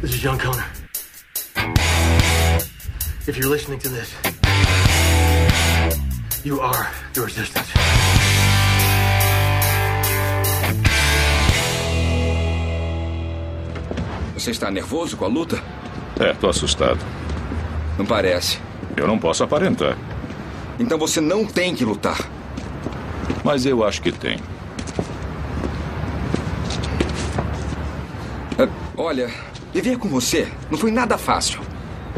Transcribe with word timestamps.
This 0.00 0.14
is 0.14 0.20
John 0.20 0.38
Connor. 0.38 0.66
If 3.26 3.38
you're 3.38 3.48
listening 3.48 3.78
to 3.80 3.88
this, 3.88 4.14
you 6.44 6.60
are 6.60 6.90
the 7.14 7.22
resistance. 7.22 7.72
Você 14.34 14.50
está 14.50 14.70
nervoso 14.70 15.16
com 15.16 15.24
a 15.24 15.28
luta? 15.28 15.62
É, 16.20 16.34
tô 16.34 16.48
assustado. 16.48 16.98
Não 17.96 18.04
parece. 18.04 18.58
Eu 18.96 19.06
não 19.06 19.18
posso 19.18 19.42
aparentar. 19.44 19.96
Então 20.78 20.98
você 20.98 21.20
não 21.22 21.46
tem 21.46 21.74
que 21.74 21.84
lutar. 21.84 22.18
Mas 23.42 23.64
eu 23.64 23.82
acho 23.82 24.02
que 24.02 24.12
tem. 24.12 24.38
Ah, 28.58 28.68
olha, 28.96 29.30
viver 29.76 29.98
com 29.98 30.08
você 30.08 30.48
não 30.70 30.78
foi 30.78 30.90
nada 30.90 31.18
fácil. 31.18 31.60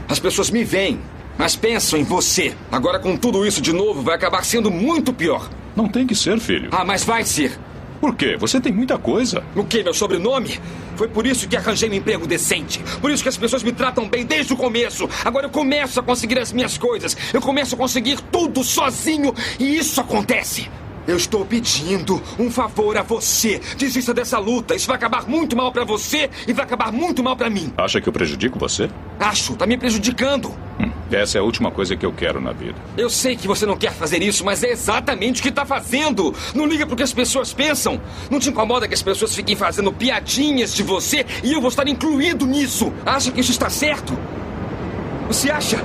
As 0.09 0.21
pessoas 0.21 0.49
me 0.49 0.63
veem, 0.63 1.01
mas 1.37 1.57
pensam 1.57 1.99
em 1.99 2.05
você. 2.05 2.55
Agora, 2.71 3.01
com 3.01 3.17
tudo 3.17 3.45
isso 3.45 3.61
de 3.61 3.73
novo, 3.73 4.01
vai 4.01 4.15
acabar 4.15 4.45
sendo 4.45 4.71
muito 4.71 5.13
pior. 5.13 5.51
Não 5.75 5.89
tem 5.89 6.07
que 6.07 6.15
ser, 6.15 6.39
filho. 6.39 6.69
Ah, 6.71 6.85
mas 6.85 7.03
vai 7.03 7.25
ser. 7.25 7.59
Por 8.01 8.15
quê? 8.15 8.37
Você 8.37 8.61
tem 8.61 8.73
muita 8.73 8.97
coisa. 8.97 9.43
O 9.57 9.65
quê? 9.65 9.83
Meu 9.83 9.93
sobrenome? 9.93 10.61
Foi 10.95 11.09
por 11.09 11.27
isso 11.27 11.49
que 11.49 11.57
arranjei 11.57 11.91
um 11.91 11.95
emprego 11.95 12.29
decente. 12.29 12.81
Por 13.01 13.11
isso 13.11 13.25
que 13.25 13.29
as 13.29 13.37
pessoas 13.37 13.65
me 13.65 13.73
tratam 13.73 14.09
bem 14.09 14.25
desde 14.25 14.53
o 14.53 14.57
começo. 14.57 15.11
Agora 15.25 15.47
eu 15.47 15.51
começo 15.51 15.99
a 15.99 16.03
conseguir 16.03 16.39
as 16.39 16.53
minhas 16.53 16.79
coisas. 16.79 17.17
Eu 17.35 17.41
começo 17.41 17.75
a 17.75 17.79
conseguir 17.79 18.21
tudo 18.31 18.63
sozinho. 18.63 19.35
E 19.59 19.77
isso 19.79 20.01
acontece. 20.01 20.71
Eu 21.09 21.17
estou 21.17 21.43
pedindo 21.43 22.23
um 22.39 22.51
favor 22.51 22.95
a 22.99 23.03
você. 23.03 23.59
Desista 23.79 24.13
dessa 24.13 24.39
luta. 24.39 24.75
Isso 24.75 24.87
vai 24.87 24.97
acabar 24.97 25.27
muito 25.27 25.57
mal 25.57 25.73
para 25.73 25.83
você 25.83 26.29
e 26.47 26.53
vai 26.53 26.67
acabar 26.67 26.93
muito 26.93 27.23
mal 27.23 27.35
para 27.35 27.49
mim. 27.49 27.73
Acha 27.79 27.99
que 27.99 28.07
eu 28.11 28.13
prejudico 28.13 28.59
você? 28.59 28.91
Acho. 29.19 29.57
Tá 29.57 29.67
me 29.67 29.79
prejudicando. 29.79 30.51
Hum, 30.79 30.91
essa 31.11 31.39
é 31.39 31.41
a 31.41 31.43
última 31.45 31.71
coisa 31.71 31.97
que 31.97 32.05
eu 32.05 32.13
quero 32.13 32.43
na 32.43 32.53
vida. 32.53 32.75
Eu 32.95 33.09
sei 33.09 33.37
que 33.37 33.49
você 33.49 33.65
não 33.65 33.75
quer 33.75 33.95
fazer 33.95 34.23
isso, 34.23 34.45
mas 34.45 34.63
é 34.63 34.71
exatamente 34.71 35.41
o 35.41 35.43
que 35.43 35.49
está 35.49 35.65
fazendo. 35.65 36.35
Não 36.55 36.67
liga 36.67 36.87
pro 36.87 36.95
que 36.95 37.03
as 37.03 37.15
pessoas 37.15 37.55
pensam. 37.55 37.99
Não 38.31 38.39
te 38.39 38.51
incomoda 38.51 38.87
que 38.87 38.93
as 38.93 39.03
pessoas 39.03 39.35
fiquem 39.35 39.57
fazendo 39.57 39.91
piadinhas 39.91 40.75
de 40.75 40.83
você 40.83 41.25
e 41.43 41.55
eu 41.55 41.61
vou 41.63 41.71
estar 41.71 41.89
incluído 41.89 42.45
nisso. 42.45 42.93
Acha 43.07 43.33
que 43.33 43.41
isso 43.41 43.51
está 43.53 43.71
certo? 43.71 44.13
Você 45.27 45.51
acha? 45.51 45.83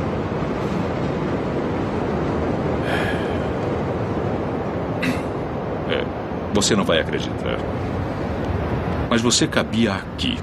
Você 6.63 6.77
não 6.77 6.85
vai 6.85 6.99
acreditar. 6.99 7.57
Mas 9.09 9.21
você 9.21 9.45
cabia 9.45 9.93
aqui. 9.93 10.37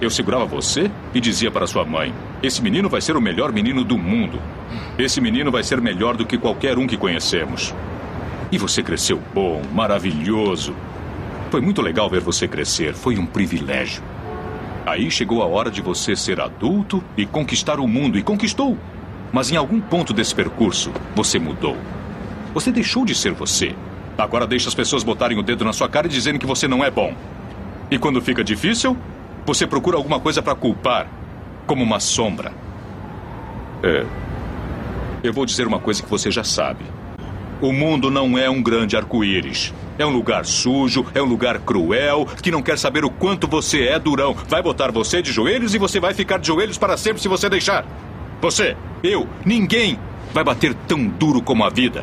Eu 0.00 0.08
segurava 0.08 0.46
você 0.46 0.90
e 1.12 1.20
dizia 1.20 1.50
para 1.50 1.66
sua 1.66 1.84
mãe: 1.84 2.14
Esse 2.42 2.62
menino 2.62 2.88
vai 2.88 3.00
ser 3.00 3.16
o 3.16 3.20
melhor 3.20 3.52
menino 3.52 3.82
do 3.82 3.98
mundo. 3.98 4.40
Esse 4.96 5.20
menino 5.20 5.50
vai 5.50 5.64
ser 5.64 5.80
melhor 5.80 6.16
do 6.16 6.24
que 6.24 6.38
qualquer 6.38 6.78
um 6.78 6.86
que 6.86 6.96
conhecemos. 6.96 7.74
E 8.52 8.56
você 8.56 8.82
cresceu 8.82 9.20
bom, 9.34 9.60
maravilhoso. 9.72 10.74
Foi 11.50 11.60
muito 11.60 11.82
legal 11.82 12.08
ver 12.08 12.20
você 12.20 12.46
crescer. 12.46 12.94
Foi 12.94 13.18
um 13.18 13.26
privilégio. 13.26 14.02
Aí 14.86 15.10
chegou 15.10 15.42
a 15.42 15.46
hora 15.46 15.70
de 15.70 15.82
você 15.82 16.14
ser 16.14 16.40
adulto 16.40 17.02
e 17.16 17.26
conquistar 17.26 17.80
o 17.80 17.88
mundo. 17.88 18.16
E 18.16 18.22
conquistou. 18.22 18.78
Mas 19.32 19.50
em 19.50 19.56
algum 19.56 19.80
ponto 19.80 20.12
desse 20.12 20.34
percurso, 20.34 20.92
você 21.16 21.38
mudou. 21.38 21.76
Você 22.54 22.70
deixou 22.70 23.04
de 23.04 23.14
ser 23.14 23.32
você. 23.32 23.74
Agora 24.22 24.46
deixa 24.46 24.68
as 24.68 24.74
pessoas 24.74 25.02
botarem 25.02 25.38
o 25.38 25.42
dedo 25.42 25.64
na 25.64 25.72
sua 25.72 25.88
cara 25.88 26.06
e 26.06 26.10
dizerem 26.10 26.38
que 26.38 26.46
você 26.46 26.68
não 26.68 26.84
é 26.84 26.90
bom. 26.90 27.14
E 27.90 27.98
quando 27.98 28.20
fica 28.20 28.44
difícil, 28.44 28.96
você 29.46 29.66
procura 29.66 29.96
alguma 29.96 30.20
coisa 30.20 30.42
para 30.42 30.54
culpar, 30.54 31.08
como 31.66 31.82
uma 31.82 31.98
sombra. 31.98 32.52
É. 33.82 34.04
Eu 35.22 35.32
vou 35.32 35.44
dizer 35.44 35.66
uma 35.66 35.80
coisa 35.80 36.02
que 36.02 36.08
você 36.08 36.30
já 36.30 36.44
sabe. 36.44 36.84
O 37.60 37.72
mundo 37.72 38.10
não 38.10 38.38
é 38.38 38.48
um 38.48 38.62
grande 38.62 38.96
arco-íris. 38.96 39.74
É 39.98 40.06
um 40.06 40.10
lugar 40.10 40.46
sujo, 40.46 41.04
é 41.14 41.20
um 41.20 41.26
lugar 41.26 41.58
cruel, 41.58 42.26
que 42.42 42.50
não 42.50 42.62
quer 42.62 42.78
saber 42.78 43.04
o 43.04 43.10
quanto 43.10 43.46
você 43.46 43.88
é 43.88 43.98
durão. 43.98 44.34
Vai 44.48 44.62
botar 44.62 44.90
você 44.90 45.20
de 45.20 45.30
joelhos 45.30 45.74
e 45.74 45.78
você 45.78 46.00
vai 46.00 46.14
ficar 46.14 46.38
de 46.38 46.46
joelhos 46.46 46.78
para 46.78 46.96
sempre 46.96 47.20
se 47.20 47.28
você 47.28 47.50
deixar. 47.50 47.84
Você, 48.40 48.76
eu, 49.02 49.28
ninguém 49.44 49.98
vai 50.32 50.42
bater 50.42 50.74
tão 50.88 51.06
duro 51.06 51.42
como 51.42 51.64
a 51.64 51.68
vida. 51.68 52.02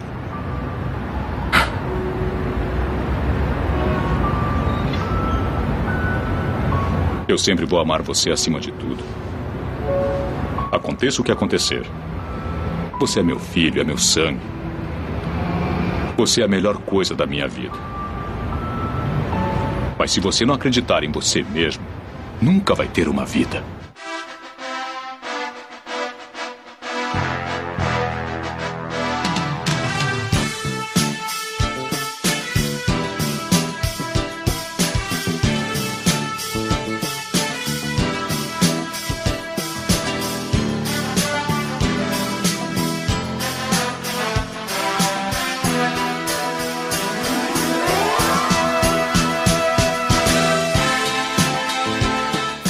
Eu 7.31 7.37
sempre 7.37 7.65
vou 7.65 7.79
amar 7.79 8.01
você 8.01 8.29
acima 8.29 8.59
de 8.59 8.73
tudo. 8.73 9.01
Aconteça 10.69 11.21
o 11.21 11.23
que 11.23 11.31
acontecer. 11.31 11.89
Você 12.99 13.21
é 13.21 13.23
meu 13.23 13.39
filho, 13.39 13.79
é 13.79 13.85
meu 13.85 13.97
sangue. 13.97 14.41
Você 16.17 16.41
é 16.41 16.43
a 16.43 16.47
melhor 16.49 16.79
coisa 16.79 17.15
da 17.15 17.25
minha 17.25 17.47
vida. 17.47 17.77
Mas 19.97 20.11
se 20.11 20.19
você 20.19 20.45
não 20.45 20.55
acreditar 20.55 21.05
em 21.05 21.09
você 21.09 21.41
mesmo, 21.41 21.85
nunca 22.41 22.75
vai 22.75 22.89
ter 22.89 23.07
uma 23.07 23.23
vida. 23.23 23.63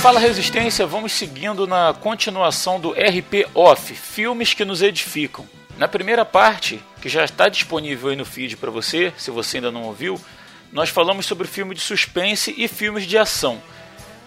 Fala 0.01 0.19
Resistência, 0.19 0.87
vamos 0.87 1.11
seguindo 1.11 1.67
na 1.67 1.93
continuação 1.93 2.79
do 2.79 2.89
RP 2.89 3.47
Off, 3.53 3.93
filmes 3.93 4.51
que 4.51 4.65
nos 4.65 4.81
edificam. 4.81 5.47
Na 5.77 5.87
primeira 5.87 6.25
parte, 6.25 6.81
que 6.99 7.07
já 7.07 7.23
está 7.23 7.47
disponível 7.47 8.09
aí 8.09 8.15
no 8.15 8.25
feed 8.25 8.57
para 8.57 8.71
você, 8.71 9.13
se 9.15 9.29
você 9.29 9.57
ainda 9.57 9.71
não 9.71 9.83
ouviu, 9.83 10.19
nós 10.71 10.89
falamos 10.89 11.27
sobre 11.27 11.47
filme 11.47 11.75
de 11.75 11.81
suspense 11.81 12.51
e 12.57 12.67
filmes 12.67 13.05
de 13.05 13.15
ação. 13.15 13.61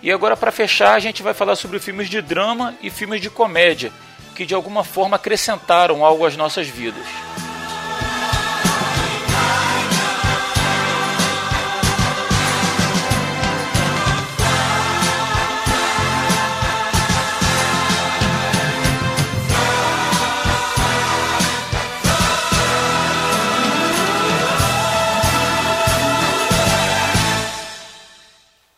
E 0.00 0.12
agora 0.12 0.36
para 0.36 0.52
fechar, 0.52 0.94
a 0.94 1.00
gente 1.00 1.24
vai 1.24 1.34
falar 1.34 1.56
sobre 1.56 1.80
filmes 1.80 2.08
de 2.08 2.22
drama 2.22 2.72
e 2.80 2.88
filmes 2.88 3.20
de 3.20 3.28
comédia, 3.28 3.90
que 4.36 4.46
de 4.46 4.54
alguma 4.54 4.84
forma 4.84 5.16
acrescentaram 5.16 6.04
algo 6.04 6.24
às 6.24 6.36
nossas 6.36 6.68
vidas. 6.68 7.04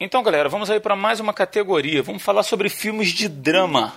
Então, 0.06 0.22
galera, 0.22 0.48
vamos 0.48 0.70
aí 0.70 0.78
para 0.78 0.94
mais 0.94 1.18
uma 1.18 1.32
categoria. 1.32 2.00
Vamos 2.00 2.22
falar 2.22 2.44
sobre 2.44 2.68
filmes 2.68 3.08
de 3.08 3.28
drama. 3.28 3.92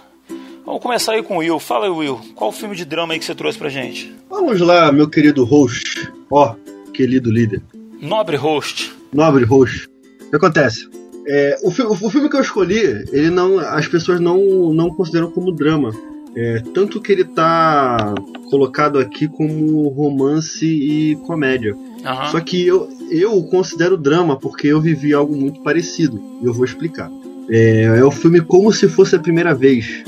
Vamos 0.66 0.82
começar 0.82 1.12
aí 1.12 1.22
com 1.22 1.36
o 1.36 1.38
Will. 1.38 1.60
Fala 1.60 1.86
aí, 1.86 1.92
Will. 1.92 2.20
Qual 2.34 2.52
filme 2.52 2.76
de 2.76 2.84
drama 2.84 3.14
aí 3.14 3.20
que 3.20 3.26
você 3.26 3.36
trouxe 3.36 3.60
pra 3.60 3.70
gente? 3.70 4.12
Vamos 4.28 4.60
lá, 4.60 4.92
meu 4.92 5.08
querido 5.08 5.46
host. 5.46 6.12
Ó, 6.32 6.52
oh, 6.52 6.92
querido 6.92 7.32
líder. 7.32 7.62
Nobre 8.02 8.38
host. 8.38 8.92
Nobre 9.14 9.46
host. 9.46 9.88
O 10.26 10.30
que 10.32 10.36
acontece? 10.36 10.90
É, 11.28 11.56
o, 11.62 11.70
fi 11.70 11.84
o, 11.84 12.10
filme 12.10 12.28
que 12.28 12.38
eu 12.38 12.42
escolhi, 12.42 13.06
ele 13.12 13.30
não, 13.30 13.60
as 13.60 13.88
pessoas 13.88 14.20
não, 14.20 14.74
não 14.74 14.90
consideram 14.90 15.30
como 15.30 15.52
drama. 15.52 15.92
É, 16.36 16.64
tanto 16.74 17.00
que 17.00 17.12
ele 17.12 17.24
tá 17.24 18.16
colocado 18.50 18.98
aqui 18.98 19.28
como 19.28 19.88
romance 19.90 20.66
e 20.66 21.16
comédia. 21.28 21.76
Uhum. 21.76 22.26
Só 22.32 22.40
que 22.40 22.66
eu, 22.66 22.90
eu 23.10 23.42
considero 23.44 23.98
drama 23.98 24.38
porque 24.38 24.68
eu 24.68 24.80
vivi 24.80 25.14
algo 25.14 25.36
muito 25.36 25.62
parecido. 25.62 26.22
E 26.42 26.46
eu 26.46 26.54
vou 26.54 26.66
explicar. 26.66 27.12
É, 27.50 27.84
é 27.84 28.04
o 28.04 28.12
filme 28.12 28.42
Como 28.42 28.72
Se 28.72 28.88
Fosse 28.88 29.16
a 29.16 29.20
Primeira 29.20 29.54
Vez. 29.54 30.04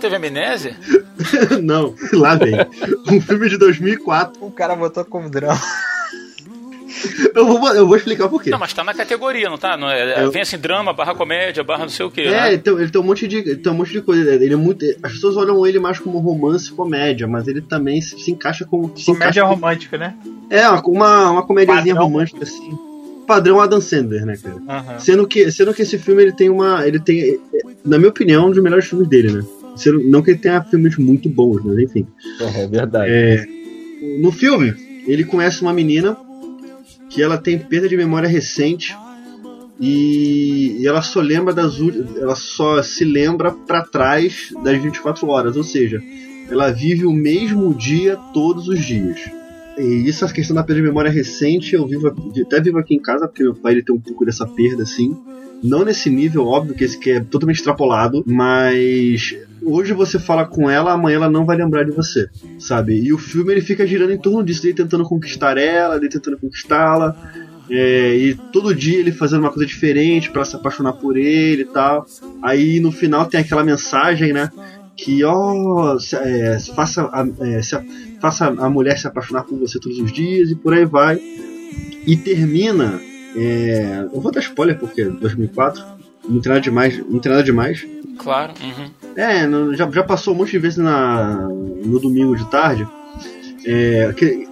Teve 0.00 0.16
amnésia? 0.16 0.76
Não, 1.62 1.94
lá 2.12 2.34
vem. 2.34 2.54
Um 3.10 3.20
filme 3.20 3.48
de 3.48 3.58
2004. 3.58 4.44
O 4.44 4.50
cara 4.50 4.74
botou 4.74 5.04
como 5.04 5.28
drama. 5.28 5.60
Eu 7.34 7.46
vou, 7.46 7.72
eu 7.74 7.86
vou 7.86 7.96
explicar 7.96 8.28
por 8.28 8.42
quê. 8.42 8.50
Não, 8.50 8.58
mas 8.58 8.72
tá 8.72 8.82
na 8.82 8.92
categoria, 8.92 9.48
não 9.48 9.56
tá? 9.56 9.76
Não 9.76 9.88
é, 9.88 10.24
Eu- 10.24 10.30
Vem 10.30 10.42
assim, 10.42 10.58
drama, 10.58 10.92
barra 10.92 11.14
comédia, 11.14 11.62
barra 11.62 11.82
não 11.82 11.88
sei 11.88 12.04
o 12.04 12.10
quê. 12.10 12.22
É, 12.22 12.30
né? 12.30 12.48
ele 12.48 12.58
tem, 12.58 12.74
ele 12.74 12.90
tem 12.90 13.00
um 13.00 13.04
monte 13.04 13.28
de, 13.28 13.36
ele 13.36 13.56
tem 13.56 13.72
um 13.72 13.76
monte 13.76 13.92
de 13.92 14.00
coisa. 14.02 14.28
Ele 14.34 14.52
é 14.52 14.56
muito, 14.56 14.84
as 15.02 15.12
pessoas 15.12 15.36
olham 15.36 15.64
ele 15.66 15.78
mais 15.78 15.98
como 15.98 16.18
romance 16.18 16.70
e 16.70 16.72
comédia, 16.72 17.26
mas 17.26 17.46
ele 17.46 17.60
também 17.60 18.00
se, 18.00 18.18
se 18.18 18.30
encaixa 18.30 18.64
como. 18.64 18.88
Comédia 18.88 19.12
encaixa, 19.12 19.44
romântica, 19.44 19.98
né? 19.98 20.14
É, 20.50 20.68
uma, 20.68 21.30
uma, 21.30 21.46
comédiazinha 21.46 21.94
Padrão. 21.94 22.10
romântica 22.10 22.42
assim. 22.42 22.78
Padrão 23.26 23.60
Adam 23.60 23.80
Sandler, 23.80 24.26
né, 24.26 24.36
cara? 24.36 24.56
Aham. 24.68 24.98
Sendo 24.98 25.26
que, 25.26 25.52
sendo 25.52 25.72
que 25.72 25.82
esse 25.82 25.96
filme 25.98 26.22
ele 26.22 26.32
tem 26.32 26.50
uma. 26.50 26.86
Ele 26.86 26.98
tem, 26.98 27.40
na 27.84 27.96
minha 27.96 28.10
opinião, 28.10 28.48
um 28.48 28.50
dos 28.50 28.62
melhores 28.62 28.86
filmes 28.86 29.08
dele, 29.08 29.32
né? 29.32 29.44
Não 30.04 30.22
que 30.22 30.30
ele 30.30 30.38
tenha 30.38 30.62
filmes 30.62 30.96
muito 30.96 31.28
bons, 31.28 31.62
mas 31.64 31.78
enfim. 31.78 32.06
É 32.40 32.66
verdade. 32.66 33.10
É, 33.10 33.46
no 34.20 34.32
filme, 34.32 34.74
ele 35.06 35.24
conhece 35.24 35.62
uma 35.62 35.72
menina 35.72 36.16
que 37.08 37.22
ela 37.22 37.36
tem 37.36 37.58
perda 37.58 37.88
de 37.88 37.96
memória 37.96 38.28
recente 38.28 38.96
e, 39.80 40.86
ela 40.86 41.00
só 41.00 41.20
lembra 41.20 41.54
das 41.54 41.74
ela 42.16 42.36
só 42.36 42.82
se 42.82 43.04
lembra 43.04 43.50
pra 43.50 43.82
trás 43.82 44.52
das 44.62 44.80
24 44.80 45.26
horas, 45.28 45.56
ou 45.56 45.64
seja, 45.64 46.02
ela 46.50 46.70
vive 46.70 47.06
o 47.06 47.12
mesmo 47.12 47.72
dia 47.74 48.16
todos 48.34 48.68
os 48.68 48.84
dias. 48.84 49.39
E 49.80 50.08
isso, 50.08 50.24
a 50.24 50.30
questão 50.32 50.54
da 50.54 50.62
perda 50.62 50.80
de 50.82 50.86
memória 50.88 51.10
recente, 51.10 51.74
eu 51.74 51.86
vivo 51.86 52.08
até 52.08 52.60
vivo 52.60 52.78
aqui 52.78 52.94
em 52.94 53.00
casa, 53.00 53.26
porque 53.26 53.42
meu 53.42 53.54
pai 53.54 53.72
ele 53.72 53.82
tem 53.82 53.94
um 53.94 54.00
pouco 54.00 54.24
dessa 54.24 54.46
perda 54.46 54.82
assim. 54.82 55.16
Não 55.62 55.84
nesse 55.84 56.08
nível, 56.08 56.46
óbvio 56.46 56.74
que 56.74 56.84
esse 56.84 56.98
que 56.98 57.10
é 57.10 57.20
totalmente 57.20 57.56
extrapolado, 57.58 58.22
mas 58.26 59.34
hoje 59.62 59.92
você 59.92 60.18
fala 60.18 60.46
com 60.46 60.70
ela, 60.70 60.92
amanhã 60.92 61.16
ela 61.16 61.30
não 61.30 61.44
vai 61.44 61.56
lembrar 61.56 61.84
de 61.84 61.90
você, 61.90 62.28
sabe? 62.58 62.94
E 62.98 63.12
o 63.12 63.18
filme 63.18 63.52
ele 63.52 63.60
fica 63.60 63.86
girando 63.86 64.12
em 64.12 64.18
torno 64.18 64.42
disso, 64.42 64.62
dele 64.62 64.74
tentando 64.74 65.04
conquistar 65.04 65.58
ela, 65.58 65.96
dele 65.98 66.10
tentando 66.12 66.38
conquistá-la, 66.38 67.14
é, 67.70 68.16
e 68.16 68.34
todo 68.52 68.74
dia 68.74 68.98
ele 68.98 69.12
fazendo 69.12 69.40
uma 69.40 69.50
coisa 69.52 69.66
diferente 69.66 70.30
pra 70.30 70.44
se 70.46 70.56
apaixonar 70.56 70.94
por 70.94 71.16
ele 71.16 71.62
e 71.62 71.66
tal. 71.66 72.06
Aí 72.42 72.80
no 72.80 72.90
final 72.90 73.26
tem 73.26 73.40
aquela 73.40 73.62
mensagem, 73.62 74.32
né? 74.32 74.50
Que 74.96 75.22
ó, 75.24 75.98
se- 75.98 76.16
é, 76.16 76.58
faça, 76.74 77.08
é, 77.42 77.60
se 77.62 77.76
a- 77.76 77.84
faça 78.20 78.46
a 78.46 78.70
mulher 78.70 78.98
se 78.98 79.06
apaixonar 79.06 79.44
por 79.44 79.58
você 79.58 79.78
todos 79.78 79.98
os 79.98 80.12
dias 80.12 80.50
e 80.50 80.54
por 80.54 80.74
aí 80.74 80.84
vai. 80.84 81.20
E 82.06 82.16
termina. 82.16 83.00
É, 83.36 84.08
eu 84.12 84.20
vou 84.20 84.32
dar 84.32 84.40
spoiler 84.40 84.78
porque 84.78 85.04
2004 85.04 85.84
não 86.28 86.40
tem 86.40 86.50
nada 86.50 86.60
demais, 86.60 86.98
não 86.98 87.18
tem 87.18 87.30
nada 87.30 87.44
demais. 87.44 87.86
Claro. 88.18 88.52
uhum. 88.60 88.90
É, 89.16 89.76
já, 89.76 89.90
já 89.90 90.02
passou 90.02 90.34
um 90.34 90.38
monte 90.38 90.52
de 90.52 90.58
vezes 90.58 90.78
na, 90.78 91.48
no 91.48 91.98
domingo 91.98 92.36
de 92.36 92.48
tarde. 92.50 92.86
É, 93.64 94.12
que, 94.16 94.48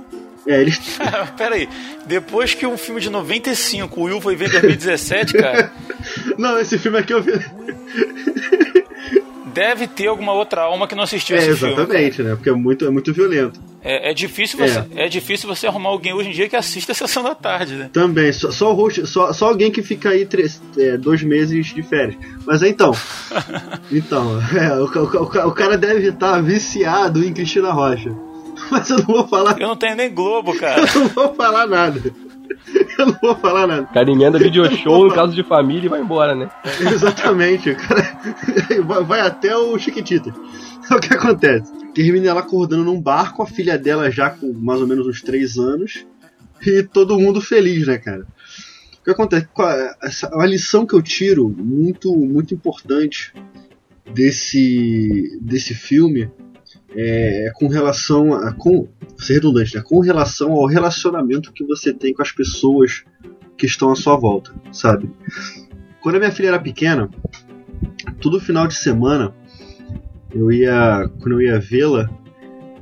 é, 0.47 0.61
eles. 0.61 0.79
Pera 1.37 1.55
aí. 1.55 1.69
Depois 2.07 2.55
que 2.55 2.67
um 2.67 2.79
filme 2.79 3.01
de 3.01 3.11
95, 3.11 4.01
o 4.01 4.05
Will 4.05 4.21
foi 4.21 4.35
ver 4.35 4.49
em 4.49 4.53
2017, 4.53 5.35
cara, 5.35 5.73
Não, 6.39 6.59
esse 6.59 6.79
filme 6.79 6.99
aqui 6.99 7.13
eu 7.13 7.23
vi. 7.23 7.33
Deve 9.59 9.89
ter 9.89 10.07
alguma 10.07 10.33
outra 10.33 10.63
alma 10.63 10.87
que 10.87 10.95
não 10.95 11.03
assistiu 11.03 11.37
É, 11.37 11.41
esse 11.41 11.57
filme. 11.57 11.75
cara. 11.75 11.83
exatamente, 11.89 12.23
né? 12.23 12.35
Porque 12.37 12.49
é 12.49 12.53
muito, 12.53 12.85
é 12.85 12.91
muito 12.91 13.13
violento. 13.13 13.59
É, 13.83 14.11
é 14.11 14.15
difícil 14.15 14.59
você, 14.59 14.85
é. 14.95 15.09
difícil 15.09 15.49
você 15.49 15.67
arrumar 15.67 15.89
alguém 15.89 16.13
hoje 16.13 16.29
em 16.29 16.33
dia 16.33 16.49
que 16.49 16.55
assista 16.55 16.93
a 16.93 16.95
sessão 16.95 17.23
da 17.25 17.35
tarde, 17.35 17.75
né? 17.75 17.91
Também, 17.93 18.33
só, 18.33 18.51
só, 18.53 18.73
host, 18.73 19.07
só, 19.07 19.33
só 19.33 19.49
alguém 19.49 19.71
que 19.71 19.83
fica 19.83 20.11
aí 20.11 20.25
três, 20.25 20.63
é, 20.77 20.97
dois 20.97 21.23
meses 21.23 21.67
de 21.75 21.83
férias. 21.83 22.17
Mas 22.47 22.63
é 22.63 22.69
então. 22.69 22.93
Então, 23.91 24.39
é, 24.55 24.75
o, 24.79 24.85
o, 24.85 25.49
o 25.49 25.53
cara 25.53 25.77
deve 25.79 26.09
estar 26.09 26.41
viciado 26.43 27.25
em 27.25 27.33
Cristina 27.33 27.73
Rocha. 27.73 28.15
Mas 28.71 28.91
eu 28.91 28.99
não 28.99 29.07
vou 29.07 29.27
falar. 29.29 29.59
Eu 29.59 29.69
não 29.69 29.77
tenho 29.77 29.97
nem 29.97 30.13
Globo, 30.13 30.55
cara. 30.59 30.83
Eu 30.95 31.01
não 31.01 31.09
vou 31.09 31.35
falar 31.35 31.67
nada. 31.67 32.01
Eu 32.99 33.07
não 33.07 33.19
vou 33.21 33.37
falar 33.37 33.67
nada. 33.67 33.83
O 33.83 33.95
cara 33.95 34.11
emenda 34.11 34.39
video 34.39 34.65
show 34.77 35.05
no 35.09 35.15
caso 35.15 35.33
de 35.35 35.43
família 35.43 35.87
e 35.87 35.89
vai 35.89 36.01
embora, 36.01 36.35
né? 36.35 36.51
Exatamente, 36.81 37.75
cara 37.75 38.19
vai, 39.07 39.21
até 39.21 39.57
o 39.57 39.79
Chiquitita. 39.79 40.35
O 40.91 40.99
que 41.01 41.13
acontece? 41.15 41.71
Termina 41.95 42.29
ela 42.29 42.41
acordando 42.41 42.85
num 42.85 43.01
barco, 43.01 43.43
a 43.43 43.47
filha 43.47 43.79
dela 43.79 44.11
já 44.11 44.31
com 44.31 44.53
mais 44.53 44.81
ou 44.81 44.87
menos 44.87 45.07
uns 45.07 45.21
3 45.23 45.59
anos, 45.59 46.07
e 46.67 46.83
todo 46.83 47.19
mundo 47.19 47.41
feliz, 47.41 47.87
né, 47.87 47.99
cara? 47.99 48.27
O 49.01 49.05
que 49.05 49.11
acontece? 49.11 49.47
É 49.61 50.07
essa- 50.07 50.31
A 50.35 50.47
lição 50.47 50.87
que 50.87 50.95
eu 50.95 51.03
tiro, 51.03 51.49
muito, 51.49 52.15
muito 52.17 52.55
importante 52.55 53.33
desse, 54.13 55.39
desse 55.41 55.75
filme, 55.75 56.31
é, 56.95 57.49
é 57.49 57.51
com 57.53 57.69
relação 57.69 58.33
a. 58.33 58.53
Com, 58.53 58.89
ser 59.17 59.35
redundante, 59.35 59.75
né? 59.75 59.83
Com 59.85 60.01
relação 60.01 60.53
ao 60.53 60.67
relacionamento 60.67 61.53
que 61.53 61.65
você 61.65 61.93
tem 61.93 62.15
com 62.15 62.23
as 62.23 62.31
pessoas 62.31 63.05
que 63.57 63.67
estão 63.67 63.91
à 63.91 63.97
sua 63.97 64.17
volta, 64.17 64.53
sabe? 64.73 65.11
Quando 66.01 66.15
a 66.15 66.19
minha 66.19 66.31
filha 66.31 66.49
era 66.49 66.61
pequena, 66.61 67.11
todo 68.21 68.41
final 68.41 68.67
de 68.67 68.75
semana 68.75 69.35
eu 70.35 70.53
ia 70.53 71.09
quando 71.21 71.41
eu 71.41 71.43
ia 71.43 71.59
vê-la 71.59 72.09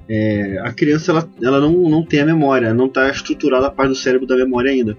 é, 0.08 0.58
a 0.60 0.72
criança 0.72 1.10
ela, 1.10 1.28
ela 1.42 1.60
não, 1.60 1.88
não 1.88 2.04
tem 2.04 2.20
a 2.20 2.26
memória 2.26 2.74
não 2.74 2.86
está 2.86 3.08
estruturada 3.08 3.66
a 3.66 3.70
parte 3.70 3.90
do 3.90 3.94
cérebro 3.94 4.26
da 4.26 4.36
memória 4.36 4.70
ainda 4.70 4.96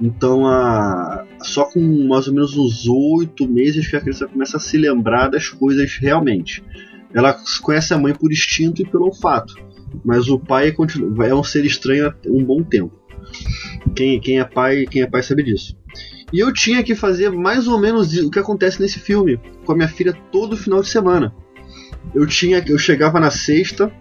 então 0.00 0.46
a, 0.46 1.24
só 1.40 1.64
com 1.64 1.80
mais 2.08 2.28
ou 2.28 2.34
menos 2.34 2.56
uns 2.56 2.86
oito 2.86 3.48
meses 3.48 3.88
que 3.88 3.96
a 3.96 4.00
criança 4.00 4.26
começa 4.26 4.56
a 4.56 4.60
se 4.60 4.76
lembrar 4.76 5.28
das 5.28 5.48
coisas 5.48 5.96
realmente 6.00 6.62
ela 7.14 7.36
conhece 7.62 7.92
a 7.94 7.98
mãe 7.98 8.14
por 8.14 8.32
instinto 8.32 8.82
e 8.82 8.86
pelo 8.86 9.06
olfato 9.06 9.54
mas 10.04 10.28
o 10.28 10.38
pai 10.38 10.74
é 11.28 11.34
um 11.34 11.44
ser 11.44 11.64
estranho 11.64 12.08
há 12.08 12.14
um 12.26 12.44
bom 12.44 12.62
tempo 12.62 12.92
quem, 13.94 14.20
quem 14.20 14.38
é 14.38 14.44
pai 14.44 14.86
quem 14.86 15.02
é 15.02 15.06
pai 15.06 15.22
sabe 15.22 15.42
disso 15.42 15.76
e 16.32 16.38
eu 16.38 16.52
tinha 16.52 16.82
que 16.82 16.94
fazer 16.94 17.30
mais 17.30 17.66
ou 17.66 17.78
menos 17.78 18.16
o 18.16 18.30
que 18.30 18.38
acontece 18.38 18.80
nesse 18.80 19.00
filme 19.00 19.40
com 19.64 19.72
a 19.72 19.74
minha 19.74 19.88
filha 19.88 20.16
todo 20.30 20.56
final 20.56 20.80
de 20.80 20.88
semana. 20.88 21.34
Eu 22.14 22.26
tinha, 22.26 22.62
eu 22.66 22.78
chegava 22.78 23.18
na 23.18 23.30
sexta 23.30 23.92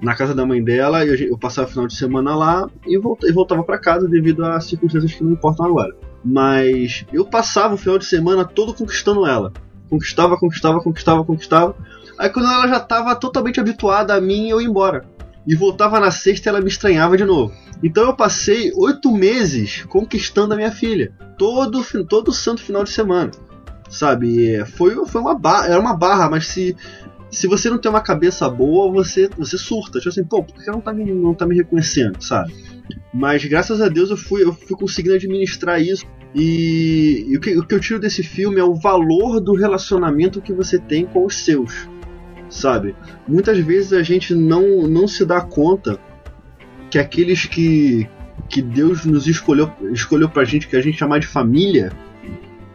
na 0.00 0.14
casa 0.14 0.34
da 0.34 0.46
mãe 0.46 0.62
dela, 0.62 1.04
eu, 1.04 1.14
eu 1.14 1.38
passava 1.38 1.68
o 1.68 1.70
final 1.70 1.86
de 1.86 1.94
semana 1.94 2.34
lá 2.34 2.68
e, 2.86 2.96
e 2.96 3.32
voltava 3.32 3.62
para 3.62 3.78
casa 3.78 4.08
devido 4.08 4.44
a 4.44 4.60
circunstâncias 4.60 5.12
que 5.12 5.22
não 5.22 5.32
importam 5.32 5.66
agora. 5.66 5.94
Mas 6.24 7.04
eu 7.12 7.24
passava 7.24 7.74
o 7.74 7.76
final 7.76 7.98
de 7.98 8.06
semana 8.06 8.44
todo 8.44 8.74
conquistando 8.74 9.26
ela. 9.26 9.52
Conquistava, 9.92 10.38
conquistava, 10.38 10.80
conquistava, 10.80 11.22
conquistava. 11.22 11.76
Aí 12.18 12.30
quando 12.30 12.48
ela 12.48 12.66
já 12.66 12.78
estava 12.78 13.14
totalmente 13.14 13.60
habituada 13.60 14.14
a 14.14 14.20
mim, 14.22 14.48
eu 14.48 14.58
ia 14.58 14.66
embora. 14.66 15.04
E 15.46 15.54
voltava 15.54 16.00
na 16.00 16.10
sexta 16.10 16.48
ela 16.48 16.62
me 16.62 16.68
estranhava 16.68 17.14
de 17.14 17.26
novo. 17.26 17.52
Então 17.82 18.04
eu 18.04 18.16
passei 18.16 18.72
oito 18.74 19.12
meses 19.12 19.84
conquistando 19.90 20.54
a 20.54 20.56
minha 20.56 20.72
filha. 20.72 21.12
Todo, 21.36 21.84
todo 22.06 22.32
santo 22.32 22.62
final 22.62 22.84
de 22.84 22.90
semana. 22.90 23.32
Sabe? 23.90 24.64
Foi, 24.64 24.94
foi 25.04 25.20
uma 25.20 25.34
barra. 25.34 25.66
Era 25.66 25.78
uma 25.78 25.94
barra, 25.94 26.30
mas 26.30 26.46
se, 26.46 26.74
se 27.30 27.46
você 27.46 27.68
não 27.68 27.76
tem 27.76 27.90
uma 27.90 28.00
cabeça 28.00 28.48
boa, 28.48 28.90
você, 28.90 29.28
você 29.36 29.58
surta. 29.58 29.98
Tipo 29.98 30.08
assim, 30.08 30.24
pô, 30.24 30.42
por 30.42 30.54
que 30.54 30.70
ela 30.70 30.78
não 30.78 30.80
tá 30.80 30.94
me, 30.94 31.12
não 31.12 31.34
tá 31.34 31.44
me 31.44 31.54
reconhecendo, 31.54 32.18
sabe? 32.22 32.54
Mas 33.12 33.44
graças 33.44 33.82
a 33.82 33.90
Deus 33.90 34.08
eu 34.08 34.16
fui, 34.16 34.42
eu 34.42 34.54
fui 34.54 34.74
conseguindo 34.74 35.16
administrar 35.16 35.82
isso. 35.82 36.06
E, 36.34 37.26
e 37.28 37.36
o, 37.36 37.40
que, 37.40 37.58
o 37.58 37.66
que 37.66 37.74
eu 37.74 37.80
tiro 37.80 38.00
desse 38.00 38.22
filme 38.22 38.58
é 38.58 38.64
o 38.64 38.74
valor 38.74 39.40
do 39.40 39.54
relacionamento 39.54 40.40
que 40.40 40.52
você 40.52 40.78
tem 40.78 41.04
com 41.04 41.24
os 41.26 41.44
seus. 41.44 41.88
Sabe? 42.48 42.94
Muitas 43.26 43.58
vezes 43.58 43.92
a 43.92 44.02
gente 44.02 44.34
não, 44.34 44.86
não 44.88 45.06
se 45.06 45.24
dá 45.24 45.40
conta 45.40 45.98
que 46.90 46.98
aqueles 46.98 47.46
que, 47.46 48.06
que 48.48 48.60
Deus 48.60 49.04
nos 49.04 49.26
escolheu, 49.26 49.72
escolheu 49.92 50.28
pra 50.28 50.44
gente, 50.44 50.68
que 50.68 50.76
a 50.76 50.80
gente 50.82 50.98
chama 50.98 51.18
de 51.18 51.26
família, 51.26 51.92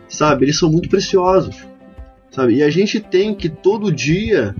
sabe? 0.09 0.45
Eles 0.45 0.57
são 0.57 0.71
muito 0.71 0.89
preciosos, 0.89 1.63
sabe? 2.31 2.55
E 2.55 2.63
a 2.63 2.69
gente 2.69 2.99
tem 2.99 3.35
que 3.35 3.49
todo 3.49 3.91
dia 3.91 4.55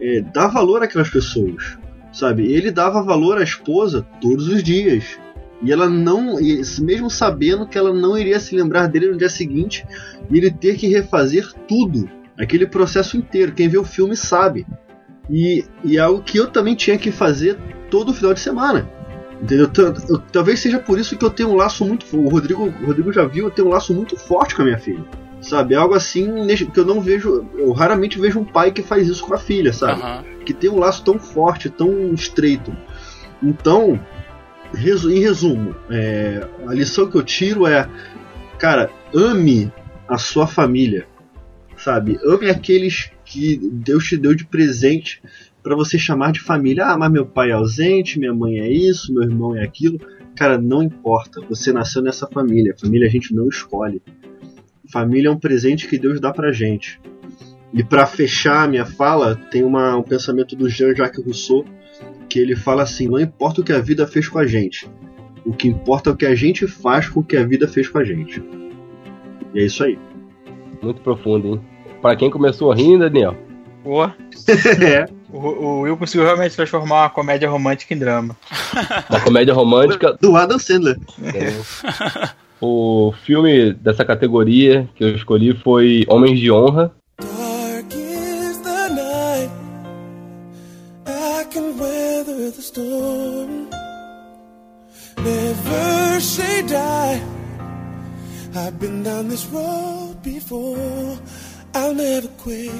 é, 0.00 0.20
dar 0.20 0.48
valor 0.48 0.82
àquelas 0.82 1.08
pessoas, 1.08 1.78
sabe? 2.12 2.52
Ele 2.52 2.70
dava 2.70 3.02
valor 3.02 3.38
à 3.38 3.42
esposa 3.42 4.06
todos 4.20 4.48
os 4.48 4.62
dias. 4.62 5.18
E 5.62 5.72
ela 5.72 5.88
não, 5.88 6.36
mesmo 6.80 7.10
sabendo 7.10 7.66
que 7.66 7.76
ela 7.76 7.92
não 7.92 8.16
iria 8.16 8.38
se 8.38 8.54
lembrar 8.54 8.86
dele 8.86 9.10
no 9.10 9.18
dia 9.18 9.28
seguinte, 9.28 9.84
e 10.30 10.36
ele 10.38 10.50
ter 10.50 10.76
que 10.76 10.86
refazer 10.86 11.52
tudo, 11.66 12.08
aquele 12.38 12.66
processo 12.66 13.16
inteiro. 13.16 13.52
Quem 13.52 13.68
vê 13.68 13.78
o 13.78 13.84
filme 13.84 14.16
sabe. 14.16 14.66
E, 15.28 15.64
e 15.84 15.96
é 15.96 16.00
algo 16.00 16.22
que 16.22 16.38
eu 16.38 16.46
também 16.46 16.74
tinha 16.74 16.96
que 16.96 17.10
fazer 17.10 17.58
todo 17.90 18.14
final 18.14 18.32
de 18.32 18.40
semana 18.40 18.88
Entendeu? 19.40 19.70
Eu- 20.08 20.18
talvez 20.32 20.58
seja 20.58 20.78
por 20.78 20.98
isso 20.98 21.16
que 21.16 21.24
eu 21.24 21.30
tenho 21.30 21.50
um 21.50 21.54
laço 21.54 21.84
muito. 21.84 22.04
O 22.16 22.28
Rodrigo, 22.28 22.64
o 22.64 22.86
Rodrigo 22.86 23.12
já 23.12 23.24
viu, 23.24 23.44
eu 23.44 23.50
tenho 23.50 23.68
um 23.68 23.70
laço 23.70 23.94
muito 23.94 24.16
forte 24.16 24.54
com 24.54 24.62
a 24.62 24.64
minha 24.64 24.78
filha. 24.78 25.04
Sabe? 25.40 25.74
É 25.74 25.76
algo 25.76 25.94
assim 25.94 26.26
que 26.72 26.80
eu 26.80 26.84
não 26.84 27.00
vejo. 27.00 27.46
Eu 27.56 27.70
raramente 27.72 28.18
vejo 28.18 28.40
um 28.40 28.44
pai 28.44 28.72
que 28.72 28.82
faz 28.82 29.06
isso 29.06 29.24
com 29.24 29.34
a 29.34 29.38
filha, 29.38 29.72
sabe? 29.72 30.02
Aham. 30.02 30.24
que 30.44 30.52
tem 30.54 30.70
um 30.70 30.78
laço 30.78 31.04
tão 31.04 31.18
forte, 31.18 31.68
tão 31.68 32.12
estreito. 32.14 32.74
Então, 33.42 34.00
em 34.74 35.20
resumo, 35.20 35.74
é, 35.90 36.46
a 36.66 36.74
lição 36.74 37.08
que 37.10 37.16
eu 37.16 37.22
tiro 37.22 37.66
é, 37.66 37.88
cara, 38.58 38.90
ame 39.14 39.72
a 40.06 40.18
sua 40.18 40.46
família, 40.46 41.06
sabe? 41.76 42.18
Ame 42.24 42.50
aqueles 42.50 43.10
que 43.24 43.58
Deus 43.72 44.04
te 44.04 44.16
deu 44.16 44.34
de 44.34 44.46
presente 44.46 45.22
para 45.62 45.76
você 45.76 45.98
chamar 45.98 46.32
de 46.32 46.40
família. 46.40 46.86
Ah, 46.86 46.98
mas 46.98 47.10
meu 47.10 47.26
pai 47.26 47.50
é 47.50 47.52
ausente, 47.52 48.18
minha 48.18 48.34
mãe 48.34 48.58
é 48.58 48.70
isso, 48.70 49.12
meu 49.12 49.22
irmão 49.22 49.56
é 49.56 49.62
aquilo. 49.62 49.98
Cara, 50.34 50.58
não 50.58 50.82
importa. 50.82 51.40
Você 51.48 51.72
nasceu 51.72 52.00
nessa 52.00 52.26
família. 52.26 52.74
Família 52.78 53.06
a 53.06 53.10
gente 53.10 53.34
não 53.34 53.48
escolhe. 53.48 54.00
Família 54.90 55.28
é 55.28 55.30
um 55.30 55.38
presente 55.38 55.86
que 55.86 55.98
Deus 55.98 56.20
dá 56.20 56.32
pra 56.32 56.52
gente. 56.52 57.00
E 57.72 57.84
para 57.84 58.06
fechar 58.06 58.64
a 58.64 58.68
minha 58.68 58.86
fala, 58.86 59.36
tem 59.50 59.62
uma, 59.62 59.96
um 59.96 60.02
pensamento 60.02 60.56
do 60.56 60.68
Jean-Jacques 60.68 61.22
Rousseau 61.22 61.64
que 62.28 62.38
ele 62.38 62.54
fala 62.56 62.82
assim: 62.82 63.08
não 63.08 63.20
importa 63.20 63.60
o 63.60 63.64
que 63.64 63.72
a 63.72 63.80
vida 63.80 64.06
fez 64.06 64.28
com 64.28 64.38
a 64.38 64.46
gente, 64.46 64.88
o 65.44 65.52
que 65.52 65.68
importa 65.68 66.10
é 66.10 66.12
o 66.12 66.16
que 66.16 66.26
a 66.26 66.34
gente 66.34 66.66
faz 66.66 67.08
com 67.08 67.20
o 67.20 67.24
que 67.24 67.36
a 67.36 67.44
vida 67.44 67.66
fez 67.66 67.88
com 67.88 67.98
a 67.98 68.04
gente. 68.04 68.42
E 69.54 69.60
é 69.60 69.64
isso 69.64 69.82
aí. 69.82 69.98
Muito 70.82 71.00
profundo, 71.00 71.48
hein? 71.48 71.60
Pra 72.00 72.14
quem 72.14 72.30
começou 72.30 72.72
rindo, 72.72 73.00
Daniel. 73.00 73.36
Pô, 73.82 74.04
é. 74.04 75.06
o, 75.30 75.38
o 75.38 75.80
Will 75.80 75.96
conseguiu 75.96 76.26
realmente 76.26 76.54
transformar 76.54 77.02
uma 77.02 77.10
comédia 77.10 77.48
romântica 77.48 77.94
em 77.94 77.98
drama. 77.98 78.36
Uma 79.08 79.20
comédia 79.20 79.54
romântica. 79.54 80.16
Do 80.20 80.36
Adam 80.36 80.58
Sandler. 80.58 80.98
O 82.60 83.12
filme 83.24 83.72
dessa 83.72 84.04
categoria 84.04 84.88
que 84.94 85.04
eu 85.04 85.14
escolhi 85.14 85.54
foi 85.54 86.04
Homens 86.08 86.38
de 86.40 86.50
Honra. 86.50 86.92
I've 98.68 98.78
been 98.78 99.02
down 99.02 99.28
this 99.30 99.46
road 99.46 100.16
before. 100.22 100.76
I'll 101.74 101.94
never 101.94 102.28
quit. 102.36 102.70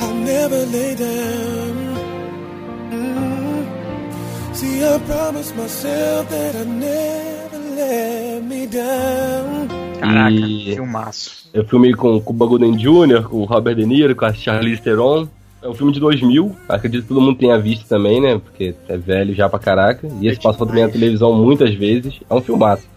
I'll 0.00 0.14
never 0.14 0.64
lay 0.72 0.94
down. 0.94 1.76
Mm. 2.92 4.54
See, 4.56 4.82
I 4.82 4.98
promised 5.00 5.54
myself 5.54 6.30
that 6.30 6.56
I'd 6.56 6.66
never 6.66 7.58
let 7.76 8.42
me 8.42 8.66
down. 8.68 9.68
Caraca, 10.00 10.30
E- 10.34 10.74
filmaço. 10.74 11.50
É 11.52 11.60
um 11.60 11.64
filme 11.64 11.92
com 11.92 12.18
Cuba 12.22 12.46
Gooding 12.46 12.74
Jr., 12.78 13.28
com 13.28 13.36
o 13.42 13.44
Robert 13.44 13.74
De 13.76 13.84
Niro, 13.84 14.16
com 14.16 14.24
a 14.24 14.32
Charlize 14.32 14.80
Theron. 14.80 15.28
É 15.62 15.68
um 15.68 15.74
filme 15.74 15.92
de 15.92 16.00
2000, 16.00 16.56
acredito 16.70 17.02
que 17.02 17.08
todo 17.08 17.20
mundo 17.20 17.36
tenha 17.36 17.58
visto 17.58 17.86
também, 17.86 18.18
né? 18.18 18.38
Porque 18.38 18.74
é 18.88 18.96
velho 18.96 19.34
já 19.34 19.46
pra 19.46 19.58
caraca. 19.58 20.08
E 20.22 20.26
esse 20.26 20.40
passou 20.40 20.66
também 20.66 20.84
na 20.84 20.90
televisão 20.90 21.34
muitas 21.34 21.74
vezes. 21.74 22.14
É 22.30 22.34
um 22.34 22.40
filmaço. 22.40 22.95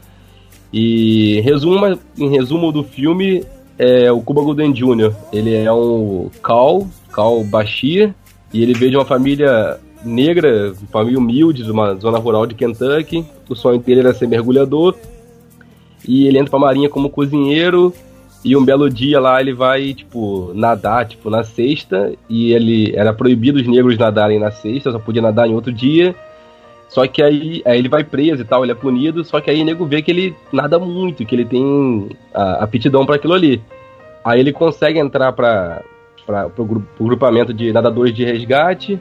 E 0.72 1.42
resumo, 1.42 2.00
em 2.18 2.30
resumo 2.30 2.72
do 2.72 2.84
filme, 2.84 3.44
é 3.78 4.12
o 4.12 4.22
Cuba 4.22 4.42
Gooding 4.42 4.72
Jr. 4.72 5.14
Ele 5.32 5.56
é 5.56 5.72
um 5.72 6.30
Cal, 6.44 6.88
Cal 7.12 7.44
Bashir, 7.44 8.14
e 8.54 8.62
ele 8.62 8.74
veio 8.74 8.92
de 8.92 8.98
uma 8.98 9.06
família 9.06 9.80
negra, 10.04 10.74
família 10.92 11.20
humilde, 11.20 11.64
de 11.64 11.72
uma 11.72 11.96
zona 11.96 12.18
rural 12.18 12.46
de 12.46 12.56
Kentucky. 12.56 13.26
O 13.48 13.56
sonho 13.56 13.80
dele 13.80 14.02
era 14.02 14.14
ser 14.14 14.28
mergulhador. 14.28 14.96
E 16.08 16.28
ele 16.28 16.38
entra 16.38 16.52
pra 16.52 16.60
marinha 16.60 16.90
como 16.90 17.10
cozinheiro. 17.10 17.94
E 18.44 18.56
um 18.56 18.64
belo 18.64 18.90
dia 18.90 19.20
lá 19.20 19.42
ele 19.42 19.54
vai, 19.54 19.94
tipo, 19.94 20.52
nadar, 20.54 21.06
tipo, 21.06 21.30
na 21.30 21.44
sexta. 21.44 22.14
E 22.30 22.54
ele 22.54 22.96
era 22.96 23.14
proibido 23.14 23.60
os 23.60 23.68
negros 23.68 23.98
nadarem 23.98 24.40
na 24.40 24.52
sexta, 24.52 24.92
só 24.92 25.00
podia 25.00 25.22
nadar 25.22 25.48
em 25.48 25.54
outro 25.54 25.72
dia. 25.72 26.16
Só 26.89 27.05
que 27.05 27.22
aí, 27.22 27.62
aí 27.65 27.77
ele 27.77 27.88
vai 27.88 28.03
preso 28.03 28.41
e 28.41 28.46
tal, 28.46 28.65
ele 28.65 28.72
é 28.72 28.75
punido. 28.75 29.24
Só 29.24 29.39
que 29.39 29.50
aí 29.50 29.62
o 29.62 29.65
nego 29.65 29.86
vê 29.86 30.01
que 30.01 30.12
ele 30.12 30.36
nada 30.51 30.77
muito, 30.79 31.24
que 31.24 31.36
ele 31.36 31.46
tem 31.46 32.10
aptidão 32.34 33.05
para 33.05 33.15
aquilo 33.15 33.34
ali. 33.34 33.62
Aí 34.25 34.39
ele 34.39 34.51
consegue 34.51 35.00
entrar 35.00 35.31
para 35.31 35.84
pro 36.55 36.86
grupamento 37.00 37.53
de 37.53 37.72
nadadores 37.72 38.13
de 38.13 38.25
resgate. 38.25 39.00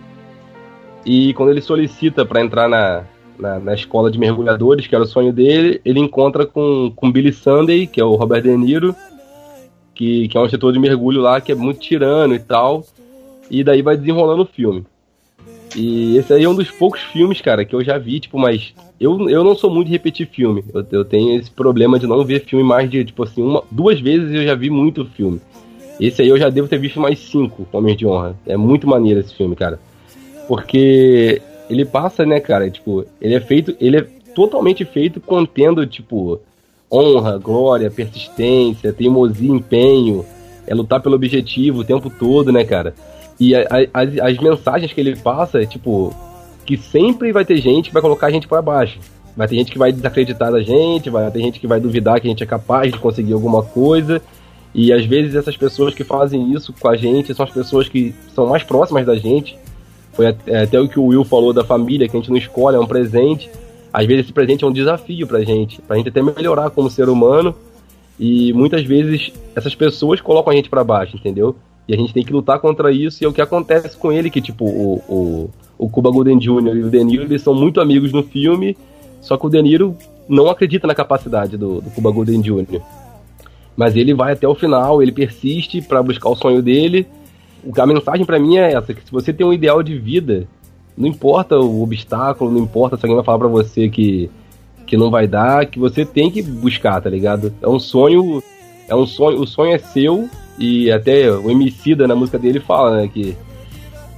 E 1.04 1.32
quando 1.34 1.50
ele 1.50 1.60
solicita 1.60 2.24
para 2.24 2.42
entrar 2.42 2.68
na, 2.68 3.04
na, 3.38 3.58
na 3.58 3.74
escola 3.74 4.10
de 4.10 4.18
mergulhadores, 4.18 4.86
que 4.86 4.94
era 4.94 5.04
o 5.04 5.06
sonho 5.06 5.32
dele, 5.32 5.80
ele 5.84 6.00
encontra 6.00 6.44
com, 6.44 6.92
com 6.94 7.10
Billy 7.10 7.32
Sunday, 7.32 7.86
que 7.86 8.00
é 8.00 8.04
o 8.04 8.16
Robert 8.16 8.42
De 8.42 8.54
Niro, 8.56 8.94
que, 9.94 10.28
que 10.28 10.36
é 10.36 10.40
um 10.40 10.44
instrutor 10.44 10.72
de 10.72 10.78
mergulho 10.78 11.20
lá, 11.20 11.40
que 11.40 11.52
é 11.52 11.54
muito 11.54 11.80
tirano 11.80 12.34
e 12.34 12.38
tal. 12.38 12.84
E 13.50 13.64
daí 13.64 13.80
vai 13.80 13.96
desenrolando 13.96 14.42
o 14.42 14.46
filme. 14.46 14.84
E 15.76 16.16
esse 16.16 16.32
aí 16.32 16.44
é 16.44 16.48
um 16.48 16.54
dos 16.54 16.70
poucos 16.70 17.00
filmes, 17.02 17.40
cara, 17.40 17.64
que 17.64 17.74
eu 17.74 17.84
já 17.84 17.98
vi, 17.98 18.20
tipo, 18.20 18.38
mas 18.38 18.72
eu, 18.98 19.28
eu 19.28 19.44
não 19.44 19.54
sou 19.54 19.70
muito 19.70 19.86
de 19.86 19.92
repetir 19.92 20.26
filme. 20.26 20.64
Eu, 20.72 20.86
eu 20.90 21.04
tenho 21.04 21.38
esse 21.38 21.50
problema 21.50 21.98
de 21.98 22.06
não 22.06 22.24
ver 22.24 22.44
filme 22.44 22.64
mais 22.64 22.90
de, 22.90 23.04
tipo 23.04 23.22
assim, 23.22 23.42
uma, 23.42 23.62
duas 23.70 24.00
vezes 24.00 24.32
eu 24.34 24.44
já 24.44 24.54
vi 24.54 24.70
muito 24.70 25.04
filme. 25.04 25.40
Esse 26.00 26.22
aí 26.22 26.28
eu 26.28 26.38
já 26.38 26.48
devo 26.48 26.68
ter 26.68 26.78
visto 26.78 27.00
mais 27.00 27.18
cinco, 27.18 27.66
Homens 27.72 27.96
de 27.96 28.06
Honra. 28.06 28.36
É 28.46 28.56
muito 28.56 28.86
maneiro 28.86 29.20
esse 29.20 29.34
filme, 29.34 29.54
cara. 29.56 29.78
Porque 30.46 31.42
ele 31.68 31.84
passa, 31.84 32.24
né, 32.24 32.40
cara, 32.40 32.70
tipo, 32.70 33.04
ele 33.20 33.34
é 33.34 33.40
feito, 33.40 33.76
ele 33.80 33.98
é 33.98 34.06
totalmente 34.34 34.84
feito 34.84 35.20
contendo, 35.20 35.86
tipo, 35.86 36.40
honra, 36.90 37.36
glória, 37.36 37.90
persistência, 37.90 38.92
teimosia, 38.92 39.50
empenho, 39.50 40.24
é 40.66 40.74
lutar 40.74 41.00
pelo 41.02 41.16
objetivo 41.16 41.80
o 41.80 41.84
tempo 41.84 42.08
todo, 42.08 42.52
né, 42.52 42.64
cara? 42.64 42.94
E 43.40 43.54
a- 43.54 43.66
a- 43.70 44.00
as, 44.02 44.18
as 44.18 44.38
mensagens 44.38 44.92
que 44.92 45.00
ele 45.00 45.16
passa 45.16 45.62
é, 45.62 45.66
tipo, 45.66 46.14
que 46.64 46.76
sempre 46.76 47.32
vai 47.32 47.44
ter 47.44 47.56
gente 47.58 47.88
que 47.88 47.92
vai 47.92 48.02
colocar 48.02 48.26
a 48.26 48.30
gente 48.30 48.48
pra 48.48 48.60
baixo. 48.60 48.98
Vai 49.36 49.46
ter 49.46 49.54
gente 49.56 49.70
que 49.70 49.78
vai 49.78 49.92
desacreditar 49.92 50.50
da 50.50 50.60
gente, 50.60 51.08
vai 51.10 51.30
ter 51.30 51.40
gente 51.40 51.60
que 51.60 51.66
vai 51.66 51.78
duvidar 51.78 52.20
que 52.20 52.26
a 52.26 52.30
gente 52.30 52.42
é 52.42 52.46
capaz 52.46 52.92
de 52.92 52.98
conseguir 52.98 53.32
alguma 53.32 53.62
coisa. 53.62 54.20
E 54.74 54.92
às 54.92 55.04
vezes 55.06 55.34
essas 55.34 55.56
pessoas 55.56 55.94
que 55.94 56.02
fazem 56.04 56.52
isso 56.52 56.74
com 56.78 56.88
a 56.88 56.96
gente 56.96 57.32
são 57.34 57.44
as 57.46 57.52
pessoas 57.52 57.88
que 57.88 58.14
são 58.34 58.46
mais 58.48 58.62
próximas 58.64 59.06
da 59.06 59.14
gente. 59.16 59.56
Foi 60.12 60.26
até, 60.26 60.62
até 60.64 60.80
o 60.80 60.88
que 60.88 60.98
o 60.98 61.06
Will 61.06 61.24
falou 61.24 61.52
da 61.52 61.62
família, 61.64 62.08
que 62.08 62.16
a 62.16 62.20
gente 62.20 62.30
não 62.30 62.36
escolhe, 62.36 62.76
é 62.76 62.80
um 62.80 62.86
presente. 62.86 63.48
Às 63.92 64.04
vezes 64.06 64.24
esse 64.24 64.32
presente 64.32 64.64
é 64.64 64.66
um 64.66 64.72
desafio 64.72 65.26
pra 65.26 65.40
gente, 65.42 65.80
pra 65.82 65.96
gente 65.96 66.08
até 66.08 66.20
melhorar 66.20 66.70
como 66.70 66.90
ser 66.90 67.08
humano. 67.08 67.54
E 68.18 68.52
muitas 68.52 68.82
vezes 68.82 69.32
essas 69.54 69.74
pessoas 69.76 70.20
colocam 70.20 70.52
a 70.52 70.56
gente 70.56 70.68
pra 70.68 70.82
baixo, 70.82 71.16
entendeu? 71.16 71.54
E 71.88 71.94
a 71.94 71.96
gente 71.96 72.12
tem 72.12 72.22
que 72.22 72.32
lutar 72.32 72.60
contra 72.60 72.92
isso, 72.92 73.22
e 73.22 73.24
é 73.24 73.28
o 73.28 73.32
que 73.32 73.40
acontece 73.40 73.96
com 73.96 74.12
ele, 74.12 74.28
que 74.28 74.42
tipo, 74.42 74.66
o, 74.66 75.02
o, 75.08 75.50
o 75.78 75.88
Cuba 75.88 76.10
Golden 76.10 76.38
Jr. 76.38 76.76
e 76.76 76.82
o 76.82 76.90
De 76.90 77.02
Niro, 77.02 77.22
eles 77.22 77.40
são 77.40 77.54
muito 77.54 77.80
amigos 77.80 78.12
no 78.12 78.22
filme, 78.22 78.76
só 79.22 79.38
que 79.38 79.46
o 79.46 79.48
De 79.48 79.62
Niro 79.62 79.96
não 80.28 80.50
acredita 80.50 80.86
na 80.86 80.94
capacidade 80.94 81.56
do, 81.56 81.80
do 81.80 81.90
Cuba 81.90 82.10
Golden 82.10 82.42
Jr. 82.42 82.82
Mas 83.74 83.96
ele 83.96 84.12
vai 84.12 84.34
até 84.34 84.46
o 84.46 84.54
final, 84.54 85.02
ele 85.02 85.12
persiste 85.12 85.80
pra 85.80 86.02
buscar 86.02 86.28
o 86.28 86.36
sonho 86.36 86.60
dele. 86.60 87.06
A 87.76 87.86
mensagem 87.86 88.26
pra 88.26 88.38
mim 88.38 88.58
é 88.58 88.72
essa, 88.72 88.92
que 88.92 89.02
se 89.02 89.10
você 89.10 89.32
tem 89.32 89.46
um 89.46 89.52
ideal 89.52 89.82
de 89.82 89.96
vida, 89.98 90.46
não 90.96 91.08
importa 91.08 91.56
o 91.56 91.82
obstáculo, 91.82 92.50
não 92.50 92.58
importa 92.58 92.96
se 92.96 93.06
alguém 93.06 93.16
vai 93.16 93.24
falar 93.24 93.38
pra 93.38 93.48
você 93.48 93.88
que, 93.88 94.28
que 94.84 94.96
não 94.96 95.10
vai 95.10 95.26
dar, 95.26 95.64
que 95.64 95.78
você 95.78 96.04
tem 96.04 96.30
que 96.30 96.42
buscar, 96.42 97.00
tá 97.00 97.08
ligado? 97.08 97.54
É 97.62 97.68
um 97.68 97.78
sonho, 97.78 98.42
é 98.88 98.94
um 98.94 99.06
sonho, 99.06 99.40
o 99.40 99.46
sonho 99.46 99.72
é 99.72 99.78
seu, 99.78 100.28
e 100.58 100.90
até 100.90 101.30
o 101.30 101.50
Emicida 101.50 102.06
na 102.06 102.14
música 102.16 102.38
dele 102.38 102.60
fala, 102.60 102.96
né, 103.02 103.08
que 103.08 103.36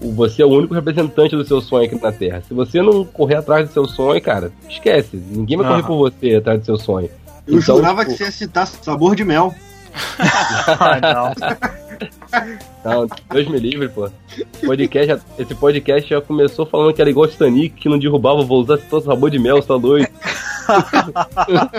o- 0.00 0.12
você 0.12 0.42
é 0.42 0.46
o 0.46 0.48
único 0.50 0.74
representante 0.74 1.36
do 1.36 1.44
seu 1.44 1.60
sonho 1.60 1.84
aqui 1.86 2.00
na 2.02 2.10
Terra. 2.12 2.42
Se 2.46 2.54
você 2.54 2.80
não 2.82 3.04
correr 3.04 3.36
atrás 3.36 3.68
do 3.68 3.72
seu 3.72 3.86
sonho, 3.86 4.20
cara, 4.22 4.50
esquece. 4.68 5.16
Ninguém 5.16 5.56
vai 5.56 5.66
correr 5.66 5.80
Aham. 5.80 5.86
por 5.86 5.98
você 6.10 6.36
atrás 6.36 6.60
do 6.60 6.64
seu 6.66 6.76
sonho. 6.78 7.10
Eu 7.46 7.58
Então, 7.58 7.76
jurava 7.76 8.00
tipo, 8.04 8.12
que 8.12 8.18
você 8.18 8.24
ia 8.24 8.32
citar 8.32 8.66
sabor 8.66 9.14
de 9.16 9.24
mel. 9.24 9.54
Ah, 10.78 11.00
não. 11.00 11.34
Não, 12.82 13.06
Deus 13.30 13.46
me 13.48 13.58
livre, 13.58 13.88
pô. 13.90 14.08
Podcast, 14.64 15.08
já- 15.08 15.20
esse 15.38 15.54
podcast 15.54 16.08
já 16.08 16.18
começou 16.22 16.64
falando 16.64 16.94
que 16.94 17.00
era 17.02 17.10
igual 17.10 17.26
o 17.26 17.28
Titanic, 17.28 17.74
que 17.78 17.88
não 17.90 17.98
derrubava, 17.98 18.42
vou 18.42 18.62
usar 18.62 18.78
todo 18.78 19.04
sabor 19.04 19.30
de 19.30 19.38
mel, 19.38 19.56
você 19.60 19.68
tá 19.68 19.76
doido. 19.76 20.08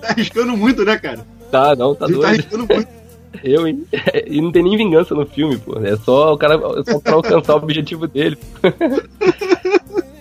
Tá 0.00 0.08
arriscando 0.10 0.56
muito, 0.56 0.84
né, 0.84 0.96
cara? 0.96 1.26
Tá, 1.50 1.74
não, 1.74 1.92
tá 1.94 2.06
tá 2.06 2.12
doido. 2.12 2.24
arriscando 2.24 2.66
muito. 2.72 2.88
Eu, 3.42 3.66
hein? 3.66 3.84
E 4.26 4.40
não 4.40 4.50
tem 4.52 4.62
nem 4.62 4.76
vingança 4.76 5.14
no 5.14 5.24
filme, 5.26 5.56
pô. 5.58 5.78
É 5.84 5.96
só 5.96 6.32
o 6.34 6.38
cara 6.38 6.54
é 6.54 6.90
só 6.92 6.98
pra 7.00 7.12
alcançar 7.14 7.54
o 7.54 7.58
objetivo 7.58 8.06
dele. 8.06 8.36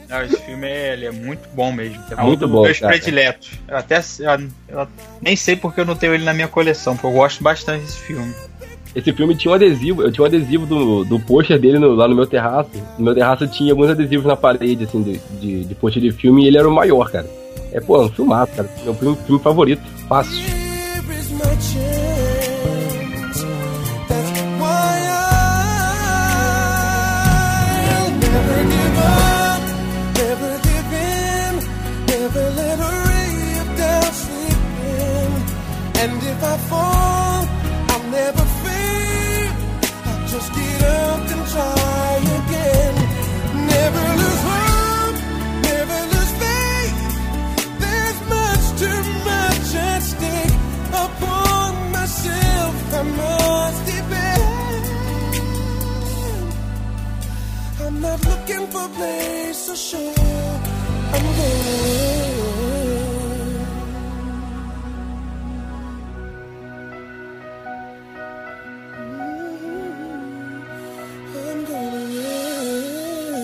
Não, 0.09 0.21
esse 0.23 0.37
filme 0.41 0.67
é, 0.67 0.93
ele 0.93 1.05
é 1.05 1.11
muito 1.11 1.47
bom 1.53 1.71
mesmo. 1.71 1.97
É 2.11 2.21
Muito 2.21 2.39
um 2.45 2.47
dos 2.47 2.51
bom, 2.51 2.63
meus 2.63 2.79
cara. 2.79 2.91
prediletos. 2.93 3.51
Eu 3.67 3.77
até 3.77 3.99
eu, 4.19 4.49
eu 4.81 4.87
nem 5.21 5.35
sei 5.35 5.55
porque 5.55 5.79
eu 5.79 5.85
não 5.85 5.95
tenho 5.95 6.13
ele 6.13 6.23
na 6.25 6.33
minha 6.33 6.47
coleção, 6.49 6.95
porque 6.95 7.07
eu 7.07 7.11
gosto 7.11 7.41
bastante 7.43 7.81
desse 7.83 7.99
filme. 7.99 8.33
Esse 8.93 9.13
filme 9.13 9.33
tinha 9.35 9.51
um 9.53 9.55
adesivo, 9.55 10.01
eu 10.01 10.11
tinha 10.11 10.23
um 10.23 10.27
adesivo 10.27 10.65
do, 10.65 11.05
do 11.05 11.17
pôster 11.21 11.57
dele 11.57 11.79
no- 11.79 11.93
lá 11.95 12.09
no 12.09 12.15
meu 12.15 12.27
terraço. 12.27 12.71
No 12.97 13.05
meu 13.05 13.13
terraço 13.15 13.47
tinha 13.47 13.71
alguns 13.71 13.89
adesivos 13.89 14.25
na 14.25 14.35
parede, 14.35 14.83
assim, 14.83 15.01
de, 15.01 15.17
de, 15.39 15.63
de 15.63 15.75
pôster 15.75 16.01
de 16.03 16.11
filme, 16.11 16.43
e 16.43 16.47
ele 16.47 16.57
era 16.57 16.67
o 16.67 16.71
maior, 16.73 17.09
cara. 17.09 17.25
É, 17.71 17.79
pô, 17.79 18.01
é 18.01 18.05
um 18.05 18.09
filmaço, 18.09 18.51
cara. 18.53 18.69
Meu 18.83 18.93
filme, 18.93 19.17
filme 19.25 19.41
favorito. 19.41 19.81
Fácil. 20.09 20.43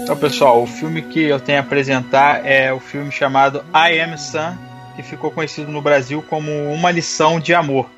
Então, 0.08 0.16
pessoal, 0.16 0.64
o 0.64 0.66
filme 0.66 1.02
que 1.02 1.22
eu 1.22 1.38
tenho 1.38 1.58
a 1.58 1.62
apresentar 1.62 2.46
é 2.46 2.72
o 2.72 2.80
filme 2.80 3.12
chamado 3.12 3.62
I 3.76 4.00
Am 4.00 4.18
Sam, 4.18 4.58
que 4.96 5.04
ficou 5.04 5.30
conhecido 5.32 5.70
no 5.70 5.82
Brasil 5.82 6.24
como 6.30 6.50
Uma 6.72 6.92
Lição 6.92 7.42
de 7.42 7.54
Amor. 7.54 7.90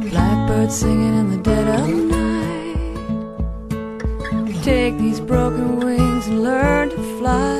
Blackbird 0.00 0.72
singing 0.72 1.20
in 1.20 1.30
the 1.30 1.36
dead 1.42 1.68
of. 1.68 2.09
Take 4.70 4.98
these 4.98 5.18
broken 5.18 5.80
wings 5.80 6.28
and 6.28 6.44
learn 6.44 6.90
to 6.90 7.02
fly. 7.18 7.58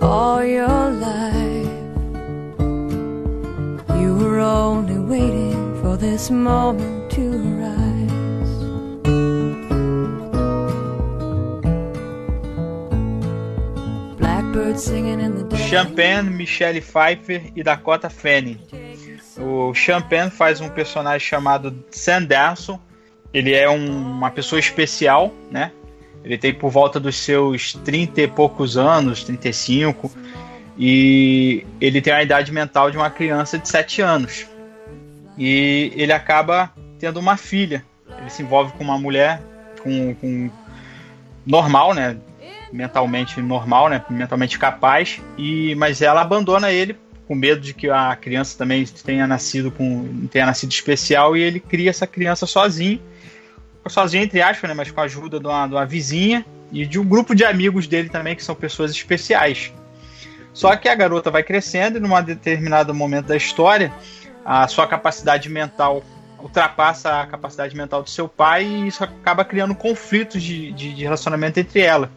All 0.00 0.42
your 0.42 0.90
life, 0.92 1.68
you 4.00 4.16
were 4.16 4.40
only 4.40 4.98
waiting 4.98 5.82
for 5.82 5.98
this 5.98 6.30
moment 6.30 7.12
to 7.12 7.22
arise. 7.48 8.54
Blackbird 14.16 14.80
singing 14.80 15.20
in 15.20 15.34
the 15.34 15.44
dead. 15.44 15.68
Champagne, 15.68 16.34
Michelle 16.34 16.80
Pfeiffer 16.80 17.42
e 17.54 17.62
Dakota 17.62 18.08
Fanning. 18.08 18.58
O 19.38 19.74
Champagne 19.74 20.30
faz 20.30 20.62
um 20.62 20.70
personagem 20.70 21.28
chamado 21.28 21.84
Sanderson. 21.90 22.80
Ele 23.32 23.54
é 23.54 23.68
um- 23.68 24.12
uma 24.16 24.30
pessoa 24.30 24.58
especial, 24.58 25.32
né? 25.50 25.72
Ele 26.24 26.36
tem 26.36 26.52
por 26.52 26.70
volta 26.70 26.98
dos 26.98 27.16
seus 27.16 27.72
30 27.72 28.22
e 28.22 28.28
poucos 28.28 28.76
anos, 28.76 29.22
35, 29.24 30.10
e 30.78 31.64
ele 31.80 32.00
tem 32.00 32.12
a 32.12 32.22
idade 32.22 32.52
mental 32.52 32.90
de 32.90 32.96
uma 32.96 33.10
criança 33.10 33.58
de 33.58 33.68
7 33.68 34.00
anos. 34.02 34.46
E 35.36 35.92
ele 35.94 36.12
acaba 36.12 36.72
tendo 36.98 37.20
uma 37.20 37.36
filha. 37.36 37.84
Ele 38.20 38.30
se 38.30 38.42
envolve 38.42 38.72
com 38.72 38.82
uma 38.82 38.98
mulher 38.98 39.40
com, 39.82 40.14
com 40.16 40.50
normal, 41.46 41.94
né? 41.94 42.16
mentalmente 42.72 43.40
normal, 43.40 43.88
né, 43.88 44.04
mentalmente 44.10 44.58
capaz, 44.58 45.20
e 45.36 45.74
mas 45.76 46.02
ela 46.02 46.20
abandona 46.20 46.70
ele 46.70 46.96
com 47.26 47.34
medo 47.34 47.60
de 47.60 47.74
que 47.74 47.88
a 47.88 48.16
criança 48.16 48.56
também 48.56 48.84
tenha 48.84 49.26
nascido 49.26 49.70
com 49.70 50.26
tenha 50.30 50.46
nascido 50.46 50.70
especial 50.70 51.36
e 51.36 51.42
ele 51.42 51.60
cria 51.60 51.90
essa 51.90 52.06
criança 52.06 52.46
sozinho, 52.46 53.00
sozinho 53.88 54.24
entre 54.24 54.40
aspas, 54.42 54.68
né, 54.68 54.74
mas 54.74 54.90
com 54.90 55.00
a 55.00 55.04
ajuda 55.04 55.38
de 55.40 55.46
uma, 55.46 55.66
de 55.66 55.74
uma 55.74 55.86
vizinha 55.86 56.44
e 56.72 56.84
de 56.86 56.98
um 56.98 57.04
grupo 57.04 57.34
de 57.34 57.44
amigos 57.44 57.86
dele 57.86 58.08
também 58.08 58.34
que 58.36 58.42
são 58.44 58.54
pessoas 58.54 58.90
especiais. 58.90 59.72
Só 60.52 60.74
que 60.76 60.88
a 60.88 60.94
garota 60.94 61.30
vai 61.30 61.42
crescendo 61.42 61.98
e 61.98 62.00
num 62.00 62.20
determinado 62.22 62.92
momento 62.94 63.26
da 63.26 63.36
história, 63.36 63.92
a 64.44 64.66
sua 64.66 64.86
capacidade 64.86 65.48
mental 65.48 66.02
ultrapassa 66.40 67.20
a 67.20 67.26
capacidade 67.26 67.76
mental 67.76 68.02
do 68.02 68.10
seu 68.10 68.28
pai 68.28 68.64
e 68.64 68.86
isso 68.88 69.02
acaba 69.04 69.44
criando 69.44 69.74
conflitos 69.74 70.42
de, 70.42 70.72
de, 70.72 70.94
de 70.94 71.02
relacionamento 71.02 71.58
entre 71.60 71.80
ela. 71.80 72.10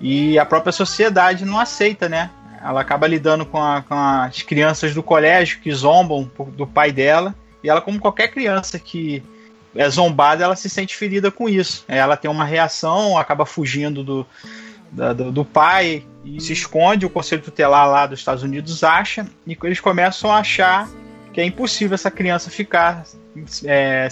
E 0.00 0.38
a 0.38 0.44
própria 0.46 0.72
sociedade 0.72 1.44
não 1.44 1.58
aceita, 1.58 2.08
né? 2.08 2.30
Ela 2.62 2.80
acaba 2.80 3.06
lidando 3.06 3.44
com, 3.46 3.62
a- 3.62 3.82
com 3.82 3.94
as 3.94 4.42
crianças 4.42 4.94
do 4.94 5.02
colégio 5.02 5.60
que 5.60 5.72
zombam 5.72 6.30
do 6.56 6.66
pai 6.66 6.92
dela. 6.92 7.34
E 7.62 7.68
ela, 7.68 7.80
como 7.80 7.98
qualquer 7.98 8.28
criança 8.28 8.78
que 8.78 9.22
é 9.78 9.88
zombada, 9.88 10.42
ela 10.44 10.56
se 10.56 10.68
sente 10.68 10.96
ferida 10.96 11.30
com 11.30 11.48
isso. 11.48 11.84
Ela 11.86 12.16
tem 12.16 12.30
uma 12.30 12.44
reação, 12.44 13.16
acaba 13.16 13.46
fugindo 13.46 14.02
do, 14.02 14.26
da- 14.90 15.12
do, 15.12 15.30
do 15.30 15.44
pai 15.44 16.04
e 16.24 16.40
se 16.40 16.52
esconde. 16.52 17.06
O 17.06 17.10
conselho 17.10 17.40
tutelar 17.42 17.88
lá 17.88 18.04
dos 18.06 18.18
Estados 18.18 18.42
Unidos 18.42 18.82
acha. 18.82 19.26
E 19.46 19.56
eles 19.62 19.80
começam 19.80 20.30
a 20.32 20.38
achar 20.38 20.88
que 21.32 21.40
é 21.40 21.44
impossível 21.44 21.94
essa 21.94 22.10
criança 22.10 22.50
ficar. 22.50 23.04
é, 23.64 24.08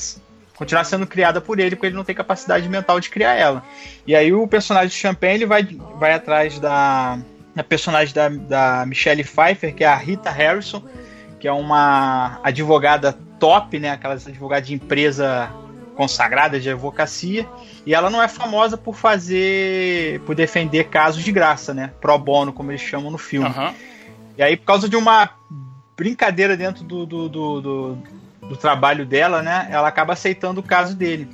continuar 0.55 0.85
sendo 0.85 1.07
criada 1.07 1.41
por 1.41 1.59
ele, 1.59 1.75
porque 1.77 1.89
ele 1.89 1.97
não 1.97 2.05
tem 2.05 2.15
capacidade 2.15 2.67
mental 2.69 2.99
de 3.01 3.11
criar 3.11 3.35
ela. 3.35 3.63
E 4.07 4.15
aí 4.15 4.33
o 4.33 4.47
personagem 4.47 4.89
de 4.89 4.95
Champagne 4.95 5.35
ele 5.35 5.47
vai, 5.47 5.65
vai 5.99 6.15
atrás 6.15 6.59
da, 6.59 7.19
da 7.55 7.63
personagem 7.65 8.15
da, 8.15 8.29
da 8.29 8.87
Michelle 8.87 9.23
Pfeiffer, 9.25 9.75
que 9.75 9.85
é 9.85 9.87
a 9.87 9.97
Rita 9.97 10.31
Harrison, 10.31 10.83
que 11.39 11.47
é 11.47 11.53
uma 11.53 12.41
advogada 12.43 13.19
top, 13.39 13.79
né? 13.79 13.91
Aquelas 13.91 14.27
advogadas 14.27 14.69
de 14.69 14.75
empresa 14.75 15.51
consagrada 15.97 16.61
de 16.61 16.69
advocacia. 16.71 17.49
E 17.85 17.95
ela 17.95 18.11
não 18.11 18.23
é 18.23 18.29
famosa 18.29 18.77
por 18.77 18.95
fazer. 18.95 20.21
por 20.21 20.35
defender 20.35 20.85
casos 20.85 21.25
de 21.25 21.33
graça, 21.33 21.73
né? 21.73 21.93
Pro 22.01 22.19
bono, 22.19 22.53
como 22.53 22.71
eles 22.71 22.83
chamam 22.83 23.11
no 23.11 23.19
filme. 23.19 23.49
Aham. 23.49 23.75
E 24.37 24.43
aí, 24.43 24.57
por 24.57 24.67
causa 24.67 24.89
de 24.89 24.97
uma 24.97 25.31
brincadeira 25.97 26.57
dentro 26.57 26.85
do, 26.85 27.07
do, 27.07 27.29
do, 27.29 27.61
do, 27.61 27.99
do 28.49 28.57
trabalho 28.57 29.07
dela, 29.07 29.43
né? 29.43 29.67
Ela 29.71 29.89
acaba 29.89 30.13
aceitando 30.13 30.61
o 30.61 30.63
caso 30.63 30.95
dele. 30.95 31.29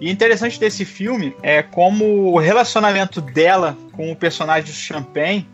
E 0.00 0.10
interessante 0.10 0.58
desse 0.58 0.84
filme 0.84 1.36
é 1.42 1.62
como 1.62 2.32
o 2.32 2.38
relacionamento 2.38 3.20
dela 3.20 3.76
com 3.92 4.10
o 4.12 4.16
personagem 4.16 4.70
do 4.70 4.76
Champagne 4.76 5.46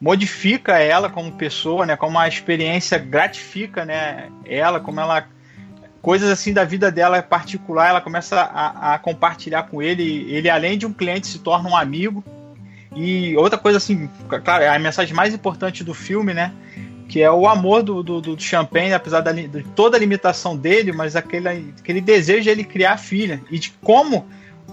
modifica 0.00 0.78
ela 0.78 1.10
como 1.10 1.32
pessoa, 1.32 1.84
né? 1.84 1.96
Como 1.96 2.18
a 2.18 2.26
experiência 2.26 2.98
gratifica, 2.98 3.84
né? 3.84 4.30
Ela, 4.46 4.80
como 4.80 5.00
ela 5.00 5.28
coisas 6.00 6.30
assim 6.30 6.52
da 6.52 6.64
vida 6.64 6.90
dela 6.90 7.22
particular, 7.22 7.90
ela 7.90 8.00
começa 8.00 8.40
a, 8.40 8.94
a 8.94 8.98
compartilhar 8.98 9.64
com 9.64 9.82
ele. 9.82 10.32
Ele, 10.32 10.48
além 10.48 10.78
de 10.78 10.86
um 10.86 10.92
cliente, 10.92 11.26
se 11.26 11.38
torna 11.40 11.68
um 11.68 11.76
amigo. 11.76 12.24
E 12.96 13.36
outra 13.36 13.58
coisa 13.58 13.76
assim, 13.76 14.08
claro, 14.42 14.64
é 14.64 14.68
a 14.68 14.78
mensagem 14.78 15.14
mais 15.14 15.34
importante 15.34 15.84
do 15.84 15.92
filme, 15.92 16.32
né? 16.32 16.52
Que 17.06 17.20
é 17.20 17.30
o 17.30 17.46
amor 17.46 17.82
do, 17.82 18.02
do, 18.02 18.20
do 18.20 18.40
Champagne, 18.40 18.94
apesar 18.94 19.20
da, 19.20 19.32
de 19.32 19.62
toda 19.76 19.96
a 19.96 20.00
limitação 20.00 20.56
dele, 20.56 20.92
mas 20.92 21.14
aquele, 21.14 21.48
aquele 21.78 22.00
desejo 22.00 22.44
de 22.44 22.48
ele 22.48 22.64
criar 22.64 22.92
a 22.92 22.98
filha. 22.98 23.40
E 23.50 23.58
de 23.58 23.70
como 23.82 24.26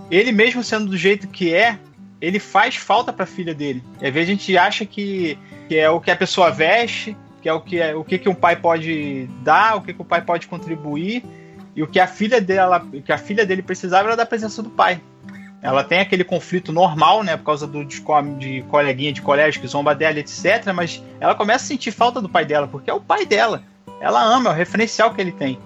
ele 0.10 0.32
mesmo 0.32 0.64
sendo 0.64 0.86
do 0.86 0.98
jeito 0.98 1.28
que 1.28 1.54
é, 1.54 1.78
ele 2.22 2.40
faz 2.40 2.76
falta 2.76 3.14
para 3.14 3.24
a 3.24 3.28
filha 3.28 3.54
dele. 3.54 3.84
Às 3.96 4.12
vezes 4.14 4.30
a 4.30 4.32
gente 4.32 4.58
acha 4.58 4.86
que, 4.86 5.38
que 5.68 5.78
é 5.78 5.90
o 5.90 6.00
que 6.00 6.12
a 6.12 6.16
pessoa 6.16 6.52
veste, 6.52 7.16
que 7.42 7.48
é 7.48 7.54
o 7.54 7.62
que, 7.62 7.80
é, 7.80 7.96
o 7.96 8.04
que, 8.04 8.18
que 8.18 8.30
um 8.30 8.36
pai 8.36 8.56
pode 8.56 9.30
dar, 9.44 9.76
o 9.76 9.82
que, 9.82 9.94
que 9.94 10.02
o 10.02 10.06
pai 10.06 10.22
pode 10.22 10.48
contribuir, 10.48 11.24
e 11.76 11.84
o 11.84 11.88
que 11.88 12.00
a 12.00 12.08
filha 12.08 12.42
dela, 12.42 12.86
que 13.06 13.12
a 13.12 13.18
filha 13.18 13.46
dele 13.46 13.62
precisava 13.62 14.08
era 14.08 14.18
da 14.18 14.26
presença 14.26 14.64
do 14.64 14.70
pai. 14.70 15.00
Ela 15.62 15.84
tem 15.84 16.00
aquele 16.00 16.24
conflito 16.24 16.72
normal, 16.72 17.24
né, 17.24 17.36
por 17.36 17.44
causa 17.44 17.68
do 17.68 17.84
de, 17.84 18.02
de 18.38 18.62
coleguinha 18.64 19.12
de 19.12 19.22
colégio 19.22 19.60
que 19.60 19.68
zomba 19.68 19.94
dela, 19.94 20.20
etc. 20.20 20.72
Mas 20.74 21.04
ela 21.20 21.36
começa 21.36 21.66
a 21.66 21.68
sentir 21.68 21.92
falta 21.92 22.22
do 22.22 22.30
pai 22.30 22.46
dela, 22.46 22.68
porque 22.68 22.90
é 22.90 22.94
o 22.94 23.02
pai 23.02 23.26
dela. 23.26 23.64
Ela 24.00 24.24
ama, 24.24 24.50
é 24.50 24.54
o 24.54 24.56
referencial 24.56 25.14
que 25.14 25.22
ele 25.22 25.32
tem. 25.32 25.60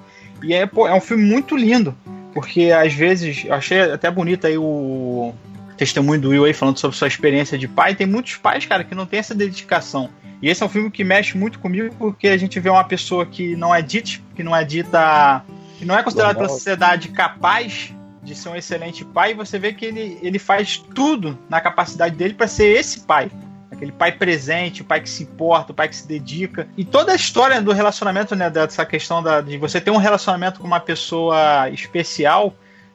E 0.43 0.53
é, 0.53 0.65
pô, 0.65 0.87
é 0.87 0.93
um 0.93 1.01
filme 1.01 1.23
muito 1.23 1.55
lindo, 1.55 1.95
porque 2.33 2.71
às 2.71 2.93
vezes, 2.93 3.43
eu 3.45 3.53
achei 3.53 3.79
até 3.81 4.09
bonito 4.09 4.47
aí 4.47 4.57
o 4.57 5.33
testemunho 5.81 6.21
do 6.21 6.29
Will 6.29 6.45
aí 6.45 6.53
falando 6.53 6.77
sobre 6.77 6.95
sua 6.95 7.07
experiência 7.07 7.57
de 7.57 7.67
pai. 7.67 7.95
Tem 7.95 8.05
muitos 8.05 8.35
pais, 8.35 8.67
cara, 8.67 8.83
que 8.83 8.93
não 8.93 9.07
tem 9.07 9.19
essa 9.19 9.33
dedicação. 9.33 10.11
E 10.39 10.47
esse 10.47 10.61
é 10.61 10.65
um 10.65 10.69
filme 10.69 10.91
que 10.91 11.03
mexe 11.03 11.35
muito 11.35 11.57
comigo, 11.57 11.95
porque 11.97 12.27
a 12.27 12.37
gente 12.37 12.59
vê 12.59 12.69
uma 12.69 12.83
pessoa 12.83 13.25
que 13.25 13.55
não 13.55 13.73
é 13.73 13.81
dita, 13.81 14.21
que 14.35 14.43
não 14.43 14.55
é 14.55 14.63
dita, 14.63 15.43
que 15.79 15.83
não 15.83 15.97
é 15.97 16.03
considerada 16.03 16.35
pela 16.35 16.49
sociedade 16.49 17.09
capaz 17.09 17.91
de 18.21 18.35
ser 18.35 18.49
um 18.49 18.55
excelente 18.55 19.03
pai, 19.03 19.31
e 19.31 19.33
você 19.33 19.57
vê 19.57 19.73
que 19.73 19.83
ele, 19.83 20.19
ele 20.21 20.37
faz 20.37 20.77
tudo 20.77 21.35
na 21.49 21.59
capacidade 21.59 22.15
dele 22.15 22.35
para 22.35 22.47
ser 22.47 22.77
esse 22.77 22.99
pai. 22.99 23.31
aquele 23.71 23.91
pai 23.91 24.11
presente, 24.11 24.83
o 24.83 24.85
pai 24.85 25.01
que 25.01 25.09
se 25.09 25.23
importa, 25.23 25.71
o 25.71 25.75
pai 25.75 25.89
que 25.89 25.95
se 25.95 26.07
dedica. 26.07 26.67
E 26.77 26.85
toda 26.85 27.11
a 27.11 27.15
história 27.15 27.59
do 27.59 27.71
relacionamento, 27.71 28.35
né, 28.35 28.47
dessa 28.47 28.85
questão 28.85 29.23
da, 29.23 29.41
de 29.41 29.57
você 29.57 29.81
ter 29.81 29.89
um 29.89 29.97
relacionamento 29.97 30.59
com 30.59 30.67
uma 30.67 30.79
pessoa 30.79 31.67
especial, 31.71 32.53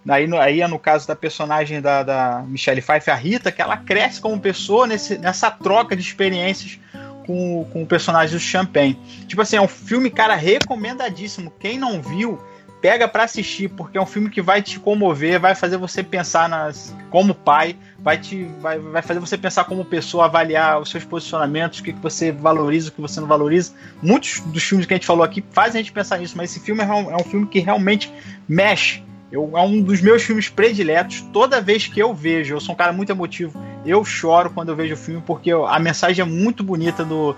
Aí, 0.08 0.28
aí 0.38 0.60
é 0.60 0.68
no 0.68 0.78
caso 0.78 1.06
da 1.06 1.16
personagem 1.16 1.80
da, 1.80 2.02
da 2.02 2.44
Michelle 2.46 2.80
Pfeiffer, 2.80 3.12
a 3.12 3.16
Rita, 3.16 3.50
que 3.50 3.60
ela 3.60 3.76
cresce 3.76 4.20
como 4.20 4.38
pessoa 4.40 4.86
nesse, 4.86 5.18
nessa 5.18 5.50
troca 5.50 5.96
de 5.96 6.02
experiências 6.02 6.78
com, 7.26 7.64
com 7.72 7.82
o 7.82 7.86
personagem 7.86 8.36
do 8.36 8.40
Champagne. 8.40 8.98
Tipo 9.26 9.42
assim, 9.42 9.56
é 9.56 9.60
um 9.60 9.68
filme, 9.68 10.08
cara, 10.10 10.36
recomendadíssimo. 10.36 11.52
Quem 11.58 11.76
não 11.76 12.00
viu, 12.00 12.38
pega 12.80 13.08
para 13.08 13.24
assistir, 13.24 13.68
porque 13.68 13.98
é 13.98 14.00
um 14.00 14.06
filme 14.06 14.30
que 14.30 14.40
vai 14.40 14.62
te 14.62 14.78
comover, 14.78 15.40
vai 15.40 15.56
fazer 15.56 15.76
você 15.76 16.04
pensar 16.04 16.48
nas 16.48 16.94
como 17.10 17.34
pai, 17.34 17.76
vai 17.98 18.16
te 18.16 18.44
vai, 18.60 18.78
vai 18.78 19.02
fazer 19.02 19.18
você 19.18 19.36
pensar 19.36 19.64
como 19.64 19.84
pessoa, 19.84 20.26
avaliar 20.26 20.80
os 20.80 20.90
seus 20.90 21.04
posicionamentos, 21.04 21.80
o 21.80 21.82
que, 21.82 21.92
que 21.92 22.00
você 22.00 22.30
valoriza, 22.30 22.90
o 22.90 22.92
que 22.92 23.00
você 23.00 23.18
não 23.18 23.26
valoriza. 23.26 23.72
Muitos 24.00 24.40
dos 24.40 24.62
filmes 24.62 24.86
que 24.86 24.94
a 24.94 24.96
gente 24.96 25.06
falou 25.06 25.24
aqui 25.24 25.44
fazem 25.50 25.80
a 25.80 25.82
gente 25.82 25.92
pensar 25.92 26.18
nisso, 26.18 26.36
mas 26.36 26.50
esse 26.50 26.60
filme 26.60 26.82
é 26.82 26.86
um, 26.86 27.10
é 27.10 27.16
um 27.16 27.24
filme 27.24 27.46
que 27.46 27.58
realmente 27.58 28.12
mexe 28.48 29.05
eu, 29.30 29.50
é 29.54 29.60
um 29.62 29.82
dos 29.82 30.00
meus 30.00 30.22
filmes 30.22 30.48
prediletos. 30.48 31.20
Toda 31.32 31.60
vez 31.60 31.86
que 31.86 32.00
eu 32.00 32.14
vejo, 32.14 32.54
eu 32.54 32.60
sou 32.60 32.74
um 32.74 32.78
cara 32.78 32.92
muito 32.92 33.10
emotivo, 33.10 33.60
eu 33.84 34.04
choro 34.04 34.50
quando 34.50 34.68
eu 34.70 34.76
vejo 34.76 34.94
o 34.94 34.96
filme, 34.96 35.22
porque 35.24 35.50
a 35.50 35.78
mensagem 35.78 36.22
é 36.22 36.24
muito 36.24 36.62
bonita 36.62 37.04
do 37.04 37.36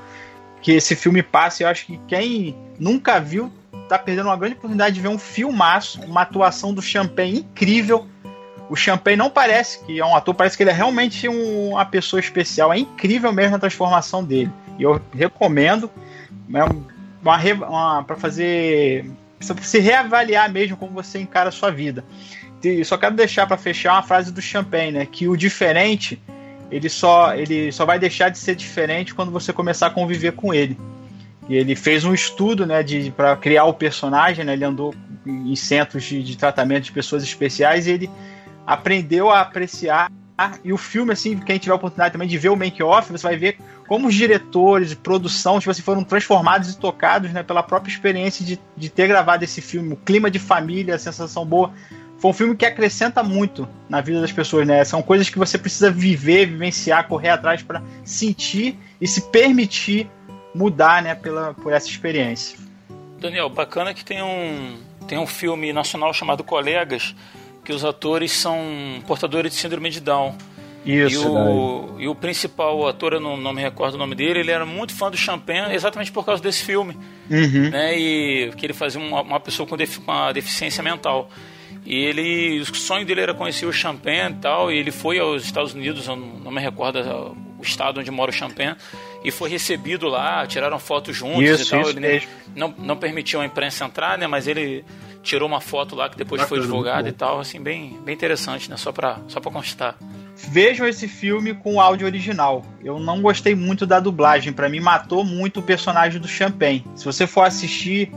que 0.61 0.73
esse 0.73 0.95
filme 0.95 1.23
passa. 1.23 1.63
Eu 1.63 1.69
acho 1.69 1.87
que 1.87 1.99
quem 2.07 2.57
nunca 2.79 3.19
viu 3.19 3.51
tá 3.89 3.99
perdendo 3.99 4.27
uma 4.27 4.37
grande 4.37 4.55
oportunidade 4.57 4.95
de 4.95 5.01
ver 5.01 5.09
um 5.09 5.19
filmaço, 5.19 6.01
uma 6.03 6.23
atuação 6.23 6.75
do 6.75 6.83
Champagne 6.83 7.41
incrível. 7.41 8.07
O 8.69 8.77
Champagne 8.77 9.17
não 9.17 9.31
parece 9.31 9.83
que 9.85 9.99
é 9.99 10.05
um 10.05 10.15
ator, 10.15 10.35
parece 10.35 10.57
que 10.57 10.63
ele 10.63 10.71
é 10.71 10.75
realmente 10.75 11.27
um, 11.27 11.71
uma 11.71 11.87
pessoa 11.87 12.21
especial. 12.21 12.71
É 12.71 12.79
incrível 12.79 13.33
mesmo 13.33 13.57
a 13.57 13.59
transformação 13.59 14.23
dele. 14.23 14.51
E 14.79 14.83
eu 14.83 15.01
recomendo. 15.15 15.91
É 16.53 16.65
uma, 16.65 17.67
uma 17.67 18.05
para 18.05 18.17
fazer 18.17 19.11
se 19.41 19.79
reavaliar 19.79 20.51
mesmo 20.51 20.77
como 20.77 20.93
você 20.93 21.19
encara 21.19 21.49
a 21.49 21.53
sua 21.53 21.71
vida. 21.71 22.05
E 22.63 22.85
só 22.85 22.97
quero 22.97 23.15
deixar 23.15 23.47
para 23.47 23.57
fechar 23.57 23.93
uma 23.93 24.03
frase 24.03 24.33
do 24.33 24.43
Champagne, 24.43 24.93
né, 24.93 25.07
que 25.07 25.29
o 25.29 25.37
diferente 25.37 26.21
ele 26.71 26.89
só 26.89 27.35
ele 27.35 27.73
só 27.73 27.87
vai 27.87 27.99
deixar 27.99 28.29
de 28.29 28.39
ser 28.39 28.55
diferente 28.55 29.15
quando 29.15 29.31
você 29.31 29.53
começar 29.53 29.87
a 29.87 29.91
conviver 29.91 30.33
com 30.33 30.53
ele. 30.53 30.79
E 31.49 31.57
ele 31.57 31.75
fez 31.75 32.05
um 32.05 32.13
estudo, 32.13 32.67
né, 32.67 32.85
para 33.17 33.37
criar 33.37 33.65
o 33.65 33.73
personagem, 33.73 34.45
né, 34.45 34.53
ele 34.53 34.65
andou 34.65 34.95
em 35.25 35.57
centros 35.57 36.05
de, 36.05 36.23
de 36.23 36.37
tratamento 36.37 36.85
de 36.85 36.93
pessoas 36.93 37.23
especiais 37.23 37.87
e 37.87 37.93
ele 37.93 38.11
aprendeu 38.67 39.31
a 39.31 39.41
apreciar 39.41 40.11
e 40.63 40.73
o 40.73 40.77
filme, 40.77 41.13
assim, 41.13 41.37
quem 41.37 41.59
tiver 41.59 41.73
a 41.73 41.77
oportunidade 41.77 42.13
também 42.13 42.29
de 42.29 42.39
ver 42.39 42.49
o 42.51 42.57
make-off, 42.57 43.11
você 43.11 43.27
vai 43.27 43.37
ver 43.37 43.59
como 43.89 44.07
os 44.07 44.15
diretores, 44.15 44.93
produção, 44.93 45.59
tipo 45.59 45.71
assim, 45.71 45.81
foram 45.81 46.05
transformados 46.05 46.71
e 46.71 46.79
tocados 46.79 47.33
né, 47.33 47.43
pela 47.43 47.63
própria 47.63 47.91
experiência 47.91 48.45
de, 48.45 48.61
de 48.77 48.89
ter 48.91 49.09
gravado 49.09 49.43
esse 49.43 49.63
filme. 49.63 49.95
O 49.95 49.97
clima 49.97 50.31
de 50.31 50.39
família, 50.39 50.95
a 50.95 50.99
sensação 50.99 51.45
boa. 51.45 51.73
Foi 52.19 52.31
um 52.31 52.35
filme 52.35 52.55
que 52.55 52.67
acrescenta 52.67 53.23
muito 53.23 53.67
na 53.89 54.01
vida 54.01 54.21
das 54.21 54.31
pessoas, 54.31 54.67
né? 54.67 54.85
São 54.85 55.01
coisas 55.01 55.31
que 55.31 55.39
você 55.39 55.57
precisa 55.57 55.91
viver, 55.91 56.47
vivenciar, 56.47 57.09
correr 57.09 57.31
atrás 57.31 57.63
para 57.63 57.83
sentir 58.05 58.77
e 59.01 59.07
se 59.07 59.23
permitir 59.31 60.11
mudar, 60.55 61.03
né, 61.03 61.15
pela, 61.15 61.55
por 61.55 61.73
essa 61.73 61.89
experiência. 61.89 62.59
Daniel, 63.19 63.49
bacana 63.49 63.95
que 63.95 64.05
tem 64.05 64.23
um, 64.23 64.77
tem 65.07 65.17
um 65.17 65.27
filme 65.27 65.73
nacional 65.73 66.13
chamado 66.13 66.45
Colegas, 66.45 67.15
que 67.65 67.73
os 67.73 67.85
atores 67.85 68.33
são 68.33 69.03
portadores 69.07 69.53
de 69.53 69.59
síndrome 69.59 69.89
de 69.89 70.01
Down. 70.01 70.37
Isso. 70.89 71.23
E 71.23 71.27
o, 71.27 71.97
e 71.99 72.09
o 72.09 72.15
principal 72.15 72.89
ator, 72.89 73.13
eu 73.13 73.21
não, 73.21 73.37
não, 73.37 73.53
me 73.53 73.61
recordo 73.61 73.95
o 73.95 73.99
nome 73.99 74.15
dele, 74.15 74.41
ele 74.41 74.51
era 74.51 74.65
muito 74.65 74.95
fã 74.95 75.11
do 75.11 75.19
Champagne 75.19 75.75
exatamente 75.75 76.11
por 76.11 76.25
causa 76.25 76.43
desse 76.43 76.65
filme. 76.65 76.97
Uhum. 77.31 77.69
Né? 77.69 77.99
E 77.99 78.51
que 78.57 78.65
ele 78.65 78.73
fazia 78.73 78.99
uma, 78.99 79.21
uma 79.21 79.39
pessoa 79.39 79.69
com, 79.69 79.77
uma 80.07 80.33
deficiência 80.33 80.83
mental. 80.83 81.29
E 81.85 81.95
ele, 81.95 82.61
o 82.61 82.75
sonho 82.75 83.05
dele 83.05 83.21
era 83.21 83.35
conhecer 83.35 83.67
o 83.67 83.73
Champagne 83.73 84.35
e 84.35 84.41
tal, 84.41 84.73
e 84.73 84.79
ele 84.79 84.91
foi 84.91 85.19
aos 85.19 85.45
Estados 85.45 85.75
Unidos, 85.75 86.09
eu 86.09 86.17
não, 86.17 86.27
não 86.27 86.51
me 86.51 86.61
recordo 86.61 86.99
o 87.59 87.63
estado 87.63 88.01
onde 88.01 88.11
mora 88.11 88.31
o 88.31 88.35
Champagne, 88.35 88.77
e 89.23 89.31
foi 89.31 89.51
recebido 89.51 90.09
lá, 90.09 90.47
tiraram 90.47 90.79
fotos 90.79 91.15
juntos 91.15 91.43
isso, 91.43 91.63
e 91.65 91.71
tal. 91.71 91.81
Isso 91.83 91.91
ele 91.91 92.01
mesmo. 92.01 92.29
não, 92.57 92.75
não 92.79 92.97
permitiu 92.97 93.43
a 93.43 93.45
imprensa 93.45 93.85
entrar, 93.85 94.17
né? 94.17 94.27
Mas 94.27 94.47
ele 94.47 94.85
tirou 95.23 95.47
uma 95.47 95.61
foto 95.61 95.95
lá 95.95 96.09
que 96.09 96.17
depois 96.17 96.41
Bacana, 96.41 96.49
foi 96.49 96.67
divulgada 96.67 97.09
e 97.09 97.13
tal, 97.13 97.41
assim, 97.41 97.61
bem, 97.61 97.99
bem 98.05 98.15
interessante, 98.15 98.71
né? 98.71 98.77
Só 98.79 98.91
pra, 98.91 99.19
só 99.29 99.39
pra 99.39 99.51
constar 99.51 99.99
vejam 100.47 100.87
esse 100.87 101.09
filme 101.09 101.55
com 101.55 101.75
o 101.75 101.81
áudio 101.81 102.07
original. 102.07 102.65
Eu 102.83 102.99
não 102.99 103.21
gostei 103.21 103.55
muito 103.55 103.87
da 103.87 103.99
dublagem, 103.99 104.53
para 104.53 104.69
mim 104.69 104.81
matou 104.81 105.25
muito 105.25 105.61
o 105.61 105.63
personagem 105.63 106.21
do 106.21 106.29
Champagne. 106.29 106.85
Se 106.95 107.05
você 107.05 107.27
for 107.27 107.43
assistir, 107.43 108.11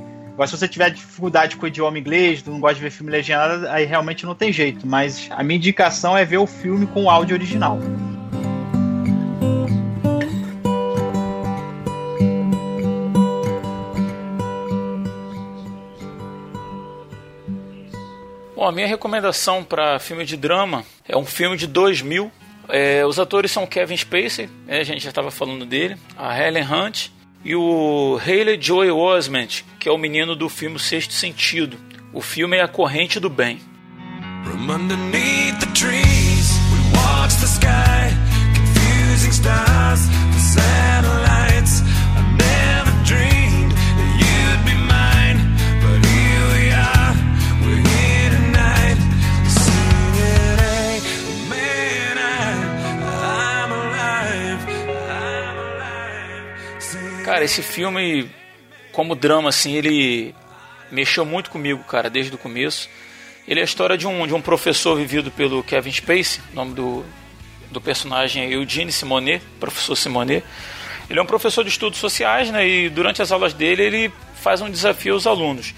se 0.46 0.58
você 0.58 0.68
tiver 0.68 0.90
dificuldade 0.90 1.56
com 1.56 1.66
o 1.66 1.68
idioma 1.68 2.00
inglês, 2.00 2.44
não 2.44 2.60
gosta 2.60 2.76
de 2.76 2.82
ver 2.82 2.92
filme 2.92 3.12
legendado, 3.12 3.68
aí 3.68 3.86
realmente 3.86 4.26
não 4.26 4.36
tem 4.36 4.52
jeito. 4.52 4.88
Mas 4.88 5.30
a 5.32 5.44
minha 5.44 5.58
indicação 5.58 6.18
é 6.18 6.26
ver 6.26 6.38
o 6.38 6.48
filme 6.48 6.88
com 6.88 7.06
o 7.06 7.10
áudio 7.10 7.36
original. 7.36 7.80
Bom, 18.62 18.68
a 18.68 18.72
minha 18.72 18.86
recomendação 18.86 19.64
para 19.64 19.98
filme 19.98 20.24
de 20.24 20.38
drama 20.38 20.86
é 21.10 21.18
um 21.18 21.26
filme 21.26 21.58
de 21.58 21.66
2000. 21.66 22.32
É, 22.70 23.04
os 23.04 23.18
atores 23.18 23.50
são 23.50 23.66
Kevin 23.66 23.98
Spacey, 23.98 24.48
é, 24.68 24.82
a 24.82 24.84
gente 24.84 25.02
já 25.02 25.10
estava 25.10 25.32
falando 25.32 25.66
dele, 25.66 25.98
a 26.16 26.40
Helen 26.40 26.64
Hunt 26.64 27.08
e 27.44 27.56
o 27.56 28.20
Haley 28.24 28.62
Joel 28.62 29.00
Osment, 29.00 29.64
que 29.80 29.90
é 29.90 29.92
o 29.92 29.98
menino 29.98 30.36
do 30.36 30.48
filme 30.48 30.78
Sexto 30.78 31.12
Sentido. 31.12 31.76
O 32.14 32.22
filme 32.22 32.56
é 32.56 32.62
A 32.62 32.68
Corrente 32.68 33.20
do 33.20 33.32
Bem. 33.32 33.60
From 34.44 34.72
underneath 34.72 35.60
the 35.60 35.66
trees, 35.74 36.31
Cara, 57.42 57.50
esse 57.50 57.64
filme, 57.64 58.30
como 58.92 59.16
drama, 59.16 59.50
assim, 59.50 59.74
ele 59.74 60.36
mexeu 60.92 61.26
muito 61.26 61.50
comigo, 61.50 61.84
cara, 61.86 62.08
desde 62.08 62.36
o 62.36 62.38
começo. 62.38 62.88
Ele 63.48 63.60
é 63.60 63.64
a 63.64 63.66
história 63.66 63.98
de 63.98 64.06
um, 64.06 64.28
de 64.28 64.34
um 64.36 64.40
professor 64.40 64.96
vivido 64.96 65.32
pelo 65.32 65.64
Kevin 65.64 65.92
Spacey, 65.92 66.40
nome 66.54 66.76
do, 66.76 67.04
do 67.72 67.82
personagem 67.82 68.44
é 68.44 68.54
Eugene 68.54 68.92
Simonet, 68.92 69.42
professor 69.60 69.96
Simonet. 69.96 70.46
Ele 71.10 71.18
é 71.18 71.22
um 71.24 71.26
professor 71.26 71.64
de 71.64 71.72
estudos 71.72 71.98
sociais, 71.98 72.52
né, 72.52 72.68
e 72.68 72.90
durante 72.90 73.24
as 73.24 73.32
aulas 73.32 73.56
dele 73.56 73.82
ele 73.82 74.14
faz 74.36 74.62
um 74.62 74.70
desafio 74.70 75.16
aos 75.16 75.26
alunos 75.26 75.74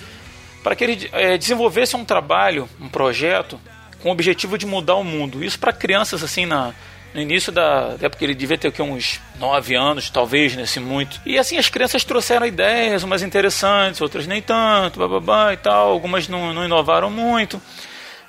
para 0.62 0.76
que 0.76 0.84
ele 0.84 1.10
é, 1.14 1.38
desenvolvesse 1.38 1.96
um 1.96 2.04
trabalho, 2.04 2.70
um 2.78 2.90
projeto 2.90 3.58
com 4.02 4.10
o 4.10 4.12
objetivo 4.12 4.58
de 4.58 4.66
mudar 4.66 4.96
o 4.96 5.04
mundo. 5.04 5.42
Isso 5.42 5.58
para 5.58 5.72
crianças 5.72 6.26
assim 6.26 6.46
na 6.46 6.74
no 7.14 7.22
início 7.22 7.52
da 7.52 7.96
época 8.02 8.24
ele 8.24 8.34
devia 8.34 8.58
ter 8.58 8.70
aqui, 8.70 8.82
uns 8.82 9.22
9 9.40 9.76
anos, 9.76 10.10
talvez, 10.10 10.56
nesse 10.56 10.80
né, 10.80 10.86
muito. 10.86 11.22
E 11.26 11.38
assim, 11.38 11.58
as 11.58 11.70
crianças 11.70 12.04
trouxeram 12.04 12.46
ideias, 12.46 13.04
umas 13.04 13.22
interessantes, 13.22 14.02
outras 14.02 14.26
nem 14.26 14.42
tanto, 14.42 15.00
bababá 15.00 15.54
e 15.54 15.58
tal, 15.58 15.92
algumas 15.92 16.28
não, 16.28 16.54
não 16.54 16.66
inovaram 16.66 17.12
muito. 17.12 17.62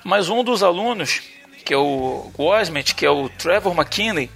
Mas 0.03 0.29
um 0.29 0.43
dos 0.43 0.61
alunos, 0.61 1.21
que 1.63 1.73
é 1.73 1.77
o 1.77 2.31
Osment, 2.37 2.93
que 2.95 3.05
é 3.05 3.09
o 3.09 3.27
Trevor 3.29 3.73
McKinney, 3.73 4.29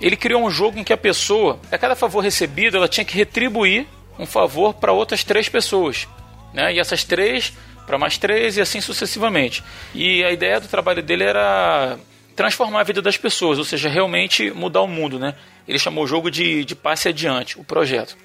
ele 0.00 0.16
criou 0.16 0.44
um 0.44 0.50
jogo 0.50 0.78
em 0.78 0.84
que 0.84 0.92
a 0.92 0.96
pessoa, 0.96 1.58
a 1.72 1.78
cada 1.78 1.96
favor 1.96 2.20
recebido, 2.20 2.76
ela 2.76 2.88
tinha 2.88 3.04
que 3.04 3.16
retribuir 3.16 3.86
um 4.18 4.26
favor 4.26 4.74
para 4.74 4.92
outras 4.92 5.24
três 5.24 5.48
pessoas. 5.48 6.06
Né? 6.52 6.74
E 6.74 6.78
essas 6.78 7.02
três 7.02 7.52
para 7.86 7.96
mais 7.96 8.18
três 8.18 8.56
e 8.56 8.60
assim 8.60 8.80
sucessivamente. 8.80 9.62
E 9.94 10.24
a 10.24 10.32
ideia 10.32 10.60
do 10.60 10.68
trabalho 10.68 11.02
dele 11.02 11.24
era 11.24 11.96
transformar 12.36 12.80
a 12.80 12.84
vida 12.84 13.00
das 13.00 13.16
pessoas, 13.16 13.58
ou 13.58 13.64
seja, 13.64 13.88
realmente 13.88 14.50
mudar 14.50 14.82
o 14.82 14.86
mundo, 14.86 15.18
né? 15.18 15.34
Ele 15.66 15.78
chamou 15.78 16.04
o 16.04 16.06
jogo 16.06 16.30
de, 16.30 16.64
de 16.64 16.76
passe 16.76 17.08
adiante, 17.08 17.58
o 17.58 17.64
projeto. 17.64 18.16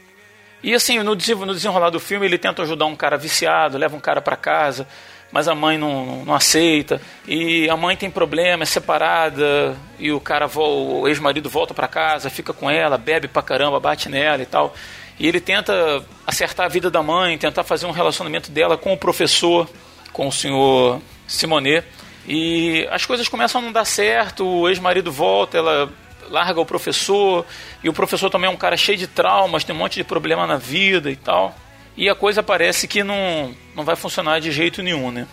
E 0.62 0.76
assim, 0.76 1.00
no 1.00 1.16
desenrolar 1.16 1.90
do 1.90 2.00
filme, 2.00 2.26
ele 2.26 2.38
tenta 2.38 2.62
ajudar 2.62 2.86
um 2.86 2.96
cara 2.96 3.18
viciado, 3.18 3.78
leva 3.78 3.96
um 3.96 4.00
cara 4.00 4.22
para 4.22 4.36
casa, 4.36 4.86
mas 5.32 5.48
a 5.48 5.56
mãe 5.56 5.78
não, 5.78 6.24
não 6.26 6.36
aceita. 6.36 7.02
E 7.28 7.68
a 7.70 7.78
mãe 7.78 7.96
tem 7.96 8.12
problema, 8.12 8.64
é 8.64 8.66
separada, 8.66 9.76
e 9.98 10.12
o 10.12 10.20
cara, 10.20 10.48
o 10.54 11.08
ex-marido 11.08 11.50
volta 11.50 11.74
para 11.74 11.88
casa, 11.88 12.30
fica 12.30 12.54
com 12.54 12.70
ela, 12.70 12.98
bebe 12.98 13.28
pra 13.28 13.42
caramba, 13.42 13.80
bate 13.80 14.10
nela 14.10 14.44
e 14.44 14.46
tal. 14.46 14.76
E 15.18 15.28
ele 15.28 15.40
tenta 15.40 16.04
acertar 16.28 16.66
a 16.66 16.70
vida 16.70 16.92
da 16.92 17.02
mãe, 17.02 17.38
tentar 17.38 17.64
fazer 17.64 17.86
um 17.86 17.92
relacionamento 17.92 18.52
dela 18.52 18.78
com 18.78 18.94
o 18.94 18.98
professor, 18.98 19.70
com 20.12 20.28
o 20.28 20.32
senhor 20.32 21.02
Simonet. 21.28 21.86
E 22.34 22.88
as 22.90 23.06
coisas 23.06 23.28
começam 23.28 23.60
a 23.60 23.64
não 23.66 23.74
dar 23.74 23.84
certo, 23.84 24.48
o 24.48 24.70
ex-marido 24.70 25.12
volta, 25.12 25.58
ela 25.58 25.92
larga 26.30 26.62
o 26.62 26.66
professor, 26.66 27.46
e 27.84 27.90
o 27.90 27.94
professor 27.94 28.30
também 28.30 28.50
é 28.50 28.54
um 28.54 28.56
cara 28.56 28.78
cheio 28.78 28.98
de 28.98 29.06
traumas, 29.06 29.66
tem 29.66 29.76
um 29.76 29.80
monte 29.80 29.96
de 29.96 30.06
problema 30.06 30.48
na 30.48 30.56
vida 30.56 31.12
e 31.12 31.18
tal. 31.18 31.54
E 31.98 32.08
a 32.08 32.16
coisa 32.16 32.42
parece 32.42 32.88
que 32.88 33.04
não, 33.04 33.54
não 33.76 33.84
vai 33.84 33.98
funcionar 33.98 34.40
de 34.40 34.50
jeito 34.50 34.82
nenhum, 34.82 35.12
né? 35.12 35.28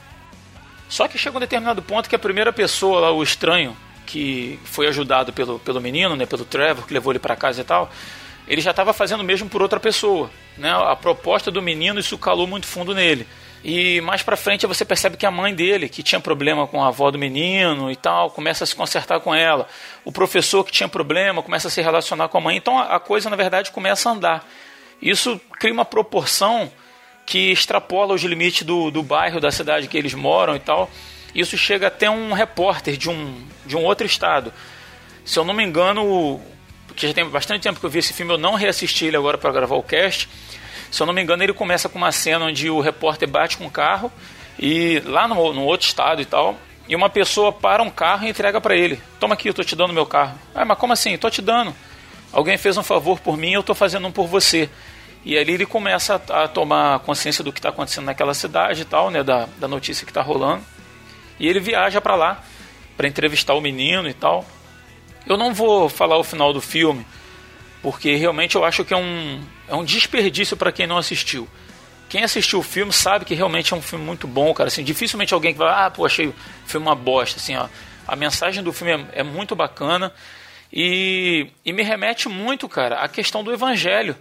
Só 0.88 1.06
que 1.06 1.16
chega 1.16 1.36
um 1.36 1.40
determinado 1.40 1.80
ponto 1.82 2.08
que 2.08 2.16
a 2.16 2.18
primeira 2.18 2.52
pessoa 2.52 2.98
lá, 2.98 3.12
o 3.12 3.22
estranho, 3.22 3.76
que 4.04 4.58
foi 4.64 4.88
ajudado 4.88 5.32
pelo, 5.32 5.60
pelo 5.60 5.80
menino, 5.80 6.16
né, 6.16 6.26
pelo 6.26 6.44
Trevor, 6.44 6.84
que 6.84 6.92
levou 6.92 7.12
ele 7.12 7.20
para 7.20 7.36
casa 7.36 7.60
e 7.60 7.64
tal, 7.64 7.92
ele 8.48 8.60
já 8.60 8.72
estava 8.72 8.92
fazendo 8.92 9.20
o 9.20 9.24
mesmo 9.24 9.48
por 9.48 9.62
outra 9.62 9.78
pessoa. 9.78 10.32
Né? 10.56 10.72
A 10.72 10.96
proposta 10.96 11.48
do 11.48 11.62
menino, 11.62 12.00
isso 12.00 12.18
calou 12.18 12.48
muito 12.48 12.66
fundo 12.66 12.92
nele. 12.92 13.24
E 13.64 14.00
mais 14.02 14.22
pra 14.22 14.36
frente 14.36 14.66
você 14.66 14.84
percebe 14.84 15.16
que 15.16 15.26
a 15.26 15.30
mãe 15.30 15.54
dele, 15.54 15.88
que 15.88 16.02
tinha 16.02 16.20
problema 16.20 16.66
com 16.66 16.82
a 16.82 16.88
avó 16.88 17.10
do 17.10 17.18
menino 17.18 17.90
e 17.90 17.96
tal, 17.96 18.30
começa 18.30 18.64
a 18.64 18.66
se 18.66 18.74
consertar 18.74 19.20
com 19.20 19.34
ela. 19.34 19.66
O 20.04 20.12
professor 20.12 20.64
que 20.64 20.70
tinha 20.70 20.88
problema 20.88 21.42
começa 21.42 21.68
a 21.68 21.70
se 21.70 21.82
relacionar 21.82 22.28
com 22.28 22.38
a 22.38 22.40
mãe. 22.40 22.56
Então 22.56 22.78
a 22.78 23.00
coisa, 23.00 23.28
na 23.28 23.36
verdade, 23.36 23.70
começa 23.70 24.08
a 24.08 24.12
andar. 24.12 24.48
Isso 25.02 25.40
cria 25.58 25.72
uma 25.72 25.84
proporção 25.84 26.70
que 27.26 27.52
extrapola 27.52 28.14
os 28.14 28.22
limites 28.22 28.62
do, 28.62 28.90
do 28.90 29.02
bairro, 29.02 29.40
da 29.40 29.50
cidade 29.50 29.88
que 29.88 29.98
eles 29.98 30.14
moram 30.14 30.56
e 30.56 30.60
tal. 30.60 30.90
Isso 31.34 31.58
chega 31.58 31.88
até 31.88 32.08
um 32.08 32.32
repórter 32.32 32.96
de 32.96 33.10
um, 33.10 33.44
de 33.66 33.76
um 33.76 33.84
outro 33.84 34.06
estado. 34.06 34.52
Se 35.24 35.38
eu 35.38 35.44
não 35.44 35.52
me 35.52 35.62
engano, 35.62 36.40
porque 36.86 37.06
já 37.06 37.12
tem 37.12 37.28
bastante 37.28 37.62
tempo 37.62 37.78
que 37.78 37.84
eu 37.84 37.90
vi 37.90 37.98
esse 37.98 38.14
filme, 38.14 38.32
eu 38.32 38.38
não 38.38 38.54
reassisti 38.54 39.04
ele 39.04 39.16
agora 39.16 39.36
para 39.36 39.52
gravar 39.52 39.76
o 39.76 39.82
cast 39.82 40.28
se 40.90 41.02
eu 41.02 41.06
não 41.06 41.12
me 41.12 41.22
engano, 41.22 41.42
ele 41.42 41.52
começa 41.52 41.88
com 41.88 41.98
uma 41.98 42.12
cena 42.12 42.46
onde 42.46 42.70
o 42.70 42.80
repórter 42.80 43.28
bate 43.28 43.56
com 43.56 43.66
um 43.66 43.70
carro 43.70 44.10
e 44.58 45.00
lá 45.04 45.28
no, 45.28 45.52
no 45.52 45.62
outro 45.62 45.86
estado 45.86 46.20
e 46.20 46.24
tal, 46.24 46.56
e 46.88 46.96
uma 46.96 47.10
pessoa 47.10 47.52
para 47.52 47.82
um 47.82 47.90
carro 47.90 48.26
e 48.26 48.30
entrega 48.30 48.60
para 48.60 48.74
ele: 48.74 49.00
Toma 49.20 49.34
aqui, 49.34 49.48
eu 49.48 49.54
tô 49.54 49.62
te 49.62 49.76
dando 49.76 49.92
meu 49.92 50.06
carro. 50.06 50.38
Ah, 50.54 50.64
mas 50.64 50.78
como 50.78 50.92
assim? 50.92 51.16
Tô 51.18 51.30
te 51.30 51.42
dando. 51.42 51.74
Alguém 52.32 52.56
fez 52.56 52.76
um 52.76 52.82
favor 52.82 53.20
por 53.20 53.36
mim, 53.36 53.52
eu 53.52 53.62
tô 53.62 53.74
fazendo 53.74 54.06
um 54.06 54.12
por 54.12 54.26
você. 54.26 54.68
E 55.24 55.36
ali 55.36 55.54
ele 55.54 55.66
começa 55.66 56.20
a, 56.30 56.44
a 56.44 56.48
tomar 56.48 57.00
consciência 57.00 57.44
do 57.44 57.52
que 57.52 57.58
está 57.58 57.68
acontecendo 57.68 58.04
naquela 58.04 58.32
cidade 58.34 58.82
e 58.82 58.84
tal, 58.84 59.10
né, 59.10 59.22
da, 59.22 59.46
da 59.58 59.68
notícia 59.68 60.04
que 60.04 60.10
está 60.10 60.22
rolando. 60.22 60.62
E 61.38 61.46
ele 61.46 61.60
viaja 61.60 62.00
para 62.00 62.14
lá 62.14 62.42
para 62.96 63.06
entrevistar 63.06 63.54
o 63.54 63.60
menino 63.60 64.08
e 64.08 64.14
tal. 64.14 64.44
Eu 65.26 65.36
não 65.36 65.52
vou 65.52 65.88
falar 65.88 66.16
o 66.16 66.24
final 66.24 66.52
do 66.52 66.60
filme, 66.60 67.06
porque 67.82 68.14
realmente 68.16 68.56
eu 68.56 68.64
acho 68.64 68.84
que 68.84 68.94
é 68.94 68.96
um, 68.96 69.40
é 69.68 69.74
um 69.74 69.84
desperdício 69.84 70.56
para 70.56 70.72
quem 70.72 70.86
não 70.86 70.98
assistiu. 70.98 71.48
Quem 72.08 72.24
assistiu 72.24 72.60
o 72.60 72.62
filme 72.62 72.92
sabe 72.92 73.24
que 73.24 73.34
realmente 73.34 73.74
é 73.74 73.76
um 73.76 73.82
filme 73.82 74.04
muito 74.04 74.26
bom, 74.26 74.52
cara. 74.54 74.68
Assim, 74.68 74.82
dificilmente 74.82 75.34
alguém 75.34 75.52
que 75.52 75.58
vai, 75.58 75.68
ah, 75.68 75.90
pô, 75.90 76.06
achei 76.06 76.28
o 76.28 76.34
filme 76.66 76.86
uma 76.86 76.94
bosta. 76.94 77.38
Assim, 77.38 77.54
ó, 77.54 77.68
a 78.06 78.16
mensagem 78.16 78.62
do 78.62 78.72
filme 78.72 78.92
é, 79.12 79.20
é 79.20 79.22
muito 79.22 79.54
bacana 79.54 80.12
e, 80.72 81.48
e 81.64 81.72
me 81.72 81.82
remete 81.82 82.28
muito, 82.28 82.68
cara, 82.68 83.00
à 83.00 83.08
questão 83.08 83.44
do 83.44 83.52
evangelho, 83.52 84.16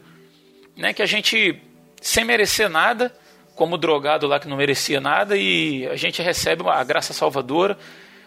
né? 0.76 0.94
Que 0.94 1.02
a 1.02 1.06
gente, 1.06 1.62
sem 2.02 2.26
merecer 2.26 2.70
nada, 2.70 3.14
como 3.56 3.78
drogado 3.78 4.28
lá 4.28 4.40
que 4.40 4.48
não 4.48 4.58
merecia 4.58 5.00
nada, 5.00 5.38
e 5.38 5.88
a 5.88 5.96
gente 5.96 6.22
recebe 6.22 6.68
a 6.68 6.84
graça 6.84 7.14
salvadora, 7.14 7.78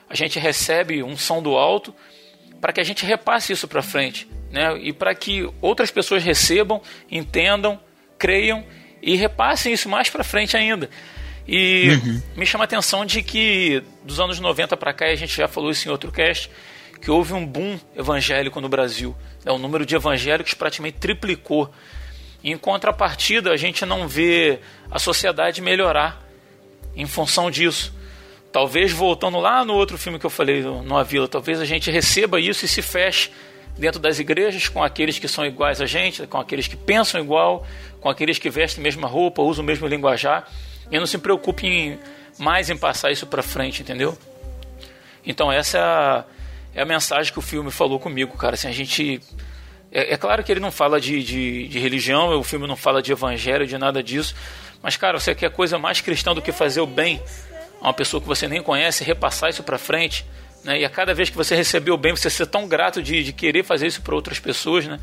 a 0.08 0.14
gente 0.14 0.38
recebe 0.38 1.02
um 1.02 1.16
som 1.16 1.42
do 1.42 1.56
alto 1.56 1.94
para 2.60 2.72
que 2.72 2.80
a 2.80 2.84
gente 2.84 3.04
repasse 3.04 3.52
isso 3.52 3.66
para 3.66 3.82
frente, 3.82 4.28
né? 4.50 4.76
E 4.78 4.92
para 4.92 5.14
que 5.14 5.48
outras 5.60 5.90
pessoas 5.90 6.22
recebam, 6.22 6.82
entendam, 7.10 7.80
creiam 8.18 8.64
e 9.02 9.16
repassem 9.16 9.72
isso 9.72 9.88
mais 9.88 10.10
para 10.10 10.22
frente 10.22 10.56
ainda. 10.56 10.90
E 11.48 11.90
uhum. 11.90 12.22
me 12.36 12.46
chama 12.46 12.64
a 12.64 12.66
atenção 12.66 13.04
de 13.04 13.22
que 13.22 13.82
dos 14.04 14.20
anos 14.20 14.38
90 14.38 14.76
para 14.76 14.92
cá, 14.92 15.06
a 15.06 15.14
gente 15.14 15.34
já 15.34 15.48
falou 15.48 15.70
isso 15.70 15.88
em 15.88 15.90
outro 15.90 16.12
cast, 16.12 16.50
que 17.00 17.10
houve 17.10 17.32
um 17.32 17.46
boom 17.46 17.78
evangélico 17.96 18.60
no 18.60 18.68
Brasil. 18.68 19.16
Né? 19.44 19.50
O 19.50 19.58
número 19.58 19.86
de 19.86 19.96
evangélicos 19.96 20.54
praticamente 20.54 20.98
triplicou. 20.98 21.70
em 22.44 22.56
contrapartida, 22.56 23.50
a 23.50 23.56
gente 23.56 23.84
não 23.84 24.06
vê 24.06 24.60
a 24.90 24.98
sociedade 24.98 25.60
melhorar 25.60 26.22
em 26.94 27.06
função 27.06 27.50
disso. 27.50 27.92
Talvez 28.52 28.92
voltando 28.92 29.38
lá 29.38 29.64
no 29.64 29.74
outro 29.74 29.96
filme 29.96 30.18
que 30.18 30.26
eu 30.26 30.30
falei, 30.30 30.62
no 30.62 30.96
A 30.96 31.04
Vila, 31.04 31.28
talvez 31.28 31.60
a 31.60 31.64
gente 31.64 31.90
receba 31.90 32.40
isso 32.40 32.64
e 32.64 32.68
se 32.68 32.82
feche 32.82 33.30
dentro 33.78 34.00
das 34.00 34.18
igrejas 34.18 34.68
com 34.68 34.82
aqueles 34.82 35.18
que 35.18 35.28
são 35.28 35.46
iguais 35.46 35.80
a 35.80 35.86
gente, 35.86 36.26
com 36.26 36.38
aqueles 36.38 36.66
que 36.66 36.76
pensam 36.76 37.20
igual, 37.20 37.64
com 38.00 38.08
aqueles 38.08 38.38
que 38.38 38.50
vestem 38.50 38.82
a 38.82 38.84
mesma 38.84 39.06
roupa, 39.06 39.40
usam 39.40 39.62
o 39.62 39.66
mesmo 39.66 39.86
linguajar, 39.86 40.48
e 40.90 40.98
não 40.98 41.06
se 41.06 41.16
preocupe 41.18 41.66
em, 41.66 41.98
mais 42.38 42.68
em 42.68 42.76
passar 42.76 43.12
isso 43.12 43.26
para 43.26 43.42
frente, 43.42 43.82
entendeu? 43.82 44.18
Então 45.24 45.52
essa 45.52 45.78
é 45.78 45.80
a, 45.80 46.24
é 46.74 46.82
a, 46.82 46.84
mensagem 46.84 47.32
que 47.32 47.38
o 47.38 47.42
filme 47.42 47.70
falou 47.70 48.00
comigo, 48.00 48.36
cara. 48.36 48.54
Assim, 48.54 48.68
a 48.68 48.72
gente 48.72 49.20
é, 49.92 50.14
é 50.14 50.16
claro 50.16 50.42
que 50.42 50.50
ele 50.50 50.60
não 50.60 50.72
fala 50.72 51.00
de, 51.00 51.22
de, 51.22 51.68
de, 51.68 51.78
religião, 51.78 52.38
o 52.38 52.42
filme 52.42 52.66
não 52.66 52.76
fala 52.76 53.00
de 53.00 53.12
evangelho, 53.12 53.66
de 53.66 53.78
nada 53.78 54.02
disso, 54.02 54.34
mas 54.82 54.96
cara, 54.96 55.20
você 55.20 55.34
quer 55.34 55.50
coisa 55.50 55.78
mais 55.78 56.00
cristã 56.00 56.34
do 56.34 56.42
que 56.42 56.50
fazer 56.52 56.80
o 56.80 56.86
bem 56.86 57.22
a 57.80 57.88
uma 57.88 57.94
pessoa 57.94 58.20
que 58.20 58.26
você 58.26 58.46
nem 58.46 58.62
conhece, 58.62 59.02
repassar 59.02 59.50
isso 59.50 59.62
para 59.62 59.78
frente, 59.78 60.24
né? 60.64 60.80
E 60.80 60.84
a 60.84 60.90
cada 60.90 61.14
vez 61.14 61.30
que 61.30 61.36
você 61.36 61.54
receber 61.56 61.90
o 61.90 61.96
bem, 61.96 62.14
você 62.14 62.28
ser 62.28 62.46
tão 62.46 62.68
grato 62.68 63.02
de, 63.02 63.22
de 63.24 63.32
querer 63.32 63.64
fazer 63.64 63.86
isso 63.86 64.02
para 64.02 64.14
outras 64.14 64.38
pessoas, 64.38 64.86
né? 64.86 64.98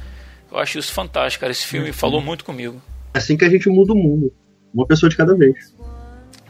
Eu 0.52 0.58
acho 0.60 0.78
isso 0.78 0.94
fantástico, 0.94 1.42
cara. 1.42 1.52
Esse 1.52 1.66
filme 1.66 1.88
uhum. 1.88 1.94
falou 1.94 2.22
muito 2.22 2.46
comigo. 2.46 2.82
É 3.14 3.18
assim 3.18 3.36
que 3.36 3.44
a 3.44 3.50
gente 3.50 3.68
muda 3.70 3.94
o 3.94 3.96
mundo. 3.96 4.34
Uma 4.74 4.86
pessoa 4.86 5.10
de 5.10 5.18
cada 5.18 5.36
vez. 5.36 5.74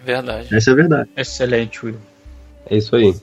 Verdade. 0.04 0.54
Essa 0.56 0.72
é 0.72 0.74
a 0.74 0.76
verdade. 0.76 1.10
Excelente, 1.16 1.86
Will. 1.86 2.00
É 2.70 2.78
isso 2.78 2.96
aí. 2.96 3.16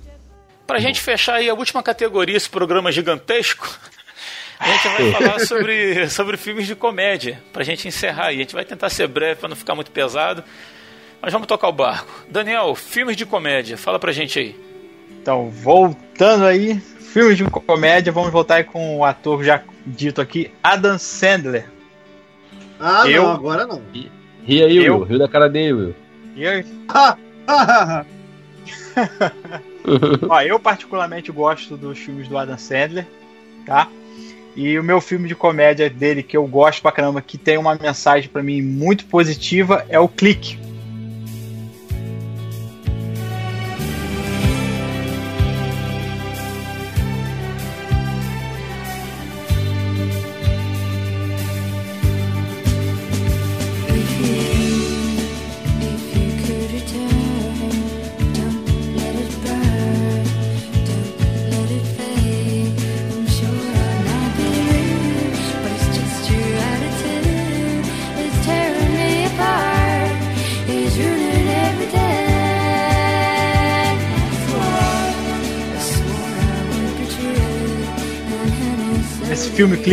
Pra 0.67 0.79
gente 0.79 1.01
fechar 1.01 1.35
aí 1.35 1.49
a 1.49 1.55
última 1.55 1.83
categoria, 1.83 2.37
esse 2.37 2.49
programa 2.49 2.91
gigantesco, 2.91 3.79
a 4.59 4.73
gente 4.73 4.89
vai 4.89 5.13
falar 5.13 5.41
sobre, 5.47 6.09
sobre 6.09 6.37
filmes 6.37 6.67
de 6.67 6.75
comédia. 6.75 7.41
Pra 7.53 7.63
gente 7.63 7.87
encerrar 7.87 8.29
aí. 8.29 8.37
A 8.37 8.41
gente 8.41 8.55
vai 8.55 8.65
tentar 8.65 8.89
ser 8.89 9.07
breve 9.07 9.41
para 9.41 9.49
não 9.49 9.57
ficar 9.57 9.75
muito 9.75 9.91
pesado. 9.91 10.43
Mas 11.25 11.33
vamos 11.33 11.49
tocar 11.49 11.69
o 11.69 11.73
barco. 11.73 12.27
Daniel, 12.29 12.75
filmes 12.75 13.17
de 13.17 13.25
comédia, 13.25 13.79
fala 13.79 13.99
pra 13.99 14.13
gente 14.13 14.39
aí. 14.39 14.55
Então, 15.11 15.49
voltando 15.49 16.45
aí, 16.45 16.79
filmes 16.79 17.39
de 17.39 17.45
comédia, 17.45 18.13
vamos 18.13 18.31
voltar 18.31 18.57
aí 18.57 18.65
com 18.65 18.99
o 18.99 19.05
ator 19.07 19.43
já 19.43 19.63
dito 19.87 20.21
aqui, 20.21 20.51
Adam 20.63 20.99
Sandler. 20.99 21.65
Ah, 22.79 23.09
eu, 23.09 23.23
não, 23.23 23.33
agora 23.33 23.67
não. 23.67 23.81
Ri 23.91 24.11
aí, 24.63 24.77
eu, 24.77 24.99
Will, 24.99 25.05
rio 25.05 25.19
da 25.19 25.27
cara 25.27 25.49
dele, 25.49 25.73
Will. 25.73 25.95
E 26.37 26.47
aí? 26.47 26.67
Ó, 30.29 30.41
eu 30.43 30.61
particularmente 30.61 31.33
gosto 31.33 31.75
dos 31.75 31.99
filmes 31.99 32.29
do 32.29 32.37
Adam 32.37 32.59
Sandler, 32.59 33.07
tá? 33.65 33.89
E 34.55 34.79
o 34.79 34.85
meu 34.85 35.01
filme 35.01 35.27
de 35.27 35.35
comédia 35.35 35.89
dele 35.89 36.23
que 36.23 36.37
eu 36.37 36.47
gosto 36.47 36.83
pra 36.83 36.93
caramba, 36.93 37.23
que 37.23 37.39
tem 37.39 37.57
uma 37.57 37.75
mensagem 37.75 38.29
para 38.29 38.43
mim 38.43 38.61
muito 38.61 39.07
positiva, 39.07 39.87
é 39.89 39.99
o 39.99 40.07
Clique. 40.07 40.63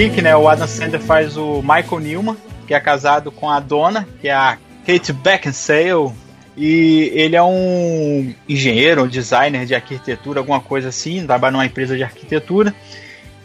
Né, 0.01 0.35
o 0.35 0.49
Adam 0.49 0.67
Sandler 0.67 0.99
faz 0.99 1.37
o 1.37 1.61
Michael 1.61 1.99
Newman, 1.99 2.37
que 2.65 2.73
é 2.73 2.79
casado 2.79 3.31
com 3.31 3.47
a 3.47 3.59
dona, 3.59 4.07
que 4.19 4.27
é 4.27 4.33
a 4.33 4.57
Kate 4.83 5.13
Beckinsale, 5.13 6.11
e 6.57 7.11
ele 7.13 7.35
é 7.35 7.43
um 7.43 8.33
engenheiro, 8.49 9.03
um 9.03 9.07
designer 9.07 9.63
de 9.63 9.75
arquitetura, 9.75 10.39
alguma 10.39 10.59
coisa 10.59 10.89
assim, 10.89 11.23
trabalha 11.23 11.51
numa 11.51 11.67
empresa 11.67 11.95
de 11.95 12.03
arquitetura, 12.03 12.73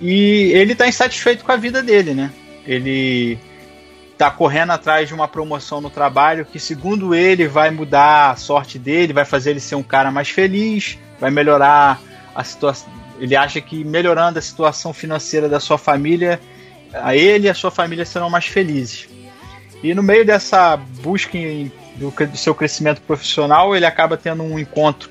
e 0.01 0.51
ele 0.55 0.73
está 0.73 0.89
insatisfeito 0.89 1.45
com 1.45 1.53
a 1.53 1.57
vida 1.57 1.83
dele, 1.83 2.15
né? 2.15 2.31
Ele 2.67 3.39
está 4.15 4.31
correndo 4.31 4.73
atrás 4.73 5.09
de 5.09 5.13
uma 5.13 5.29
promoção 5.29 5.83
no 5.83 5.91
trabalho 5.91 6.47
que, 6.47 6.59
segundo 6.59 7.15
ele, 7.15 7.47
vai 7.47 7.71
mudar 7.71 8.31
a 8.31 8.37
sorte 8.37 8.79
dele, 8.79 9.13
vai 9.13 9.27
fazer 9.27 9.51
ele 9.51 9.61
ser 9.61 9.75
um 9.75 9.83
cara 9.83 10.11
mais 10.11 10.31
feliz, 10.31 10.99
vai 11.21 11.31
melhorar 11.31 12.01
a 12.35 12.43
situação 12.43 12.89
ele 13.21 13.37
acha 13.37 13.61
que 13.61 13.85
melhorando 13.85 14.39
a 14.39 14.43
situação 14.43 14.93
financeira 14.93 15.49
da 15.49 15.61
sua 15.61 15.79
família, 15.79 16.41
a 16.93 17.15
ele 17.17 17.47
e 17.47 17.51
a 17.51 17.55
sua 17.55 17.71
família 17.71 18.05
serão 18.05 18.31
mais 18.31 18.47
felizes. 18.47 19.09
E 19.83 19.95
no 19.95 20.03
meio 20.03 20.25
dessa 20.25 20.77
busca 20.77 21.37
em, 21.37 21.71
do, 21.97 22.11
do, 22.11 22.37
seu 22.37 22.55
crescimento 22.55 23.01
profissional, 23.03 23.77
ele 23.77 23.87
acaba 23.87 24.17
tendo 24.17 24.43
um 24.43 24.59
encontro 24.59 25.11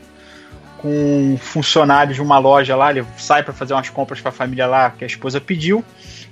com 0.78 1.38
funcionários 1.40 2.16
de 2.16 2.22
uma 2.22 2.38
loja 2.38 2.76
lá, 2.76 2.92
ele 2.92 3.04
sai 3.18 3.42
para 3.44 3.54
fazer 3.54 3.74
umas 3.74 3.90
compras 3.90 4.22
para 4.22 4.30
a 4.30 4.34
família 4.34 4.68
lá 4.68 4.92
que 4.92 5.04
a 5.04 5.08
esposa 5.08 5.40
pediu, 5.42 5.84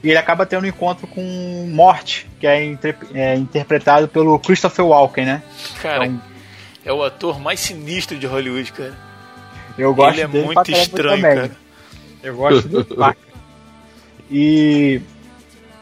e 0.04 0.10
ele 0.10 0.18
acaba 0.18 0.46
tendo 0.46 0.64
um 0.64 0.68
encontro 0.68 1.08
com 1.08 1.70
Morte, 1.72 2.28
que 2.40 2.46
é, 2.46 2.64
inter- 2.64 2.98
é 3.14 3.36
interpretado 3.36 4.08
pelo 4.08 4.38
Christopher 4.38 4.86
Walken, 4.86 5.26
né? 5.26 5.44
Cara, 5.82 6.06
Então, 6.06 6.22
é 6.86 6.92
o 6.94 7.02
ator 7.04 7.40
mais 7.40 7.60
sinistro 7.60 8.18
de 8.20 8.28
Hollywood, 8.28 8.72
cara. 8.74 8.94
eu 9.78 9.94
gosto 9.96 10.16
Ele 10.16 10.22
é 10.22 10.28
dele 10.28 10.46
muito 10.46 10.72
estranho, 10.72 11.22
cara. 11.22 11.52
Eu 12.24 12.36
gosto 12.36 12.86
pra 12.86 12.86
caramba. 13.14 13.18
E 14.32 15.02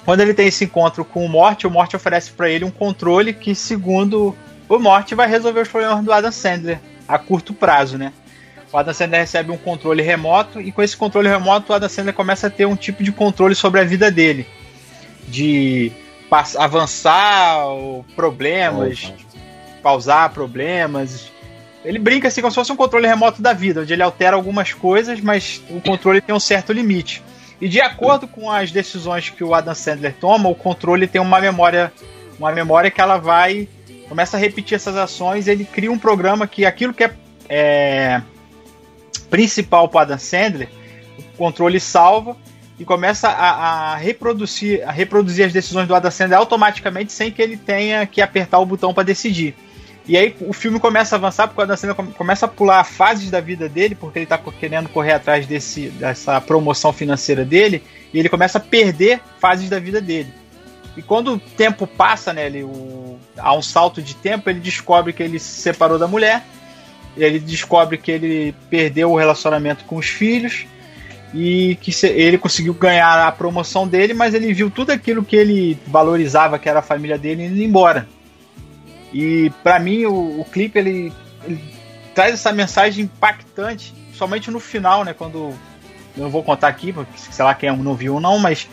quando 0.04 0.22
ele 0.22 0.34
tem 0.34 0.48
esse 0.48 0.66
encontro 0.66 1.06
com 1.06 1.26
o 1.26 1.30
Morte, 1.30 1.68
o 1.68 1.72
Morte 1.72 1.96
oferece 1.96 2.32
para 2.32 2.50
ele 2.50 2.66
um 2.66 2.72
controle 2.72 3.34
que, 3.34 3.54
segundo 3.54 4.36
o 4.68 4.80
Morte, 4.80 5.16
vai 5.16 5.28
resolver 5.28 5.62
os 5.62 5.70
problemas 5.70 6.04
do 6.04 6.12
Adam 6.12 6.32
Sandler 6.32 6.80
a 7.08 7.20
curto 7.20 7.54
prazo, 7.54 7.98
né? 7.98 8.12
O 8.74 8.78
Adam 8.78 8.94
Sandler 8.94 9.22
recebe 9.22 9.52
um 9.52 9.58
controle 9.58 10.02
remoto 10.02 10.60
e 10.60 10.72
com 10.72 10.82
esse 10.82 10.96
controle 10.96 11.28
remoto 11.28 11.72
o 11.72 11.76
Adam 11.76 11.90
Sandler 11.90 12.14
começa 12.14 12.48
a 12.48 12.50
ter 12.50 12.66
um 12.66 12.76
tipo 12.76 13.04
de 13.04 13.12
controle 13.12 13.54
sobre 13.54 13.82
a 13.82 13.84
vida 13.84 14.10
dele, 14.10 14.48
de 15.28 15.92
avançar 16.58 17.58
problemas, 18.16 19.14
pausar 19.84 20.32
problemas. 20.32 21.32
Ele 21.84 21.98
brinca 21.98 22.28
assim 22.28 22.42
como 22.42 22.52
se 22.52 22.56
fosse 22.56 22.72
um 22.72 22.76
controle 22.76 23.08
remoto 23.08 23.42
da 23.42 23.54
vida, 23.54 23.82
onde 23.82 23.94
ele 23.94 24.04
altera 24.04 24.36
algumas 24.36 24.74
coisas, 24.74 25.20
mas 25.20 25.62
o 25.70 25.82
controle 25.82 26.22
tem 26.22 26.34
um 26.34 26.40
certo 26.40 26.72
limite. 26.72 27.24
E 27.60 27.68
de 27.68 27.82
acordo 27.82 28.28
com 28.28 28.52
as 28.52 28.72
decisões 28.72 29.30
que 29.30 29.44
o 29.44 29.54
Adam 29.54 29.76
Sandler 29.76 30.14
toma, 30.20 30.50
o 30.50 30.56
controle 30.56 31.08
tem 31.08 31.22
uma 31.22 31.40
memória, 31.40 31.92
uma 32.40 32.52
memória 32.52 32.92
que 32.92 33.02
ela 33.02 33.18
vai 33.18 33.68
começa 34.12 34.36
a 34.36 34.40
repetir 34.42 34.76
essas 34.76 34.98
ações. 34.98 35.48
Ele 35.48 35.64
cria 35.64 35.90
um 35.90 35.98
programa 35.98 36.46
que 36.46 36.66
aquilo 36.66 36.94
que 36.94 37.06
é, 37.06 37.14
é 37.48 38.22
principal 39.30 39.88
para 39.88 40.02
Adam 40.02 40.18
Sandler, 40.18 40.68
o 41.18 41.24
controle 41.38 41.80
salva 41.80 42.36
e 42.78 42.84
começa 42.84 43.30
a, 43.30 43.94
a 43.94 43.96
reproduzir, 43.96 44.86
a 44.86 44.92
reproduzir 44.92 45.46
as 45.46 45.54
decisões 45.54 45.88
do 45.88 45.96
Adam 45.96 46.12
Sandler 46.12 46.38
automaticamente 46.38 47.14
sem 47.14 47.32
que 47.32 47.42
ele 47.42 47.56
tenha 47.56 48.06
que 48.06 48.22
apertar 48.22 48.60
o 48.60 48.66
botão 48.66 48.94
para 48.94 49.04
decidir. 49.04 49.56
E 50.08 50.18
aí 50.18 50.36
o 50.42 50.52
filme 50.52 50.80
começa 50.80 51.16
a 51.16 51.18
avançar 51.18 51.48
porque 51.48 51.62
o 51.62 51.96
come- 51.96 52.12
começa 52.14 52.46
a 52.46 52.50
pular 52.50 52.84
fases 52.84 53.30
da 53.30 53.40
vida 53.40 53.70
dele, 53.70 53.96
porque 53.96 54.20
ele 54.20 54.26
tá 54.26 54.38
querendo 54.38 54.90
correr 54.90 55.14
atrás 55.14 55.46
desse, 55.46 55.90
dessa 55.90 56.42
promoção 56.42 56.92
financeira 56.92 57.46
dele, 57.46 57.84
e 58.14 58.20
ele 58.20 58.30
começa 58.30 58.58
a 58.58 58.62
perder 58.62 59.22
fases 59.40 59.70
da 59.70 59.80
vida 59.80 60.02
dele. 60.02 60.34
E 60.98 61.02
quando 61.02 61.36
o 61.36 61.40
tempo 61.40 61.86
passa, 61.86 62.34
né, 62.34 62.48
ele, 62.48 62.64
o, 62.64 63.18
há 63.38 63.54
um 63.54 63.62
salto 63.62 64.02
de 64.02 64.16
tempo, 64.16 64.50
ele 64.50 64.60
descobre 64.60 65.14
que 65.14 65.24
ele 65.24 65.40
se 65.40 65.62
separou 65.62 65.98
da 65.98 66.08
mulher, 66.08 66.44
ele 67.16 67.40
descobre 67.40 67.98
que 67.98 68.12
ele 68.12 68.56
perdeu 68.70 69.12
o 69.12 69.18
relacionamento 69.18 69.86
com 69.86 69.98
os 69.98 70.08
filhos, 70.08 70.66
e 71.34 71.78
que 71.80 71.92
ele 72.08 72.38
conseguiu 72.38 72.74
ganhar 72.74 73.28
a 73.28 73.32
promoção 73.32 73.88
dele, 73.88 74.14
mas 74.14 74.34
ele 74.34 74.52
viu 74.52 74.70
tudo 74.70 74.92
aquilo 74.92 75.24
que 75.24 75.36
ele 75.36 75.78
valorizava, 75.88 76.60
que 76.60 76.68
era 76.68 76.80
a 76.80 76.84
família 76.84 77.18
dele, 77.18 77.46
indo 77.46 77.62
embora. 77.62 78.08
E 79.14 79.52
pra 79.64 79.80
mim 79.80 80.06
o, 80.06 80.42
o 80.42 80.46
clipe 80.46 80.80
ele, 80.80 81.14
ele 81.44 81.62
traz 82.16 82.34
essa 82.34 82.52
mensagem 82.52 83.06
impactante, 83.06 83.94
somente 84.14 84.50
no 84.50 84.60
final, 84.60 85.04
né? 85.04 85.14
Quando 85.14 85.54
eu 86.18 86.30
vou 86.30 86.44
contar 86.44 86.68
aqui, 86.68 86.92
porque 86.92 87.12
sei 87.18 87.44
lá 87.44 87.54
quem 87.54 87.76
não 87.76 87.96
viu 87.96 88.16
ou 88.16 88.20
não, 88.20 88.38
mas 88.38 88.68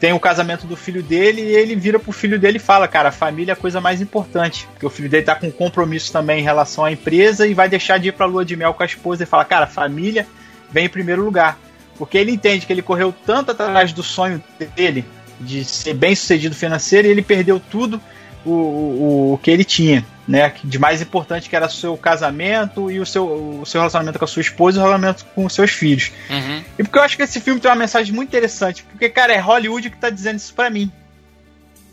tem 0.00 0.12
o 0.12 0.20
casamento 0.20 0.66
do 0.66 0.76
filho 0.76 1.02
dele 1.02 1.42
e 1.42 1.56
ele 1.56 1.74
vira 1.74 1.98
pro 1.98 2.12
filho 2.12 2.38
dele 2.38 2.58
e 2.58 2.60
fala, 2.60 2.86
cara, 2.86 3.08
a 3.08 3.12
família 3.12 3.52
é 3.52 3.54
a 3.54 3.56
coisa 3.56 3.80
mais 3.80 4.00
importante. 4.00 4.66
Porque 4.72 4.86
o 4.86 4.90
filho 4.90 5.08
dele 5.08 5.24
tá 5.24 5.34
com 5.34 5.50
compromisso 5.50 6.12
também 6.12 6.40
em 6.40 6.44
relação 6.44 6.84
à 6.84 6.92
empresa 6.92 7.46
e 7.46 7.54
vai 7.54 7.68
deixar 7.68 7.98
de 7.98 8.08
ir 8.08 8.12
pra 8.12 8.26
lua 8.26 8.44
de 8.44 8.56
mel 8.56 8.72
com 8.74 8.82
a 8.82 8.86
esposa 8.86 9.24
e 9.24 9.26
fala, 9.26 9.44
cara, 9.44 9.66
família 9.66 10.26
vem 10.70 10.86
em 10.86 10.88
primeiro 10.88 11.24
lugar. 11.24 11.58
Porque 11.96 12.16
ele 12.16 12.30
entende 12.30 12.64
que 12.64 12.72
ele 12.72 12.82
correu 12.82 13.12
tanto 13.26 13.50
atrás 13.50 13.92
do 13.92 14.02
sonho 14.02 14.42
dele 14.76 15.04
de 15.40 15.64
ser 15.64 15.94
bem 15.94 16.14
sucedido 16.14 16.54
financeiro 16.54 17.08
e 17.08 17.10
ele 17.10 17.22
perdeu 17.22 17.60
tudo 17.60 18.00
o, 18.50 19.30
o, 19.30 19.32
o 19.34 19.38
que 19.38 19.50
ele 19.50 19.64
tinha, 19.64 20.04
né? 20.26 20.52
De 20.62 20.78
mais 20.78 21.00
importante 21.02 21.48
que 21.48 21.56
era 21.56 21.66
o 21.66 21.70
seu 21.70 21.96
casamento 21.96 22.90
e 22.90 23.00
o 23.00 23.06
seu, 23.06 23.26
o 23.60 23.66
seu 23.66 23.80
relacionamento 23.80 24.18
com 24.18 24.24
a 24.24 24.28
sua 24.28 24.40
esposa 24.42 24.76
e 24.76 24.80
o 24.80 24.82
relacionamento 24.84 25.24
com 25.34 25.44
os 25.44 25.52
seus 25.52 25.70
filhos. 25.70 26.10
Uhum. 26.30 26.62
E 26.78 26.82
porque 26.82 26.98
eu 26.98 27.02
acho 27.02 27.16
que 27.16 27.22
esse 27.22 27.40
filme 27.40 27.60
tem 27.60 27.70
uma 27.70 27.76
mensagem 27.76 28.14
muito 28.14 28.28
interessante, 28.28 28.82
porque, 28.84 29.08
cara, 29.08 29.32
é 29.32 29.38
Hollywood 29.38 29.90
que 29.90 29.96
tá 29.96 30.10
dizendo 30.10 30.36
isso 30.36 30.54
pra 30.54 30.70
mim. 30.70 30.90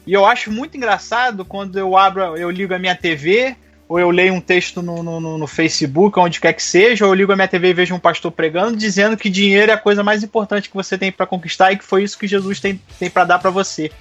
E 0.07 0.13
eu 0.13 0.25
acho 0.25 0.51
muito 0.51 0.77
engraçado 0.77 1.43
quando 1.43 1.79
eu 1.79 1.97
abro, 1.97 2.37
eu 2.37 2.49
ligo 2.51 2.73
a 2.75 2.79
minha 2.79 2.95
TV, 2.95 3.55
ou 3.87 3.99
eu 3.99 4.09
leio 4.09 4.33
um 4.33 4.41
texto 4.41 4.81
no, 4.81 5.01
no, 5.03 5.19
no- 5.19 5.37
no 5.37 5.47
Facebook, 5.47 6.19
onde 6.19 6.39
quer 6.39 6.53
que 6.53 6.61
seja, 6.63 7.05
ou 7.05 7.11
eu 7.11 7.15
ligo 7.15 7.31
a 7.31 7.35
minha 7.35 7.47
TV 7.47 7.69
e 7.69 7.73
vejo 7.73 7.93
um 7.95 7.99
pastor 7.99 8.31
pregando, 8.31 8.75
dizendo 8.77 9.15
que 9.17 9.29
dinheiro 9.29 9.71
é 9.71 9.75
a 9.75 9.77
coisa 9.79 10.03
mais 10.03 10.23
importante 10.23 10.69
que 10.69 10.75
você 10.75 10.97
tem 10.97 11.11
pra 11.11 11.25
conquistar 11.25 11.71
e 11.71 11.77
que 11.77 11.83
foi 11.83 12.03
isso 12.03 12.17
que 12.17 12.27
Jesus 12.27 12.59
tem, 12.59 12.79
tem 12.99 13.09
para 13.09 13.23
dar 13.25 13.39
pra 13.39 13.49
você 13.51 13.91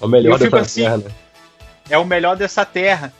É 0.00 0.04
o 0.04 0.08
melhor 0.08 0.32
Eu 0.34 0.38
fico 0.38 0.56
assim, 0.56 0.82
terra, 0.82 0.96
né? 0.98 1.04
É 1.88 1.98
o 1.98 2.04
melhor 2.04 2.36
dessa 2.36 2.64
terra. 2.64 3.12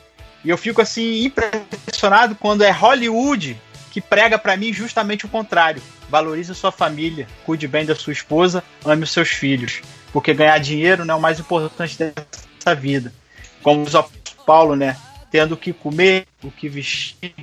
E 0.43 0.49
eu 0.49 0.57
fico 0.57 0.81
assim 0.81 1.25
impressionado 1.25 2.35
quando 2.35 2.63
é 2.63 2.71
Hollywood 2.71 3.59
que 3.91 3.99
prega 3.99 4.37
pra 4.37 4.55
mim 4.55 4.71
justamente 4.71 5.25
o 5.25 5.29
contrário. 5.29 5.81
Valorize 6.09 6.53
sua 6.55 6.71
família, 6.71 7.27
cuide 7.45 7.67
bem 7.67 7.85
da 7.85 7.95
sua 7.95 8.13
esposa, 8.13 8.63
ame 8.85 9.03
os 9.03 9.11
seus 9.11 9.29
filhos, 9.29 9.81
porque 10.13 10.33
ganhar 10.33 10.57
dinheiro 10.59 11.03
não 11.03 11.15
é 11.15 11.17
o 11.17 11.21
mais 11.21 11.39
importante 11.39 11.97
dessa 11.97 12.75
vida. 12.75 13.13
Como 13.61 13.83
diz 13.83 13.93
o 13.93 14.05
Paulo, 14.45 14.75
né? 14.75 14.95
Tendo 15.29 15.53
o 15.53 15.57
que 15.57 15.73
comer, 15.73 16.25
o 16.43 16.49
que 16.49 16.69
vestir. 16.69 17.33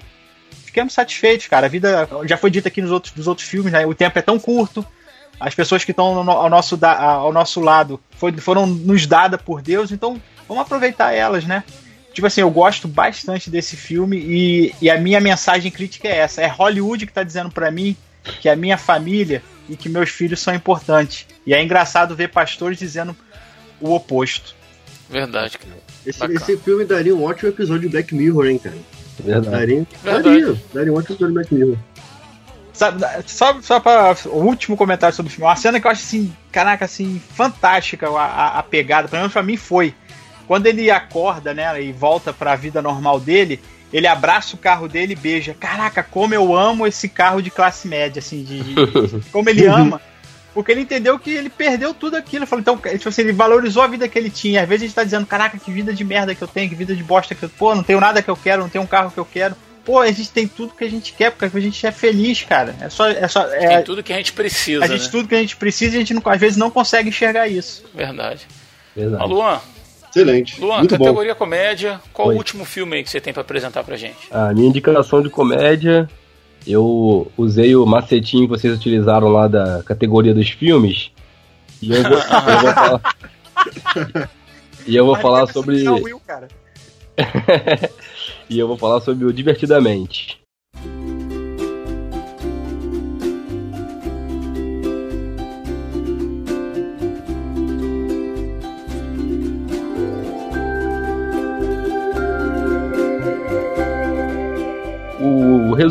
Ficamos 0.65 0.95
satisfeitos, 0.95 1.47
cara. 1.47 1.67
A 1.67 1.69
vida 1.69 2.09
já 2.25 2.37
foi 2.37 2.51
dita 2.51 2.69
aqui 2.69 2.81
nos 2.81 2.91
outros, 2.91 3.15
nos 3.15 3.27
outros 3.27 3.47
filmes, 3.47 3.73
né? 3.73 3.85
O 3.85 3.95
tempo 3.95 4.19
é 4.19 4.23
tão 4.23 4.39
curto. 4.39 4.87
As 5.39 5.55
pessoas 5.55 5.85
que 5.85 5.91
estão 5.91 6.07
ao 6.31 6.49
nosso, 6.49 6.79
ao 6.83 7.33
nosso 7.33 7.61
lado 7.61 8.01
foram 8.39 8.67
nos 8.67 9.07
dadas 9.07 9.43
por 9.43 9.61
Deus, 9.61 9.91
então 9.91 10.23
vamos 10.49 10.63
aproveitar 10.63 11.13
elas, 11.13 11.45
né? 11.45 11.65
Tipo 12.13 12.29
assim, 12.29 12.43
eu 12.43 12.51
gosto 12.51 12.87
bastante 12.87 13.51
desse 13.51 13.77
filme 13.77 14.17
e, 14.17 14.75
e 14.81 14.89
a 14.89 14.99
minha 14.99 15.21
mensagem 15.21 15.71
crítica 15.71 16.07
é 16.07 16.19
essa: 16.19 16.41
é 16.41 16.47
Hollywood 16.47 17.07
que 17.07 17.13
tá 17.13 17.23
dizendo 17.23 17.51
pra 17.51 17.71
mim 17.71 17.97
que 18.41 18.49
a 18.49 18.55
minha 18.55 18.79
família 18.79 19.43
e 19.69 19.77
que 19.77 19.89
meus 19.89 20.11
filhos 20.11 20.41
são 20.41 20.55
importantes. 20.55 21.27
E 21.47 21.53
é 21.53 21.63
engraçado 21.63 22.15
ver 22.15 22.29
pastores 22.29 22.79
dizendo 22.79 23.17
o 23.81 23.93
oposto. 23.93 24.55
Verdade, 25.11 25.59
cara. 25.59 25.77
Esse, 26.07 26.25
esse 26.27 26.57
filme 26.59 26.85
daria 26.85 27.15
um 27.15 27.25
ótimo 27.25 27.49
episódio 27.49 27.83
de 27.83 27.89
Black 27.89 28.15
Mirror, 28.15 28.47
hein, 28.47 28.59
cara? 28.59 28.77
Verdade. 29.19 29.51
Daria, 29.51 29.87
Verdade. 30.03 30.23
daria, 30.23 30.63
daria 30.73 30.93
um 30.93 30.97
ótimo 30.97 31.17
episódio 31.17 31.29
de 31.29 31.35
Black 31.35 31.55
Mirror. 31.55 31.77
Sabe, 32.73 33.05
só, 33.27 33.61
só 33.63 33.79
para 33.79 34.17
o 34.27 34.45
último 34.45 34.77
comentário 34.77 35.15
sobre 35.15 35.31
o 35.31 35.35
filme, 35.35 35.49
uma 35.49 35.55
cena 35.55 35.81
que 35.81 35.87
eu 35.87 35.91
acho 35.91 36.03
assim, 36.03 36.35
caraca, 36.51 36.85
assim, 36.85 37.23
fantástica 37.35 38.09
a, 38.09 38.25
a, 38.25 38.59
a 38.59 38.63
pegada, 38.65 39.07
pelo 39.07 39.21
menos 39.21 39.33
pra 39.33 39.43
mim 39.43 39.57
foi. 39.57 39.95
Quando 40.47 40.67
ele 40.67 40.91
acorda, 40.91 41.55
né, 41.55 41.83
e 41.83 41.93
volta 41.93 42.33
pra 42.33 42.55
vida 42.57 42.83
normal 42.83 43.19
dele, 43.19 43.61
ele 43.93 44.07
abraça 44.07 44.57
o 44.57 44.59
carro 44.59 44.89
dele 44.89 45.13
e 45.13 45.17
beija. 45.17 45.55
Caraca, 45.59 46.03
como 46.03 46.35
eu 46.35 46.55
amo 46.57 46.87
esse 46.87 47.09
carro 47.09 47.41
de 47.41 47.51
classe 47.51 47.87
média, 47.89 48.21
assim, 48.21 48.43
de, 48.43 48.61
de- 48.63 48.75
como 49.33 49.49
ele 49.49 49.67
ama. 49.67 50.01
Porque 50.53 50.71
ele 50.71 50.83
entendeu 50.83 51.19
que 51.19 51.31
ele 51.31 51.49
perdeu 51.51 51.93
tudo 51.93 52.17
aquilo. 52.17 52.45
Ele 52.45 52.47
falou, 52.49 52.61
então, 52.61 52.77
tipo 52.77 53.09
assim, 53.09 53.23
ele 53.23 53.33
valorizou 53.33 53.83
a 53.83 53.89
vida 53.89 54.07
que 54.09 54.17
ele 54.17 54.31
tinha. 54.31 54.63
Às 54.63 54.69
vezes 54.69 54.83
a 54.83 54.87
gente 54.87 54.95
tá 54.95 55.03
dizendo, 55.05 55.27
caraca, 55.27 55.59
que 55.59 55.71
vida 55.73 55.93
de 55.93 56.05
merda 56.05 56.33
que 56.35 56.43
eu 56.43 56.47
tenho, 56.49 56.69
que 56.69 56.77
vida 56.77 56.95
de 56.95 57.03
bosta 57.03 57.35
que 57.35 57.43
eu. 57.43 57.49
Pô, 57.49 57.75
não 57.75 57.83
tenho 57.83 57.99
nada 57.99 58.23
que 58.23 58.31
eu 58.31 58.37
quero, 58.37 58.63
não 58.63 58.69
tenho 58.69 58.85
um 58.85 58.87
carro 58.87 59.11
que 59.11 59.19
eu 59.19 59.25
quero. 59.25 59.57
Pô, 59.85 59.99
a 60.01 60.07
gente 60.13 60.31
tem 60.31 60.47
tudo 60.47 60.73
que 60.75 60.85
a 60.85 60.89
gente 60.89 61.13
quer, 61.13 61.31
porque 61.33 61.57
a 61.57 61.61
gente 61.61 61.85
é 61.87 61.91
feliz, 61.91 62.43
cara. 62.43 62.75
É 62.81 62.89
só. 62.89 63.09
É 63.09 63.27
só 63.27 63.43
é, 63.53 63.67
Tem 63.77 63.83
tudo 63.85 64.03
que 64.03 64.13
a 64.13 64.17
gente 64.17 64.33
precisa, 64.33 64.85
a 64.85 64.87
gente 64.87 65.03
né? 65.05 65.09
tudo 65.11 65.29
que 65.29 65.35
a 65.35 65.39
gente 65.41 65.57
precisa 65.57 65.95
e 65.95 65.97
a 65.97 66.01
gente 66.01 66.15
não- 66.15 66.23
às 66.25 66.41
vezes 66.41 66.57
não 66.57 66.71
consegue 66.71 67.09
enxergar 67.09 67.49
isso. 67.49 67.85
Verdade. 67.93 68.47
Verdade. 68.97 69.23
Ó, 69.25 69.27
Luan, 69.27 69.61
Excelente. 70.15 70.61
Luan, 70.61 70.79
Muito 70.79 70.97
bom. 70.97 71.05
categoria 71.05 71.35
comédia, 71.35 72.01
qual 72.13 72.29
Oi. 72.29 72.35
o 72.35 72.39
último 72.39 72.65
filme 72.65 72.97
aí 72.97 73.03
que 73.03 73.11
você 73.11 73.21
tem 73.21 73.33
pra 73.33 73.43
apresentar 73.43 73.83
pra 73.83 73.97
gente? 73.97 74.17
A 74.31 74.55
minha 74.55 74.69
indicação 74.69 75.21
de 75.21 75.29
comédia, 75.29 76.09
eu 76.65 77.31
usei 77.37 77.75
o 77.75 77.85
macetinho 77.85 78.45
que 78.45 78.51
vocês 78.51 78.73
utilizaram 78.73 79.29
lá 79.29 79.49
da 79.49 79.83
categoria 79.83 80.33
dos 80.33 80.49
filmes. 80.51 81.11
E 81.83 81.93
eu 81.93 82.03
vou, 82.03 82.13
eu 82.47 82.61
vou 82.61 82.73
falar. 82.73 83.01
E 84.87 84.97
eu 84.97 85.05
vou 85.05 85.15
Mas 85.15 85.23
falar 85.23 85.47
sobre. 85.49 85.89
Will, 85.89 86.21
cara. 86.25 86.47
e 88.49 88.59
eu 88.59 88.69
vou 88.69 88.77
falar 88.77 89.01
sobre 89.01 89.25
o 89.25 89.33
Divertidamente. 89.33 90.44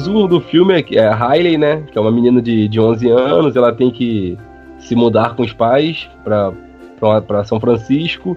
Resumo 0.04 0.28
do 0.28 0.42
filme 0.42 0.74
é 0.74 0.84
que 0.84 0.98
é 0.98 1.06
a 1.06 1.16
Riley, 1.16 1.58
né? 1.58 1.84
Que 1.90 1.98
é 1.98 2.02
uma 2.02 2.12
menina 2.12 2.42
de, 2.42 2.68
de 2.68 2.80
11 2.80 3.10
anos, 3.10 3.56
ela 3.56 3.72
tem 3.72 3.90
que 3.90 4.38
se 4.78 4.96
mudar 4.96 5.34
com 5.34 5.44
os 5.44 5.54
pais 5.54 6.10
pra 6.26 7.46
São 7.46 7.58
Francisco. 7.58 8.36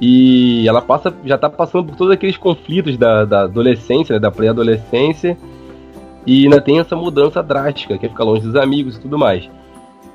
E 0.00 0.66
ela 0.66 0.80
passa, 0.80 1.14
já 1.24 1.36
tá 1.36 1.50
passando 1.50 1.84
por 1.84 1.96
todos 1.96 2.12
aqueles 2.12 2.38
conflitos 2.38 2.96
da, 2.96 3.24
da 3.26 3.42
adolescência, 3.42 4.14
né, 4.14 4.18
da 4.18 4.30
pré-adolescência. 4.30 5.36
E 6.26 6.44
ainda 6.44 6.60
tem 6.60 6.80
essa 6.80 6.96
mudança 6.96 7.42
drástica, 7.42 7.98
que 7.98 8.06
é 8.06 8.08
ficar 8.08 8.24
longe 8.24 8.40
dos 8.40 8.56
amigos 8.56 8.96
e 8.96 9.00
tudo 9.00 9.18
mais. 9.18 9.48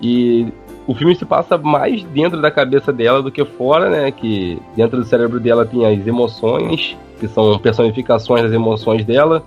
E 0.02 0.52
o 0.88 0.96
filme 0.96 1.16
se 1.16 1.24
passa 1.24 1.56
mais 1.56 2.04
dentro 2.06 2.42
da 2.42 2.50
cabeça 2.50 2.92
dela 2.92 3.22
do 3.22 3.32
que 3.32 3.46
fora, 3.46 3.92
né? 3.92 4.10
Que 4.10 4.60
dentro 4.76 4.98
do 4.98 5.06
cérebro 5.06 5.40
dela 5.40 5.68
tem 5.68 5.86
as 5.86 6.08
emoções, 6.08 6.98
que 7.20 7.28
são 7.28 7.60
personificações 7.60 8.42
das 8.42 8.54
emoções 8.54 9.06
dela, 9.06 9.44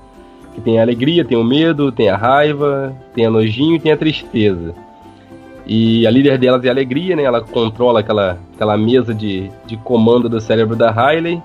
que 0.55 0.61
tem 0.61 0.79
a 0.79 0.83
alegria, 0.83 1.25
tem 1.25 1.37
o 1.37 1.45
medo, 1.45 1.91
tem 1.91 2.09
a 2.09 2.17
raiva, 2.17 2.95
tem 3.15 3.25
a 3.27 3.31
nojinho 3.31 3.77
e 3.77 3.81
tem 3.81 3.93
a 3.93 3.97
tristeza. 3.97 4.75
E 5.67 6.07
a 6.07 6.11
líder 6.11 6.39
delas 6.39 6.65
é 6.65 6.69
a 6.69 6.73
alegria, 6.73 7.15
né? 7.17 7.23
Ela 7.23 7.41
controla 7.41 8.01
aquela, 8.01 8.39
aquela 8.55 8.77
mesa 8.77 9.15
de, 9.15 9.51
de 9.65 9.77
comando 9.77 10.29
do 10.29 10.41
cérebro 10.41 10.75
da 10.77 10.91
Riley. 10.91 11.41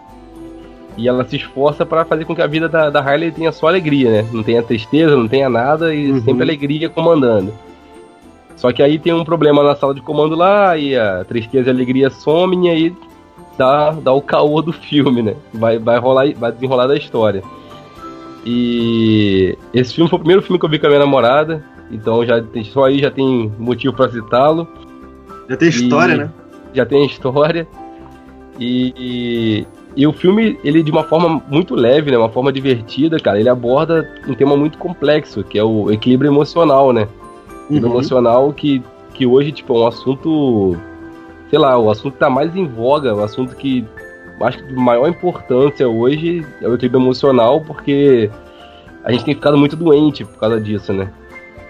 E 0.97 1.07
ela 1.07 1.23
se 1.23 1.35
esforça 1.35 1.85
para 1.85 2.03
fazer 2.03 2.25
com 2.25 2.35
que 2.35 2.41
a 2.41 2.47
vida 2.47 2.67
da, 2.67 2.89
da 2.89 2.99
Riley 2.99 3.31
tenha 3.31 3.51
só 3.51 3.67
alegria, 3.67 4.09
né? 4.09 4.29
Não 4.33 4.41
tenha 4.41 4.63
tristeza, 4.63 5.15
não 5.15 5.27
tenha 5.27 5.47
nada 5.47 5.93
e 5.93 6.11
Uhum. 6.11 6.21
sempre 6.21 6.41
alegria 6.41 6.89
comandando. 6.89 7.53
Só 8.55 8.71
que 8.71 8.81
aí 8.81 8.97
tem 8.97 9.13
um 9.13 9.23
problema 9.23 9.61
na 9.61 9.75
sala 9.75 9.93
de 9.93 10.01
comando 10.01 10.35
lá, 10.35 10.75
e 10.75 10.97
a 10.97 11.23
tristeza 11.23 11.69
e 11.69 11.71
a 11.71 11.73
alegria 11.75 12.09
somem, 12.09 12.65
e 12.65 12.69
aí 12.71 12.95
dá, 13.55 13.91
dá 13.91 14.11
o 14.11 14.21
caô 14.21 14.63
do 14.63 14.73
filme, 14.73 15.21
né? 15.21 15.35
Vai, 15.53 15.77
vai, 15.77 15.99
rolar, 15.99 16.33
vai 16.35 16.51
desenrolar 16.51 16.87
da 16.87 16.97
história. 16.97 17.43
E 18.45 19.57
esse 19.73 19.93
filme 19.93 20.09
foi 20.09 20.17
o 20.17 20.19
primeiro 20.19 20.41
filme 20.41 20.59
que 20.59 20.65
eu 20.65 20.69
vi 20.69 20.79
com 20.79 20.85
a 20.87 20.89
minha 20.89 20.99
namorada, 21.01 21.63
então 21.91 22.25
já 22.25 22.41
tem, 22.41 22.63
só 22.63 22.85
aí 22.85 22.99
já 22.99 23.11
tem 23.11 23.51
motivo 23.59 23.93
pra 23.95 24.09
citá-lo. 24.09 24.67
Já 25.49 25.57
tem 25.57 25.69
história, 25.69 26.13
E- 26.13 26.17
né? 26.17 26.31
Já 26.73 26.85
tem 26.85 27.05
história. 27.05 27.67
E, 28.59 28.93
e, 28.97 29.67
e 29.95 30.07
o 30.07 30.13
filme, 30.13 30.57
ele 30.63 30.81
de 30.81 30.91
uma 30.91 31.03
forma 31.03 31.41
muito 31.49 31.75
leve, 31.75 32.09
né? 32.11 32.17
Uma 32.17 32.29
forma 32.29 32.51
divertida, 32.51 33.19
cara, 33.19 33.39
ele 33.39 33.49
aborda 33.49 34.07
um 34.27 34.33
tema 34.33 34.55
muito 34.57 34.77
complexo, 34.77 35.43
que 35.43 35.57
é 35.59 35.63
o 35.63 35.91
equilíbrio 35.91 36.29
emocional, 36.31 36.91
né? 36.93 37.07
Equilíbrio 37.65 37.91
Uhum. 37.91 37.97
emocional 37.97 38.53
que, 38.53 38.81
que 39.13 39.25
hoje, 39.25 39.51
tipo, 39.51 39.75
é 39.75 39.79
um 39.79 39.87
assunto. 39.87 40.77
Sei 41.49 41.57
lá, 41.59 41.77
o 41.77 41.89
assunto 41.89 42.13
que 42.13 42.19
tá 42.19 42.29
mais 42.29 42.53
em 42.55 42.65
voga, 42.67 43.15
o 43.15 43.23
assunto 43.23 43.55
que 43.55 43.85
acho 44.41 44.57
que 44.59 44.63
de 44.65 44.73
maior 44.73 45.07
importância 45.09 45.87
hoje 45.87 46.45
é 46.61 46.67
o 46.67 46.73
equilíbrio 46.75 47.01
emocional, 47.01 47.61
porque 47.61 48.29
a 49.03 49.11
gente 49.11 49.25
tem 49.25 49.33
ficado 49.35 49.57
muito 49.57 49.75
doente 49.75 50.23
por 50.25 50.39
causa 50.39 50.59
disso, 50.59 50.91
né? 50.93 51.09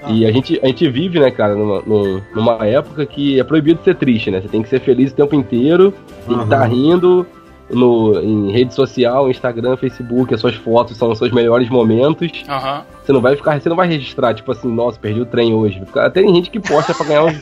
E 0.09 0.26
a 0.26 0.32
gente, 0.32 0.57
a 0.63 0.68
gente 0.68 0.88
vive, 0.89 1.20
né, 1.20 1.30
cara, 1.32 1.53
numa, 1.55 1.82
num- 1.82 2.22
numa 2.34 2.65
época 2.65 3.05
que 3.05 3.39
é 3.39 3.43
proibido 3.43 3.82
ser 3.84 3.95
triste, 3.95 4.32
né? 4.32 4.39
Você 4.39 4.47
tem 4.47 4.61
que 4.61 4.70
ser 4.70 4.80
feliz 4.80 5.11
o 5.11 5.15
tempo 5.15 5.36
inteiro, 5.36 5.91
tem 6.26 6.28
que 6.28 6.34
Aham. 6.36 6.43
estar 6.43 6.63
rindo 6.65 7.28
no, 7.70 8.18
em 8.22 8.51
rede 8.51 8.74
social, 8.74 9.30
Instagram, 9.30 9.76
Facebook, 9.76 10.34
as 10.34 10.39
suas 10.39 10.55
fotos 10.55 10.95
são 10.95 11.11
os 11.11 11.18
seus 11.18 11.32
melhores 11.32 11.68
momentos. 11.70 12.32
Aham. 12.47 12.84
Você 13.03 13.11
não 13.11 13.20
vai 13.22 13.36
ficar, 13.36 13.59
você 13.59 13.68
não 13.68 13.76
vai 13.76 13.88
registrar, 13.88 14.34
tipo 14.34 14.49
assim, 14.51 14.72
nossa, 14.74 14.97
perdi 14.97 15.20
o 15.20 15.26
trem 15.26 15.53
hoje. 15.53 15.82
Até 15.95 16.22
tem 16.22 16.34
gente 16.34 16.49
que 16.51 16.59
posta 16.59 16.93
pra 16.93 17.05
ganhar 17.05 17.24
um. 17.26 17.34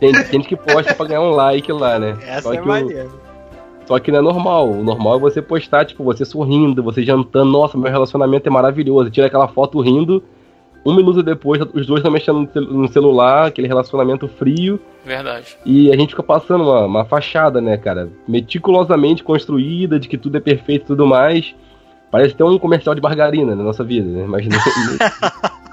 Tem 0.00 0.12
gente 0.12 0.48
que 0.48 0.56
posta 0.56 0.92
pra 0.96 1.06
ganhar 1.06 1.20
um 1.20 1.30
like 1.30 1.70
lá, 1.70 1.96
né? 1.96 2.16
Essa 2.26 2.42
Só 2.42 2.54
é 2.54 2.56
que 2.56 2.62
o- 2.64 2.66
maneira. 2.66 3.06
Só 3.86 3.98
que 3.98 4.10
não 4.12 4.18
é 4.18 4.22
normal. 4.22 4.70
O 4.70 4.82
normal 4.84 5.16
é 5.16 5.20
você 5.20 5.40
postar, 5.42 5.84
tipo, 5.84 6.02
você 6.04 6.24
sorrindo, 6.24 6.82
você 6.82 7.02
jantando, 7.02 7.50
nossa, 7.50 7.76
meu 7.78 7.90
relacionamento 7.90 8.48
é 8.48 8.50
maravilhoso. 8.52 9.10
Tira 9.10 9.26
aquela 9.26 9.48
foto 9.48 9.80
rindo. 9.80 10.22
Um 10.84 10.94
minuto 10.96 11.22
depois, 11.22 11.60
os 11.74 11.86
dois 11.86 11.98
estão 12.00 12.10
mexendo 12.10 12.40
no 12.40 12.50
cel- 12.52 12.62
no 12.64 12.88
celular, 12.88 13.46
aquele 13.46 13.68
relacionamento 13.68 14.26
frio. 14.26 14.80
Verdade. 15.04 15.56
E 15.64 15.92
a 15.92 15.96
gente 15.96 16.10
fica 16.10 16.22
passando 16.24 16.64
uma, 16.64 16.86
uma 16.86 17.04
fachada, 17.04 17.60
né, 17.60 17.76
cara? 17.76 18.08
Meticulosamente 18.26 19.22
construída, 19.22 19.98
de 20.00 20.08
que 20.08 20.18
tudo 20.18 20.36
é 20.36 20.40
perfeito 20.40 20.82
e 20.82 20.86
tudo 20.88 21.06
mais. 21.06 21.54
Parece 22.10 22.34
ter 22.34 22.42
um 22.42 22.58
comercial 22.58 22.94
de 22.96 23.00
margarina 23.00 23.54
na 23.54 23.62
nossa 23.62 23.84
vida, 23.84 24.08
né? 24.08 24.24
Mas 24.26 24.44
não- 24.50 24.58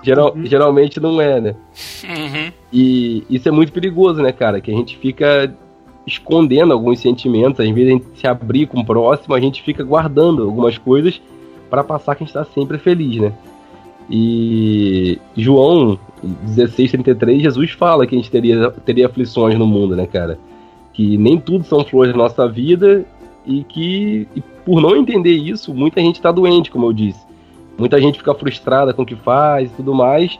geral- 0.03 0.33
geralmente 0.43 0.99
não 0.99 1.19
é, 1.19 1.41
né? 1.41 1.55
Uhum. 2.03 2.51
E 2.71 3.23
isso 3.29 3.47
é 3.47 3.51
muito 3.51 3.71
perigoso, 3.73 4.21
né, 4.21 4.31
cara? 4.31 4.61
Que 4.61 4.71
a 4.71 4.75
gente 4.75 4.97
fica 4.97 5.53
escondendo 6.05 6.73
alguns 6.73 6.99
sentimentos, 6.99 7.59
às 7.59 7.69
vezes 7.69 7.87
a 7.87 7.93
gente 7.93 8.05
se 8.15 8.27
abrir 8.27 8.67
com 8.67 8.79
o 8.79 8.85
próximo, 8.85 9.35
a 9.35 9.39
gente 9.39 9.61
fica 9.61 9.83
guardando 9.83 10.43
algumas 10.43 10.77
coisas 10.77 11.21
para 11.69 11.83
passar 11.83 12.15
que 12.15 12.23
a 12.23 12.25
gente 12.25 12.33
tá 12.33 12.43
sempre 12.45 12.77
feliz, 12.77 13.17
né? 13.17 13.33
E 14.09 15.19
João 15.37 15.99
16:33, 16.23 17.41
Jesus 17.41 17.71
fala 17.71 18.07
que 18.07 18.15
a 18.15 18.17
gente 18.17 18.31
teria, 18.31 18.71
teria 18.71 19.05
aflições 19.05 19.57
no 19.57 19.67
mundo, 19.67 19.95
né, 19.95 20.07
cara? 20.07 20.39
Que 20.93 21.15
nem 21.17 21.39
tudo 21.39 21.63
são 21.63 21.83
flores 21.83 22.11
na 22.11 22.17
nossa 22.17 22.47
vida 22.47 23.05
e 23.45 23.63
que 23.63 24.27
e 24.35 24.41
por 24.65 24.81
não 24.81 24.95
entender 24.95 25.33
isso, 25.33 25.73
muita 25.73 26.01
gente 26.01 26.19
tá 26.19 26.31
doente, 26.31 26.71
como 26.71 26.87
eu 26.87 26.93
disse. 26.93 27.23
Muita 27.77 28.01
gente 28.01 28.17
fica 28.17 28.33
frustrada 28.33 28.93
com 28.93 29.03
o 29.03 29.05
que 29.05 29.15
faz 29.15 29.71
e 29.71 29.75
tudo 29.75 29.93
mais 29.93 30.39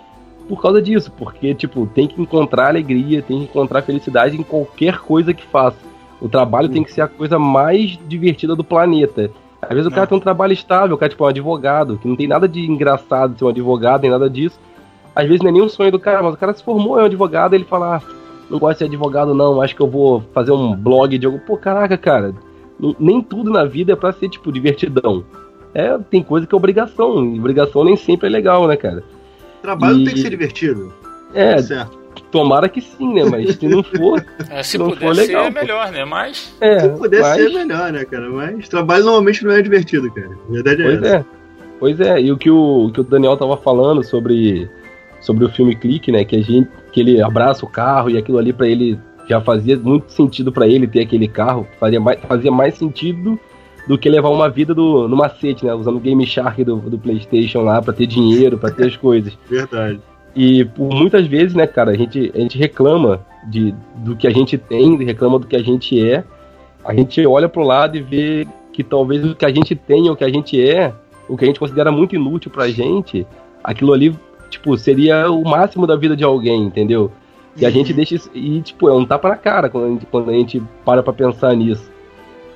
por 0.50 0.60
causa 0.60 0.82
disso, 0.82 1.12
porque, 1.16 1.54
tipo, 1.54 1.86
tem 1.86 2.08
que 2.08 2.20
encontrar 2.20 2.70
alegria, 2.70 3.22
tem 3.22 3.38
que 3.38 3.44
encontrar 3.44 3.84
felicidade 3.84 4.36
em 4.36 4.42
qualquer 4.42 4.98
coisa 4.98 5.32
que 5.32 5.46
faça. 5.46 5.78
O 6.20 6.28
trabalho 6.28 6.68
tem 6.68 6.84
que 6.84 6.92
ser 6.92 7.02
a 7.02 7.08
coisa 7.08 7.38
mais 7.38 8.00
divertida 8.08 8.56
do 8.56 8.64
planeta. 8.64 9.30
Às 9.62 9.70
vezes 9.70 9.86
o 9.86 9.92
cara 9.92 10.08
tem 10.08 10.18
um 10.18 10.22
trabalho 10.22 10.52
estável, 10.52 10.96
o 10.96 10.98
cara, 10.98 11.10
tipo, 11.10 11.24
é 11.24 11.28
um 11.28 11.30
advogado, 11.30 11.98
que 11.98 12.08
não 12.08 12.16
tem 12.16 12.28
nada 12.28 12.48
de 12.48 12.62
engraçado 12.66 13.38
ser 13.38 13.46
um 13.46 13.50
advogado, 13.50 14.02
nem 14.02 14.10
nada 14.10 14.28
disso. 14.28 14.60
Às 15.16 15.28
vezes 15.28 15.42
não 15.42 15.50
é 15.50 15.52
nem 15.52 15.62
um 15.62 15.70
sonho 15.70 15.92
do 15.92 16.00
cara, 16.00 16.24
mas 16.24 16.34
o 16.34 16.38
cara 16.38 16.54
se 16.54 16.64
formou, 16.64 17.00
é 17.00 17.04
um 17.04 17.06
advogado, 17.06 17.54
ele 17.54 17.66
fala, 17.66 17.98
ah, 17.98 18.02
não 18.50 18.58
gosto 18.58 18.74
de 18.74 18.78
ser 18.80 18.86
advogado 18.86 19.36
não, 19.36 19.62
acho 19.62 19.76
que 19.76 19.82
eu 19.82 19.90
vou 19.90 20.24
fazer 20.34 20.52
um 20.52 20.76
blog 20.76 21.16
de 21.16 21.28
algo. 21.28 21.40
Pô, 21.40 21.58
caraca, 21.58 21.96
cara, 21.96 22.34
nem 23.00 23.22
tudo 23.22 23.52
na 23.52 23.66
vida 23.66 23.94
é 23.94 23.96
pra 23.96 24.12
ser, 24.12 24.30
tipo, 24.30 24.52
divertidão. 24.52 25.24
É, 25.76 25.96
tem 26.10 26.24
coisa 26.24 26.48
que 26.48 26.56
é 26.56 26.58
obrigação, 26.58 27.24
e 27.36 27.40
obrigação 27.40 27.84
nem 27.84 27.96
sempre 27.96 28.28
é 28.28 28.32
legal, 28.32 28.68
né, 28.68 28.76
cara? 28.76 29.04
Trabalho 29.62 30.00
E- 30.00 30.06
tem 30.06 30.14
que 30.14 30.22
ser 30.22 30.30
divertido. 30.30 30.94
É, 31.34 31.62
certo. 31.62 31.98
tomara 32.32 32.68
que 32.70 32.82
sim, 32.82 33.14
né? 33.14 33.24
Mas 33.26 33.56
se 33.56 33.68
não 33.68 33.84
for, 33.84 34.24
É, 34.50 34.64
se 34.64 34.78
Não 34.78 34.90
puder 34.90 35.00
for 35.08 35.16
ser, 35.16 35.22
legal, 35.28 35.46
é 35.46 35.52
pô. 35.52 35.60
melhor, 35.60 35.92
né? 35.92 36.06
Mas. 36.06 36.54
é. 36.60 36.80
Se 36.80 36.90
puder 36.90 37.22
mas- 37.22 37.36
ser 37.36 37.50
melhor, 37.50 37.92
né, 37.92 38.06
cara? 38.06 38.30
Mas 38.30 38.68
trabalho 38.70 39.04
normalmente 39.06 39.44
não 39.46 39.52
é 39.52 39.62
divertido, 39.62 40.12
cara. 40.12 40.30
A 40.48 40.52
verdade 40.52 40.82
é 40.82 40.86
Pois 40.86 41.04
essa. 41.04 41.16
é. 41.18 41.26
Pois 41.80 42.00
é, 42.02 42.22
e 42.22 42.32
o 42.32 42.38
que 42.38 42.50
o, 42.50 42.86
o 42.88 42.92
que 42.92 43.00
o 43.00 43.04
Daniel 43.04 43.38
tava 43.38 43.56
falando 43.58 44.04
sobre, 44.04 44.70
sobre 45.22 45.46
o 45.46 45.50
filme 45.50 45.76
Clique, 45.76 46.12
né? 46.12 46.26
Que 46.26 46.36
a 46.36 46.42
gente 46.42 46.68
que 46.92 47.00
ele 47.00 47.22
abraça 47.22 47.64
o 47.66 47.70
carro 47.70 48.10
e 48.10 48.18
aquilo 48.18 48.38
ali 48.38 48.52
pra 48.52 48.68
ele 48.68 49.00
já 49.30 49.40
fazia 49.40 49.78
muito 49.78 50.12
sentido 50.12 50.52
pra 50.52 50.68
ele 50.68 50.88
ter 50.88 51.02
aquele 51.02 51.28
carro, 51.28 51.68
fazia 51.80 52.00
mais, 52.00 52.20
fazia 52.28 52.52
mais 52.52 52.76
sentido 52.76 53.40
do 53.90 53.98
que 53.98 54.08
levar 54.08 54.30
uma 54.30 54.48
vida 54.48 54.72
do, 54.72 55.08
no 55.08 55.18
macete, 55.18 55.66
né? 55.66 55.74
Usando 55.74 55.98
o 55.98 56.00
Game 56.00 56.24
Shark 56.24 56.64
do, 56.64 56.76
do 56.76 57.00
PlayStation 57.00 57.62
lá 57.62 57.82
pra 57.82 57.92
ter 57.92 58.06
dinheiro, 58.06 58.56
pra 58.56 58.70
ter 58.70 58.86
as 58.86 58.96
coisas. 58.96 59.36
Verdade. 59.50 60.00
E 60.36 60.64
por 60.64 60.94
muitas 60.94 61.26
vezes, 61.26 61.56
né, 61.56 61.66
cara, 61.66 61.90
a 61.90 61.96
gente, 61.96 62.32
a 62.36 62.38
gente 62.38 62.56
reclama 62.56 63.26
de, 63.50 63.74
do 63.96 64.16
que 64.16 64.28
a 64.28 64.30
gente 64.30 64.60
tem, 64.60 64.96
reclama 65.04 65.40
do 65.40 65.48
que 65.48 65.56
a 65.56 65.64
gente 65.64 66.00
é. 66.00 66.24
A 66.86 66.94
gente 66.94 67.26
olha 67.26 67.50
pro 67.50 67.64
lado 67.64 67.98
e 67.98 68.02
vê 68.04 68.48
que 68.72 68.84
talvez 68.84 69.26
o 69.26 69.34
que 69.34 69.44
a 69.44 69.50
gente 69.50 69.76
tem, 69.76 70.08
o 70.08 70.16
que 70.16 70.24
a 70.24 70.30
gente 70.30 70.62
é, 70.62 70.94
o 71.28 71.36
que 71.36 71.46
a 71.46 71.48
gente 71.48 71.60
considera 71.60 71.92
muito 71.92 72.16
inútil 72.16 72.52
pra 72.52 72.70
gente, 72.70 73.26
aquilo 73.64 73.92
ali, 73.92 74.16
tipo, 74.52 74.78
seria 74.78 75.32
o 75.32 75.44
máximo 75.44 75.88
da 75.88 75.96
vida 75.96 76.16
de 76.16 76.24
alguém, 76.24 76.62
entendeu? 76.62 77.12
E 77.58 77.66
a 77.66 77.72
gente 77.72 77.92
deixa 77.92 78.14
isso, 78.14 78.30
e, 78.36 78.62
tipo, 78.62 78.88
é 78.88 78.94
um 78.94 79.04
tapa 79.04 79.30
na 79.30 79.36
cara 79.36 79.68
quando 79.68 79.86
a 79.86 79.90
gente, 79.90 80.06
quando 80.06 80.30
a 80.30 80.34
gente 80.34 80.62
para 80.86 81.02
pra 81.02 81.12
pensar 81.12 81.56
nisso. 81.56 81.90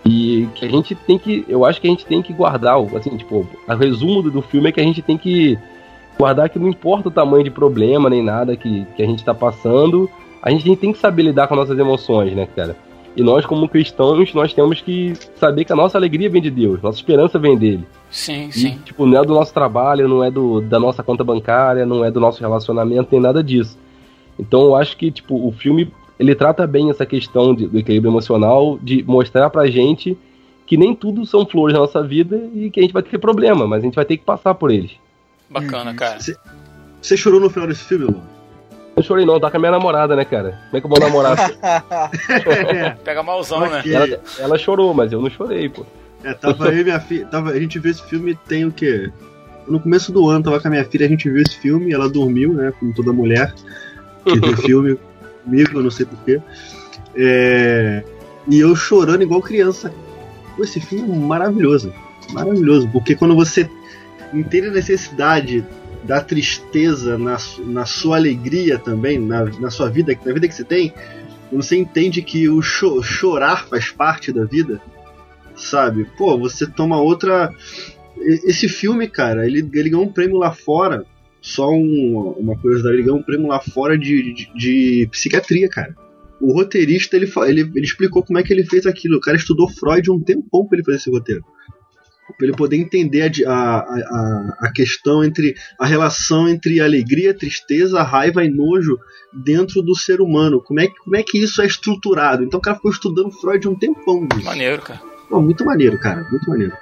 E 0.06 0.50
que 0.56 0.66
a 0.66 0.70
gente 0.70 0.96
tem 0.96 1.18
que, 1.18 1.46
eu 1.48 1.64
acho 1.64 1.80
que 1.80 1.88
a 1.88 1.90
gente 1.90 2.06
tem 2.06 2.22
que 2.22 2.34
guardar, 2.34 2.78
assim, 2.96 3.16
tipo, 3.16 3.48
o 3.68 3.76
resumo 3.76 4.22
do, 4.22 4.30
do 4.30 4.42
filme 4.42 4.70
é 4.70 4.72
que 4.72 4.82
a 4.82 4.84
gente 4.84 5.02
tem 5.02 5.18
que 5.18 5.58
guardar 6.18 6.50
que 6.50 6.60
não 6.60 6.68
importa 6.68 7.08
o 7.08 7.12
tamanho 7.12 7.44
de 7.44 7.50
problema 7.50 8.10
nem 8.10 8.22
nada 8.22 8.56
que, 8.56 8.86
que 8.96 9.02
a 9.02 9.06
gente 9.06 9.24
tá 9.24 9.34
passando, 9.34 10.10
a 10.42 10.52
gente 10.52 10.76
tem 10.76 10.92
que 10.92 11.00
saber 11.00 11.24
lidar 11.24 11.48
com 11.48 11.56
nossas 11.56 11.80
emoções, 11.80 12.36
né, 12.36 12.46
cara? 12.54 12.76
E 13.16 13.22
nós, 13.22 13.46
como 13.46 13.70
cristãos, 13.70 14.34
nós 14.34 14.54
temos 14.54 14.82
que 14.82 15.14
saber 15.36 15.66
que 15.66 15.72
a 15.72 15.76
nossa 15.76 15.98
alegria 15.98 16.30
vem 16.30 16.42
de 16.42 16.50
Deus, 16.50 16.82
nossa 16.82 16.98
esperança 16.98 17.38
vem 17.38 17.56
dele. 17.56 17.86
Sim, 18.10 18.48
E, 18.48 18.54
sim. 18.54 18.80
tipo, 18.84 19.06
não 19.06 19.22
é 19.22 19.26
do 19.26 19.34
nosso 19.34 19.54
trabalho, 19.54 20.08
não 20.08 20.24
é 20.24 20.32
do, 20.32 20.62
da 20.62 20.80
nossa 20.80 21.04
conta 21.04 21.24
bancária, 21.24 21.86
não 21.86 22.04
é 22.04 22.10
do 22.10 22.20
nosso 22.20 22.42
relacionamento, 22.42 23.10
nem 23.12 23.22
nada 23.22 23.44
disso. 23.44 23.78
Então 24.38 24.64
eu 24.64 24.76
acho 24.76 24.98
que, 24.98 25.12
tipo, 25.12 25.48
o 25.48 25.52
filme, 25.52 25.92
ele 26.20 26.36
trata 26.36 26.66
bem 26.68 26.90
essa 26.90 27.06
questão 27.06 27.54
de- 27.56 27.68
do 27.68 27.78
equilíbrio 27.80 28.12
emocional, 28.12 28.78
de 28.82 29.04
mostrar 29.04 29.50
pra 29.50 29.68
gente 29.68 30.18
que 30.66 30.78
nem 30.78 30.96
tudo 30.96 31.26
são 31.26 31.46
flores 31.46 31.74
na 31.74 31.80
nossa 31.82 32.02
vida 32.02 32.50
e 32.54 32.70
que 32.70 32.80
a 32.80 32.84
gente 32.84 32.94
vai 32.94 33.04
ter 33.04 33.18
problema, 33.18 33.68
mas 33.68 33.82
a 33.82 33.86
gente 33.86 33.96
vai 33.96 34.06
ter 34.06 34.18
que 34.18 34.24
passar 34.24 34.54
por 34.54 34.72
eles. 34.72 34.92
Bacana, 35.50 35.94
cara. 35.94 36.18
Você 37.02 37.18
chorou 37.18 37.40
no 37.40 37.50
final 37.50 37.68
desse 37.68 37.84
filme, 37.84 38.06
Lu? 38.06 38.22
Não 38.96 39.04
chorei 39.04 39.26
não, 39.26 39.40
tá 39.40 39.50
com 39.50 39.58
a 39.58 39.60
minha 39.60 39.72
namorada, 39.72 40.16
né, 40.16 40.24
cara? 40.24 40.60
Como 40.70 40.78
é 40.78 40.80
que 40.80 40.86
eu 40.86 40.90
vou 40.90 41.00
namorar? 41.00 41.36
Pega 43.04 43.24
malzão, 43.24 43.60
né? 43.62 43.80
Ok. 43.80 43.94
ela, 43.94 44.20
ela 44.40 44.58
chorou, 44.58 44.94
mas 44.94 45.12
eu 45.12 45.22
não 45.22 45.30
chorei, 45.30 45.68
pô. 45.68 45.86
É, 46.24 46.34
tava 46.34 46.70
eu 46.70 46.82
e 46.82 46.84
minha 46.84 47.00
filha. 47.00 47.26
Tava, 47.26 47.50
a 47.52 47.60
gente 47.60 47.80
viu 47.80 47.92
esse 47.92 48.04
filme 48.08 48.36
tem 48.48 48.66
o 48.66 48.72
quê? 48.72 49.12
No 49.68 49.80
começo 49.80 50.12
do 50.12 50.30
ano, 50.30 50.44
tava 50.44 50.60
com 50.60 50.68
a 50.68 50.72
minha 50.72 50.86
filha, 50.86 51.06
a 51.06 51.10
gente 51.10 51.30
viu 51.30 51.42
esse 51.42 51.58
filme, 51.58 51.94
ela 51.94 52.08
dormiu, 52.10 52.54
né? 52.54 52.72
Como 52.80 52.94
toda 52.94 53.12
mulher 53.12 53.54
que 54.24 54.40
viu 54.40 54.54
o 54.54 54.58
filme 54.58 54.98
comigo, 55.44 55.82
não 55.82 55.92
sei 55.92 56.06
porquê. 56.06 56.42
É, 57.16 58.04
e 58.48 58.60
eu 58.60 58.76
chorando 58.76 59.24
igual 59.24 59.42
criança. 59.42 59.94
Pô, 60.56 60.64
esse 60.64 60.80
filme 60.80 61.12
é 61.12 61.16
maravilhoso. 61.16 61.94
Maravilhoso, 62.32 62.88
porque 62.92 63.16
quando 63.16 63.36
você 63.36 63.70
entende 64.34 64.68
a 64.68 64.72
necessidade 64.72 65.66
da 66.04 66.22
tristeza 66.22 67.18
na, 67.18 67.38
na 67.66 67.86
sua 67.86 68.18
alegria 68.18 68.78
também, 68.78 69.20
na, 69.20 69.46
na 69.46 69.70
sua 69.70 69.90
vida, 69.90 70.18
na 70.26 70.34
vida 70.34 70.48
que 70.48 70.56
você 70.56 70.64
tem, 70.64 70.94
você 71.52 71.78
entende 71.78 72.22
que 72.22 72.50
o 72.50 72.62
cho- 72.62 73.02
chorar 73.02 73.68
faz 73.68 73.90
parte 73.92 74.32
da 74.32 74.44
vida, 74.44 74.82
sabe? 75.56 76.06
Pô, 76.18 76.38
você 76.38 76.66
toma 76.66 76.98
outra. 77.00 77.54
Esse 78.18 78.68
filme, 78.68 79.08
cara, 79.08 79.46
ele, 79.46 79.60
ele 79.74 79.90
ganhou 79.90 80.06
um 80.06 80.12
prêmio 80.12 80.38
lá 80.38 80.52
fora. 80.52 81.06
Só 81.44 81.70
um- 81.70 82.34
uma 82.40 82.58
curiosidade, 82.58 82.96
ele 82.96 83.04
ganhou 83.04 83.20
um 83.20 83.24
prêmio 83.24 83.48
lá 83.48 83.60
fora 83.60 83.98
de, 83.98 84.34
de, 84.34 84.50
de 84.56 85.08
psiquiatria, 85.12 85.68
cara. 85.70 85.94
O 86.40 86.54
roteirista, 86.54 87.18
ele, 87.18 87.30
ele, 87.48 87.62
ele 87.76 87.86
explicou 87.86 88.24
como 88.24 88.40
é 88.40 88.44
que 88.44 88.52
ele 88.54 88.64
fez 88.66 88.86
aquilo. 88.86 89.18
O 89.18 89.20
cara 89.20 89.36
estudou 89.38 89.70
Freud 89.70 90.10
um 90.10 90.20
tempão 90.22 90.66
pra 90.66 90.78
ele 90.78 90.86
fazer 90.86 90.98
esse 90.98 91.12
roteiro. 91.12 91.44
Pra 92.38 92.48
ele 92.48 92.56
poder 92.56 92.78
entender 92.78 93.22
a, 93.46 93.52
a, 93.52 93.80
a, 93.80 94.58
a 94.62 94.72
questão 94.72 95.22
entre. 95.24 95.54
a 95.78 95.86
relação 95.86 96.48
entre 96.48 96.80
alegria, 96.80 97.34
tristeza, 97.34 98.02
raiva 98.02 98.44
e 98.46 98.50
nojo 98.50 98.98
dentro 99.34 99.82
do 99.82 99.94
ser 99.94 100.22
humano. 100.22 100.62
Como 100.62 100.80
é, 100.80 100.88
que- 100.88 100.98
como 101.04 101.16
é 101.18 101.24
que 101.24 101.38
isso 101.38 101.62
é 101.62 101.66
estruturado? 101.66 102.44
Então 102.44 102.58
o 102.58 102.62
cara 102.64 102.78
ficou 102.78 102.92
estudando 102.92 103.30
Freud 103.32 103.68
um 103.68 103.76
tempão. 103.76 104.26
Maneiro, 104.44 104.82
cara. 104.82 105.02
Pô, 105.30 105.42
muito 105.42 105.66
maneiro, 105.66 106.00
cara. 106.00 106.26
Muito 106.32 106.50
maneiro. 106.50 106.74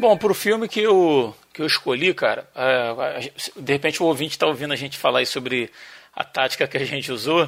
Bom, 0.00 0.16
pro 0.16 0.32
filme 0.34 0.66
que 0.66 0.80
eu, 0.80 1.36
que 1.52 1.60
eu 1.60 1.66
escolhi, 1.66 2.14
cara, 2.14 2.48
é, 2.54 3.30
de 3.54 3.72
repente 3.72 4.02
o 4.02 4.06
ouvinte 4.06 4.32
está 4.32 4.46
ouvindo 4.46 4.72
a 4.72 4.76
gente 4.76 4.96
falar 4.96 5.26
sobre 5.26 5.70
a 6.16 6.24
tática 6.24 6.66
que 6.66 6.78
a 6.78 6.84
gente 6.86 7.12
usou, 7.12 7.46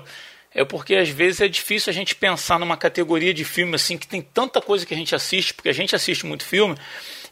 é 0.55 0.62
porque 0.62 0.94
às 0.96 1.09
vezes 1.09 1.40
é 1.40 1.48
difícil 1.48 1.90
a 1.90 1.94
gente 1.94 2.14
pensar 2.14 2.59
numa 2.59 2.76
categoria 2.76 3.32
de 3.32 3.42
filme 3.42 3.74
assim 3.74 3.96
que 3.96 4.07
tem 4.07 4.20
tanta 4.20 4.61
coisa 4.61 4.84
que 4.84 4.92
a 4.92 4.96
gente 4.96 5.14
assiste, 5.14 5.55
porque 5.55 5.70
a 5.70 5.72
gente 5.72 5.96
assiste 5.96 6.26
muito 6.26 6.44
filme, 6.44 6.76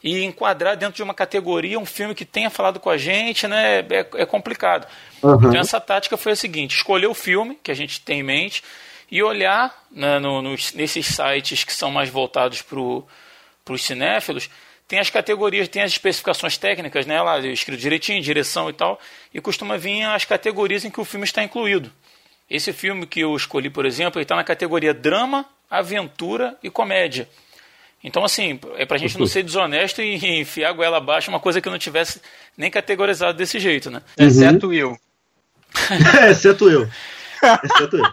e 0.03 0.23
enquadrar 0.23 0.75
dentro 0.75 0.95
de 0.95 1.03
uma 1.03 1.13
categoria 1.13 1.77
um 1.77 1.85
filme 1.85 2.15
que 2.15 2.25
tenha 2.25 2.49
falado 2.49 2.79
com 2.79 2.89
a 2.89 2.97
gente, 2.97 3.47
né, 3.47 3.81
é, 3.81 4.07
é 4.15 4.25
complicado. 4.25 4.87
Então 5.49 5.61
essa 5.61 5.79
tática 5.79 6.17
foi 6.17 6.31
a 6.31 6.35
seguinte: 6.35 6.75
escolher 6.75 7.05
o 7.05 7.13
filme 7.13 7.59
que 7.61 7.69
a 7.69 7.75
gente 7.75 8.01
tem 8.01 8.21
em 8.21 8.23
mente 8.23 8.63
e 9.11 9.21
olhar 9.21 9.85
né, 9.91 10.17
no- 10.17 10.41
nos- 10.41 10.73
nesses 10.73 11.05
sites 11.05 11.63
que 11.63 11.73
são 11.73 11.91
mais 11.91 12.09
voltados 12.09 12.63
para 12.63 12.79
os 12.79 13.83
cinéfilos, 13.83 14.49
tem 14.91 14.99
as 14.99 15.09
categorias, 15.09 15.69
tem 15.69 15.81
as 15.81 15.93
especificações 15.93 16.57
técnicas, 16.57 17.05
né, 17.05 17.21
lá 17.21 17.39
escrito 17.39 17.79
direitinho, 17.79 18.21
direção 18.21 18.69
e 18.69 18.73
tal, 18.73 18.99
e 19.33 19.39
costuma 19.39 19.77
vir 19.77 20.03
as 20.03 20.25
categorias 20.25 20.83
em 20.83 20.91
que 20.91 20.99
o 20.99 21.05
filme 21.05 21.23
está 21.23 21.41
incluído. 21.41 21.89
Esse 22.49 22.73
filme 22.73 23.07
que 23.07 23.21
eu 23.21 23.33
escolhi, 23.33 23.69
por 23.69 23.85
exemplo, 23.85 24.19
ele 24.19 24.25
está 24.25 24.35
na 24.35 24.43
categoria 24.43 24.93
drama, 24.93 25.45
aventura 25.69 26.57
e 26.61 26.69
comédia. 26.69 27.29
Então, 28.03 28.25
assim, 28.25 28.59
é 28.75 28.85
pra 28.85 28.97
gente 28.97 29.17
não 29.17 29.25
ser 29.25 29.43
desonesto 29.43 30.01
e 30.01 30.15
enfiar 30.41 30.71
a 30.71 30.73
goela 30.73 30.97
abaixo 30.97 31.29
uma 31.29 31.39
coisa 31.39 31.61
que 31.61 31.69
eu 31.69 31.71
não 31.71 31.79
tivesse 31.79 32.21
nem 32.57 32.69
categorizado 32.69 33.37
desse 33.37 33.61
jeito, 33.61 33.89
né? 33.89 34.01
Exceto 34.17 34.67
o 34.67 34.69
Will. 34.71 34.99
É, 36.21 36.31
exceto 36.31 36.69
eu. 36.69 36.85
Exceto 37.63 37.95
eu. 37.95 38.05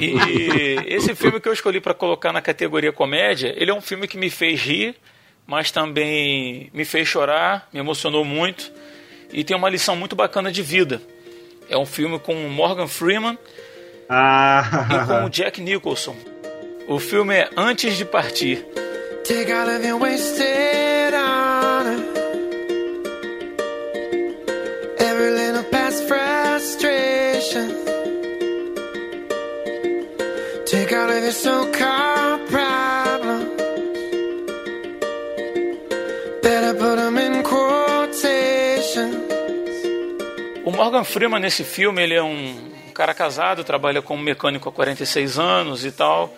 E 0.00 0.94
esse 0.94 1.14
filme 1.14 1.38
que 1.38 1.46
eu 1.46 1.52
escolhi 1.52 1.82
para 1.82 1.92
colocar 1.92 2.32
na 2.32 2.40
categoria 2.40 2.94
comédia, 2.94 3.52
ele 3.58 3.70
é 3.70 3.74
um 3.74 3.82
filme 3.82 4.08
que 4.08 4.16
me 4.16 4.30
fez 4.30 4.58
rir, 4.62 4.96
mas 5.46 5.70
também 5.70 6.70
me 6.72 6.84
fez 6.84 7.06
chorar, 7.08 7.68
me 7.72 7.80
emocionou 7.80 8.24
muito 8.24 8.70
e 9.32 9.42
tem 9.44 9.56
uma 9.56 9.68
lição 9.68 9.96
muito 9.96 10.14
bacana 10.16 10.50
de 10.52 10.62
vida. 10.62 11.00
É 11.68 11.76
um 11.76 11.86
filme 11.86 12.18
com 12.18 12.34
Morgan 12.48 12.86
Freeman 12.86 13.34
e 13.34 14.06
com 14.06 14.14
Ah, 14.14 15.22
o 15.26 15.30
Jack 15.30 15.60
Nicholson. 15.60 16.14
O 16.86 16.98
filme 16.98 17.34
é 17.34 17.48
Antes 17.56 17.96
de 17.96 18.04
Partir. 18.04 18.64
Take 19.24 19.50
all 19.50 19.68
of 19.68 19.86
your 19.86 19.98
wasted 19.98 21.14
honor. 21.14 21.98
Every 24.98 25.30
little 25.30 25.64
past 25.70 26.04
frustration. 26.06 27.70
Take 30.66 30.94
all 30.94 31.08
of 31.08 31.22
your 31.22 31.32
so-called 31.32 32.23
O 40.64 40.70
Morgan 40.70 41.04
Freeman 41.04 41.40
nesse 41.40 41.62
filme, 41.62 42.02
ele 42.02 42.14
é 42.14 42.22
um 42.22 42.72
cara 42.94 43.12
casado, 43.12 43.62
trabalha 43.62 44.00
como 44.00 44.22
mecânico 44.22 44.66
há 44.66 44.72
46 44.72 45.38
anos 45.38 45.84
e 45.84 45.92
tal. 45.92 46.34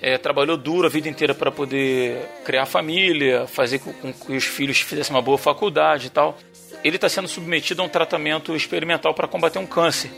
É, 0.00 0.16
trabalhou 0.16 0.56
duro 0.56 0.86
a 0.86 0.90
vida 0.90 1.10
inteira 1.10 1.34
para 1.34 1.50
poder 1.52 2.26
criar 2.42 2.64
família, 2.64 3.46
fazer 3.46 3.80
com, 3.80 4.12
que 4.14 4.32
os 4.32 4.44
filhos 4.44 4.80
fizessem 4.80 5.14
uma 5.14 5.20
boa 5.20 5.36
faculdade 5.36 6.06
e 6.06 6.10
tal. 6.10 6.38
Ele 6.82 6.96
está 6.96 7.06
sendo 7.06 7.28
submetido 7.28 7.82
a 7.82 7.84
um 7.84 7.88
tratamento 7.88 8.56
experimental 8.56 9.12
para 9.12 9.28
combater 9.28 9.58
um 9.58 9.66
câncer. 9.66 10.10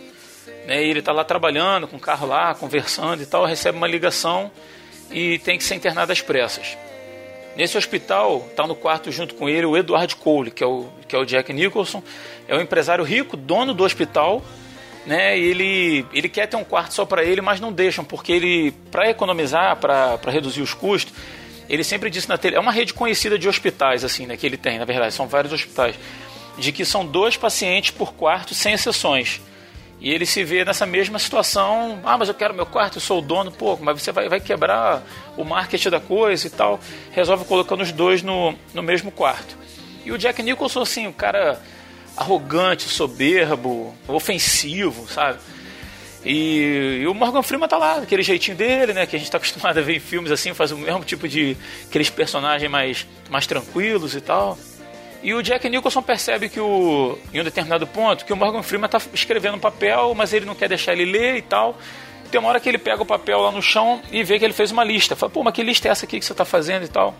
Né? 0.65 0.81
Ele 0.85 1.01
está 1.01 1.11
lá 1.11 1.25
trabalhando, 1.25 1.89
com 1.89 1.97
o 1.97 2.01
carro 2.01 2.29
lá, 2.29 2.55
conversando 2.55 3.25
e 3.25 3.27
tal, 3.27 3.45
recebe 3.45 3.77
uma 3.77 3.89
ligação 3.89 4.53
e 5.11 5.41
tem 5.41 5.59
que 5.59 5.65
ser 5.65 5.75
internado 5.75 6.13
às 6.13 6.21
pressas. 6.21 6.77
Nesse 7.59 7.77
hospital, 7.77 8.47
está 8.49 8.69
no 8.69 8.77
quarto 8.77 9.11
junto 9.11 9.35
com 9.35 9.49
ele 9.49 9.67
o 9.67 9.77
Edward 9.77 10.15
Cole, 10.15 10.49
que 10.49 10.63
é 10.63 10.67
o, 10.67 10.87
que 11.09 11.17
é 11.17 11.19
o 11.19 11.25
Jack 11.25 11.53
Nicholson. 11.53 12.01
É 12.47 12.55
um 12.57 12.61
empresário 12.61 13.03
rico, 13.03 13.37
dono 13.37 13.75
do 13.75 13.83
hospital, 13.83 14.41
né? 15.05 15.37
Ele, 15.37 16.07
ele 16.15 16.29
quer 16.29 16.47
ter 16.47 16.57
um 16.57 16.63
quarto 16.63 16.95
só 16.95 17.05
para 17.05 17.25
ele, 17.25 17.41
mas 17.41 17.59
não 17.59 17.73
deixam, 17.73 18.05
porque 18.05 18.31
ele, 18.31 18.71
para 18.93 19.11
economizar, 19.11 19.77
para 19.77 20.31
reduzir 20.31 20.63
os 20.63 20.73
custos, 20.73 21.13
ele 21.69 21.83
sempre 21.83 22.09
disse 22.09 22.29
na 22.29 22.39
tele, 22.39 22.55
é 22.55 22.61
uma 22.61 22.71
rede 22.71 22.95
conhecida 22.95 23.37
de 23.37 23.49
hospitais, 23.49 24.05
assim, 24.05 24.25
né? 24.25 24.37
Que 24.37 24.47
ele 24.47 24.57
tem, 24.57 24.79
na 24.79 24.85
verdade, 24.85 25.13
são 25.13 25.27
vários 25.27 25.53
hospitais, 25.53 25.97
de 26.57 26.71
que 26.71 26.85
são 26.85 27.05
dois 27.05 27.37
pacientes 27.37 27.91
por 27.91 28.15
quarto, 28.15 28.55
sem 28.55 28.73
exceções. 28.73 29.41
E 30.01 30.11
ele 30.13 30.25
se 30.25 30.45
vê 30.45 30.65
nessa 30.65 30.87
mesma 30.87 31.19
situação. 31.19 32.01
Ah, 32.05 32.17
mas 32.17 32.29
eu 32.29 32.35
quero 32.35 32.55
meu 32.55 32.67
quarto, 32.67 32.99
eu 32.99 33.01
sou 33.01 33.19
o 33.19 33.23
dono. 33.23 33.51
Pô, 33.51 33.77
mas 33.81 34.01
você 34.01 34.13
vai, 34.13 34.29
vai 34.29 34.41
quebrar 34.41 35.03
o 35.37 35.45
marketing 35.45 35.91
da 35.91 36.01
coisa 36.01 36.47
e 36.47 36.51
tal. 36.51 36.79
Resolve 37.11 37.45
colocando 37.45 37.83
os 37.83 37.91
dois 37.91 38.23
no, 38.23 38.55
no 38.73 38.83
mesmo 38.83 39.11
quarto. 39.11 39.57
E 40.05 40.13
o 40.13 40.19
Jack 40.19 40.43
Nicholson, 40.43 40.83
assim, 40.83 41.07
o 41.07 41.13
cara 41.13 41.61
arrogante, 42.17 42.89
soberbo, 42.89 43.95
ofensivo, 44.07 45.09
sabe? 45.09 45.39
E, 46.25 47.01
e 47.03 47.07
o 47.07 47.15
Morgan 47.15 47.43
Freeman 47.43 47.69
tá 47.69 47.79
lá, 47.79 47.99
aquele 47.99 48.23
jeitinho 48.23 48.57
dele, 48.57 48.93
né? 48.93 49.07
Que 49.07 49.17
a 49.17 49.19
gente 49.19 49.31
tá 49.31 49.39
acostumado 49.39 49.79
a 49.79 49.83
ver 49.83 49.97
em 49.97 50.01
filmes 50.01 50.31
assim, 50.31 50.55
faz 50.55 50.71
o 50.71 50.79
mesmo 50.79 51.05
tipo 51.05 51.29
de. 51.29 51.57
aqueles 51.87 52.11
personagens 52.11 52.71
mais, 52.71 53.07
mais 53.31 53.47
tranquilos 53.47 54.15
e 54.15 54.21
tal. 54.21 54.59
E 55.23 55.35
o 55.35 55.43
Jack 55.43 55.69
Nicholson 55.69 56.01
percebe 56.01 56.49
que 56.49 56.61
o, 56.61 57.19
em 57.33 57.41
um 57.41 57.45
determinado 57.45 57.87
ponto 57.87 58.25
que 58.25 58.33
o 58.33 58.37
Morgan 58.37 58.63
Freeman 58.63 58.89
tá 58.89 59.01
escrevendo 59.13 59.57
um 59.57 59.61
papel, 59.61 60.15
mas 60.15 60.33
ele 60.33 60.47
não 60.47 60.55
quer 60.55 60.69
deixar 60.69 60.93
ele 60.93 61.05
ler 61.05 61.37
e 61.37 61.43
tal. 61.43 61.77
Tem 62.31 62.39
uma 62.39 62.51
hora 62.51 62.61
que 62.61 62.69
ele 62.69 62.79
pega 62.79 63.03
o 63.03 63.07
papel 63.07 63.41
lá 63.41 63.51
no 63.51 63.63
chão 63.63 64.01
e 64.13 64.23
vê 64.23 64.39
que 64.39 64.45
ele 64.45 64.53
fez 64.53 64.71
uma 64.71 64.85
lista. 64.85 65.17
Fala, 65.17 65.31
pô, 65.31 65.43
mas 65.43 65.55
que 65.55 65.63
lista 65.63 65.89
é 65.89 65.91
essa 65.91 66.05
aqui 66.05 66.19
que 66.21 66.25
você 66.25 66.35
tá 66.35 66.45
fazendo 66.45 66.85
e 66.85 66.89
tal? 66.89 67.17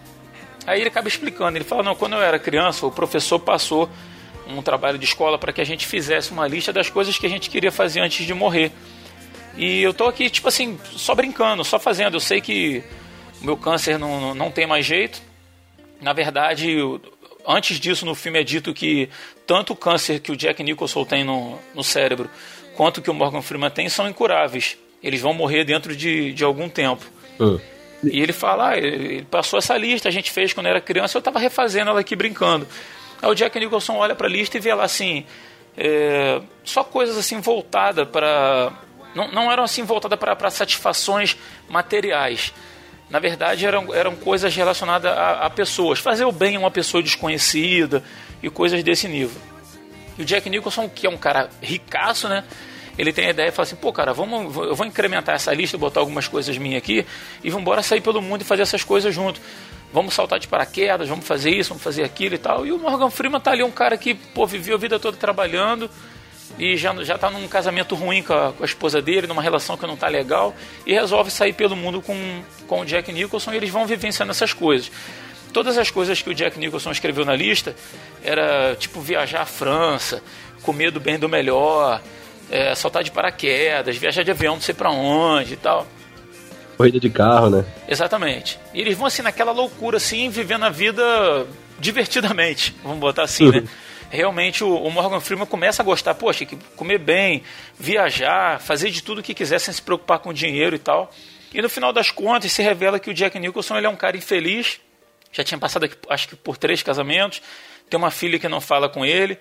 Aí 0.67 0.81
ele 0.81 0.89
acaba 0.89 1.09
explicando. 1.09 1.57
Ele 1.57 1.65
fala, 1.65 1.83
não, 1.83 1.95
quando 1.95 2.13
eu 2.13 2.23
era 2.23 2.39
criança, 2.39 2.87
o 2.87 2.91
professor 2.91 3.39
passou 3.39 3.89
um 4.47 4.63
trabalho 4.63 4.99
de 4.99 5.05
escola 5.05 5.39
para 5.39 5.53
que 5.53 5.61
a 5.61 5.65
gente 5.65 5.87
fizesse 5.87 6.31
uma 6.31 6.47
lista 6.47 6.73
das 6.73 6.89
coisas 6.89 7.19
que 7.19 7.27
a 7.27 7.29
gente 7.29 7.51
queria 7.51 7.73
fazer 7.73 8.01
antes 8.01 8.25
de 8.27 8.35
morrer. 8.35 8.71
E 9.57 9.83
eu 9.83 9.93
tô 9.93 10.05
aqui, 10.07 10.31
tipo 10.31 10.47
assim, 10.47 10.79
só 10.93 11.15
brincando, 11.15 11.65
só 11.65 11.79
fazendo. 11.79 12.15
Eu 12.15 12.21
sei 12.21 12.41
que 12.41 12.83
o 13.41 13.45
meu 13.45 13.57
câncer 13.57 13.99
não, 13.99 14.35
não 14.35 14.51
tem 14.51 14.67
mais 14.67 14.85
jeito. 14.85 15.21
Na 16.01 16.13
verdade, 16.13 16.77
antes 17.49 17.81
disso, 17.81 18.05
no 18.05 18.15
filme 18.15 18.39
é 18.39 18.45
dito 18.45 18.75
que 18.75 19.09
tanto 19.47 19.73
o 19.73 19.77
câncer 19.77 20.21
que 20.21 20.31
o 20.31 20.37
Jack 20.37 20.63
Nicholson 20.63 21.05
tem 21.05 21.25
no, 21.25 21.59
no 21.75 21.83
cérebro, 21.83 22.29
quanto 22.77 23.01
que 23.01 23.11
o 23.11 23.15
Morgan 23.15 23.41
Freeman 23.41 23.71
tem, 23.71 23.89
são 23.89 24.07
incuráveis. 24.07 24.77
Eles 25.03 25.21
vão 25.21 25.33
morrer 25.33 25.65
dentro 25.65 25.97
de, 25.97 26.33
de 26.33 26.45
algum 26.45 26.69
tempo. 26.69 27.05
Hum. 27.41 27.59
E 28.05 28.21
ele 28.21 28.33
fala, 28.33 28.71
ah, 28.71 28.77
ele 28.77 29.25
passou 29.31 29.59
essa 29.59 29.77
lista, 29.77 30.09
a 30.09 30.13
gente 30.13 30.31
fez 30.31 30.53
quando 30.53 30.67
era 30.67 30.81
criança, 30.81 31.17
eu 31.17 31.21
estava 31.21 31.39
refazendo 31.39 31.91
ela 31.91 32.01
aqui 32.01 32.15
brincando. 32.15 32.69
Aí 33.21 33.29
o 33.29 33.35
Jack 33.35 33.59
Nicholson 33.59 33.97
olha 33.97 34.15
para 34.15 34.29
a 34.29 34.31
lista 34.31 34.57
e 34.57 34.61
vê 34.61 34.73
lá 34.73 34.85
assim, 34.85 35.25
é, 35.77 36.41
só 36.63 36.85
coisas 36.85 37.17
assim 37.17 37.41
voltadas 37.41 38.07
para 38.09 38.73
não, 39.15 39.33
não 39.33 39.51
eram 39.51 39.65
assim 39.65 39.83
voltadas 39.83 40.19
para 40.19 40.51
satisfações 40.51 41.37
materiais. 41.69 42.53
Na 43.11 43.19
verdade, 43.19 43.65
eram, 43.65 43.95
eram 43.95 44.15
coisas 44.15 44.55
relacionadas 44.55 45.11
a, 45.11 45.47
a, 45.47 45.51
pessoas. 45.51 45.99
Fazer 45.99 46.25
o 46.25 46.33
bem 46.33 46.57
a 46.57 46.59
uma 46.59 46.71
pessoa 46.71 47.03
desconhecida 47.03 48.03
e 48.43 48.51
coisas 48.51 48.83
desse 48.83 49.09
nível. 49.09 49.41
E 50.19 50.23
o 50.23 50.25
Jack 50.25 50.49
Nicholson, 50.51 50.89
que 50.89 51.07
é 51.07 51.11
um 51.11 51.17
cara 51.17 51.49
ricaço, 51.63 52.29
né? 52.29 52.45
Ele 52.99 53.13
tem 53.13 53.27
a 53.27 53.31
ideia 53.31 53.49
e 53.49 53.53
fala 53.53 53.65
assim: 53.65 53.77
pô, 53.77 53.93
cara, 53.93 54.13
vamos, 54.13 54.55
eu 54.57 54.75
vou 54.75 54.87
incrementar 54.87 55.35
essa 55.35 55.55
lista, 55.55 55.79
botar 55.79 56.01
algumas 56.01 56.27
coisas 56.27 56.59
minhas 56.59 56.79
aqui 56.79 57.07
e 57.43 57.49
vamos 57.49 57.63
embora 57.63 57.83
sair 57.83 58.01
pelo 58.01 58.21
mundo 58.21 58.43
e 58.43 58.45
fazer 58.45 58.63
essas 58.63 58.83
coisas 58.83 59.15
junto. 59.15 59.41
Vamos 59.93 60.13
saltar 60.13 60.39
de 60.39 60.47
paraquedas, 60.47 61.09
vamos 61.09 61.27
fazer 61.27 61.51
isso, 61.51 61.71
vamos 61.71 61.83
fazer 61.83 62.05
aquilo 62.05 62.35
e 62.35 62.39
tal. 62.39 62.67
E 62.67 62.73
o 62.73 62.79
Morgan 62.79 63.09
Freeman 63.09 63.41
tá 63.41 63.53
ali, 63.53 63.63
um 63.63 63.71
cara 63.71 63.97
que, 63.97 64.15
pô, 64.15 64.47
viveu 64.47 64.75
a 64.75 64.79
vida 64.79 64.99
toda 64.99 65.17
trabalhando 65.17 65.89
e 66.59 66.77
já, 66.77 66.95
já 67.05 67.19
tá 67.19 67.31
num 67.31 67.47
casamento 67.49 67.95
ruim 67.95 68.23
com 68.23 68.33
a, 68.33 68.53
com 68.53 68.63
a, 68.63 68.67
esposa 68.67 69.03
dele, 69.03 69.27
numa 69.27 69.43
relação 69.43 69.77
que 69.77 69.87
não 69.87 69.97
tá 69.97 70.09
legal, 70.09 70.55
e 70.87 70.93
resolve 70.93 71.31
sair 71.31 71.53
pelo 71.53 71.77
mundo 71.77 72.01
com, 72.01 72.43
com 72.67 72.81
o 72.81 72.85
Jack 72.85 73.13
Nicholson 73.13 73.53
e 73.53 73.57
eles 73.57 73.71
vão 73.71 73.87
vivenciando 73.87 74.31
essas 74.31 74.53
coisas. 74.53 74.91
todas 75.53 75.77
as 75.79 75.91
coisas 75.91 76.21
que 76.23 76.31
o 76.31 76.35
Jack 76.35 76.59
Nicholson 76.59 76.91
escreveu 76.91 77.25
na 77.25 77.35
lista 77.35 77.75
era 78.23 78.77
tipo 78.77 79.01
viajar 79.01 79.43
à 79.43 79.47
França, 79.47 80.23
comer 80.63 80.91
do 80.91 81.01
bem 81.01 81.19
do 81.19 81.29
melhor, 81.29 82.01
é, 82.51 82.75
saltar 82.75 83.03
de 83.03 83.11
paraquedas, 83.11 83.97
viajar 83.97 84.23
de 84.23 84.31
avião 84.31 84.55
não 84.55 84.63
sei 84.63 84.75
pra 84.75 84.91
onde 84.91 85.55
e 85.55 85.57
tal. 85.57 85.87
Corrida 86.77 87.01
de 87.01 87.11
carro, 87.11 87.51
né? 87.51 87.65
Exatamente. 87.89 88.59
E 88.73 88.81
eles 88.81 88.97
vão 88.97 89.07
assim 89.07 89.21
naquela 89.21 89.51
loucura, 89.51 89.97
assim, 89.97 90.31
vivendo 90.31 90.65
a 90.65 90.71
vida 90.71 91.45
divertidamente, 91.79 92.75
vamos 92.83 92.99
botar 92.99 93.25
assim, 93.25 93.51
né? 93.51 93.65
Realmente 94.11 94.65
o, 94.65 94.75
o 94.75 94.91
Morgan 94.91 95.21
Freeman 95.21 95.47
começa 95.47 95.83
a 95.83 95.85
gostar, 95.85 96.15
poxa, 96.15 96.47
que 96.47 96.57
comer 96.77 96.99
bem, 96.99 97.43
viajar, 97.79 98.61
fazer 98.61 98.91
de 98.91 99.03
tudo 99.03 99.21
o 99.21 99.23
que 99.23 99.35
quiser 99.35 99.59
sem 99.59 99.73
se 99.73 99.83
preocupar 99.83 100.19
com 100.21 100.33
dinheiro 100.33 100.75
e 100.75 100.79
tal. 100.79 101.11
E 101.53 101.61
no 101.61 101.69
final 101.69 101.93
das 101.93 102.11
contas 102.11 102.53
se 102.53 102.63
revela 102.63 102.99
que 102.99 103.11
o 103.11 103.15
Jack 103.15 103.39
Nicholson 103.39 103.77
ele 103.77 103.87
é 103.87 103.91
um 103.91 103.97
cara 103.97 104.17
infeliz, 104.17 104.81
já 105.33 105.45
tinha 105.45 105.59
passado 105.59 105.89
acho 106.09 106.29
que 106.29 106.37
por 106.37 106.57
três 106.57 106.83
casamentos, 106.83 107.43
tem 107.89 107.99
uma 107.99 108.11
filha 108.11 108.39
que 108.39 108.49
não 108.49 108.61
fala 108.61 108.89
com 108.89 109.05
ele, 109.05 109.39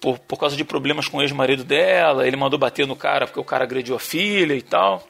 por, 0.00 0.18
por 0.18 0.38
causa 0.38 0.56
de 0.56 0.64
problemas 0.64 1.06
com 1.06 1.18
o 1.18 1.22
ex-marido 1.22 1.62
dela, 1.62 2.26
ele 2.26 2.36
mandou 2.36 2.58
bater 2.58 2.86
no 2.86 2.96
cara 2.96 3.26
porque 3.26 3.40
o 3.40 3.44
cara 3.44 3.64
agrediu 3.64 3.94
a 3.94 4.00
filha 4.00 4.54
e 4.54 4.62
tal. 4.62 5.06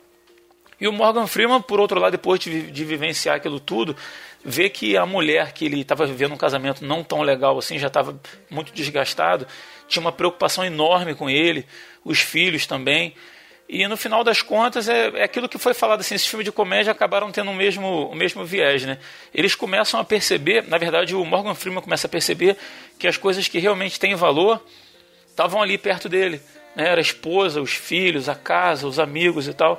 E 0.81 0.89
o 0.89 0.93
Morgan 0.93 1.29
Freeman, 1.29 1.63
por 1.63 1.79
outro 1.79 2.01
lado, 2.01 2.11
depois 2.11 2.41
de, 2.41 2.71
de 2.71 2.85
vivenciar 2.85 3.37
aquilo 3.37 3.61
tudo, 3.61 3.97
vê 4.45 4.69
que 4.69 4.97
a 4.97 5.07
mulher 5.07 5.53
que 5.53 5.65
ele 5.65 5.81
estava 5.81 6.07
vivendo 6.07 6.33
um 6.33 6.37
casamento 6.37 6.85
não 6.85 7.05
tão 7.05 7.23
legal 7.23 7.59
assim, 7.59 7.79
já 7.79 7.87
estava 7.87 8.19
muito 8.51 8.73
desgastado, 8.73 9.47
tinha 9.89 10.01
uma 10.01 10.13
preocupação 10.13 10.65
enorme 10.65 11.15
com 11.15 11.29
ele, 11.29 11.67
os 12.05 12.21
filhos 12.21 12.67
também. 12.67 13.15
E 13.69 13.87
no 13.87 13.97
final 13.97 14.23
das 14.23 14.43
contas 14.43 14.89
é, 14.89 15.09
é 15.15 15.25
aquilo 15.25 15.49
que 15.49 15.57
foi 15.57 15.73
falado 15.73 16.01
assim, 16.01 16.15
esses 16.15 16.27
filmes 16.27 16.45
de 16.45 16.53
comédia 16.53 16.91
acabaram 16.91 17.31
tendo 17.31 17.51
o 17.51 17.55
mesmo, 17.55 18.11
o 18.11 18.15
mesmo 18.15 18.45
viés, 18.45 18.85
né? 18.85 18.99
Eles 19.33 19.55
começam 19.55 19.99
a 19.99 20.05
perceber, 20.05 20.67
na 20.69 20.77
verdade 20.77 21.15
o 21.15 21.25
Morgan 21.25 21.55
Freeman 21.55 21.83
começa 21.83 22.07
a 22.07 22.11
perceber 22.11 22.57
que 22.99 23.07
as 23.07 23.17
coisas 23.17 23.49
que 23.49 23.59
realmente 23.59 23.99
têm 23.99 24.15
valor 24.15 24.63
estavam 25.27 25.63
ali 25.63 25.79
perto 25.79 26.09
dele. 26.09 26.41
Né? 26.75 26.89
Era 26.89 27.01
a 27.01 27.03
esposa, 27.03 27.61
os 27.61 27.73
filhos, 27.73 28.29
a 28.29 28.35
casa, 28.35 28.87
os 28.87 28.99
amigos 28.99 29.49
e 29.49 29.55
tal. 29.55 29.79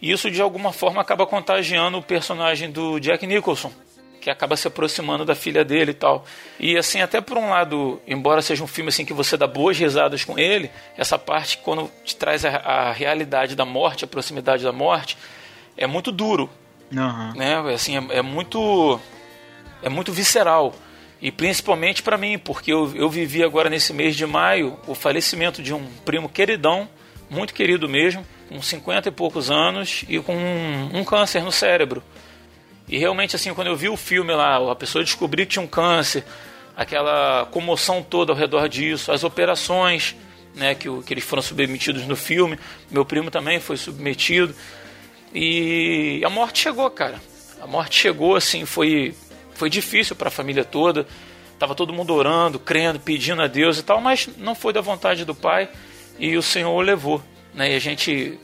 E 0.00 0.10
isso 0.10 0.30
de 0.30 0.40
alguma 0.40 0.72
forma 0.72 1.00
acaba 1.00 1.26
contagiando 1.26 1.98
o 1.98 2.02
personagem 2.02 2.70
do 2.70 3.00
Jack 3.00 3.26
Nicholson, 3.26 3.72
que 4.26 4.30
acaba 4.30 4.56
se 4.56 4.66
aproximando 4.66 5.24
da 5.24 5.36
filha 5.36 5.64
dele 5.64 5.92
e 5.92 5.94
tal. 5.94 6.26
E 6.58 6.76
assim, 6.76 7.00
até 7.00 7.20
por 7.20 7.38
um 7.38 7.50
lado, 7.50 8.02
embora 8.08 8.42
seja 8.42 8.64
um 8.64 8.66
filme 8.66 8.88
assim 8.88 9.04
que 9.04 9.12
você 9.12 9.36
dá 9.36 9.46
boas 9.46 9.78
risadas 9.78 10.24
com 10.24 10.36
ele, 10.36 10.68
essa 10.96 11.16
parte 11.16 11.58
quando 11.58 11.88
te 12.04 12.16
traz 12.16 12.44
a, 12.44 12.56
a 12.56 12.92
realidade 12.92 13.54
da 13.54 13.64
morte, 13.64 14.04
a 14.04 14.08
proximidade 14.08 14.64
da 14.64 14.72
morte, 14.72 15.16
é 15.76 15.86
muito 15.86 16.10
duro, 16.10 16.50
Aham. 16.92 17.34
né? 17.36 17.72
Assim, 17.72 17.96
é, 17.96 18.18
é 18.18 18.22
muito 18.22 19.00
é 19.80 19.88
muito 19.88 20.12
visceral. 20.12 20.74
E 21.22 21.30
principalmente 21.30 22.02
para 22.02 22.18
mim, 22.18 22.36
porque 22.36 22.72
eu, 22.72 22.92
eu 22.96 23.08
vivi 23.08 23.44
agora 23.44 23.70
nesse 23.70 23.92
mês 23.92 24.16
de 24.16 24.26
maio 24.26 24.76
o 24.88 24.94
falecimento 24.96 25.62
de 25.62 25.72
um 25.72 25.86
primo 26.04 26.28
queridão, 26.28 26.88
muito 27.30 27.54
querido 27.54 27.88
mesmo, 27.88 28.26
com 28.48 28.60
50 28.60 29.08
e 29.08 29.12
poucos 29.12 29.52
anos 29.52 30.04
e 30.08 30.18
com 30.18 30.34
um, 30.34 30.98
um 30.98 31.04
câncer 31.04 31.44
no 31.44 31.52
cérebro. 31.52 32.02
E 32.88 32.98
realmente, 32.98 33.34
assim, 33.34 33.52
quando 33.52 33.68
eu 33.68 33.76
vi 33.76 33.88
o 33.88 33.96
filme 33.96 34.32
lá, 34.32 34.70
a 34.70 34.76
pessoa 34.76 35.02
descobriu 35.02 35.44
que 35.44 35.52
tinha 35.52 35.62
um 35.62 35.66
câncer, 35.66 36.24
aquela 36.76 37.46
comoção 37.50 38.02
toda 38.02 38.32
ao 38.32 38.38
redor 38.38 38.68
disso, 38.68 39.10
as 39.10 39.24
operações 39.24 40.14
né, 40.54 40.74
que, 40.74 40.88
que 41.02 41.12
eles 41.12 41.24
foram 41.24 41.42
submetidos 41.42 42.06
no 42.06 42.16
filme, 42.16 42.58
meu 42.90 43.04
primo 43.04 43.30
também 43.30 43.60
foi 43.60 43.76
submetido. 43.76 44.54
E 45.34 46.22
a 46.24 46.30
morte 46.30 46.60
chegou, 46.60 46.88
cara. 46.90 47.20
A 47.60 47.66
morte 47.66 48.00
chegou, 48.00 48.36
assim, 48.36 48.64
foi, 48.64 49.14
foi 49.54 49.68
difícil 49.68 50.16
para 50.16 50.28
a 50.28 50.30
família 50.30 50.64
toda. 50.64 51.06
Tava 51.58 51.74
todo 51.74 51.92
mundo 51.92 52.14
orando, 52.14 52.58
crendo, 52.58 53.00
pedindo 53.00 53.42
a 53.42 53.46
Deus 53.46 53.78
e 53.78 53.82
tal, 53.82 54.00
mas 54.00 54.28
não 54.38 54.54
foi 54.54 54.72
da 54.72 54.80
vontade 54.80 55.24
do 55.24 55.34
Pai 55.34 55.68
e 56.18 56.36
o 56.36 56.42
Senhor 56.42 56.70
o 56.70 56.80
levou. 56.80 57.22
Né? 57.52 57.72
E 57.72 57.74
a 57.74 57.78
gente, 57.78 58.38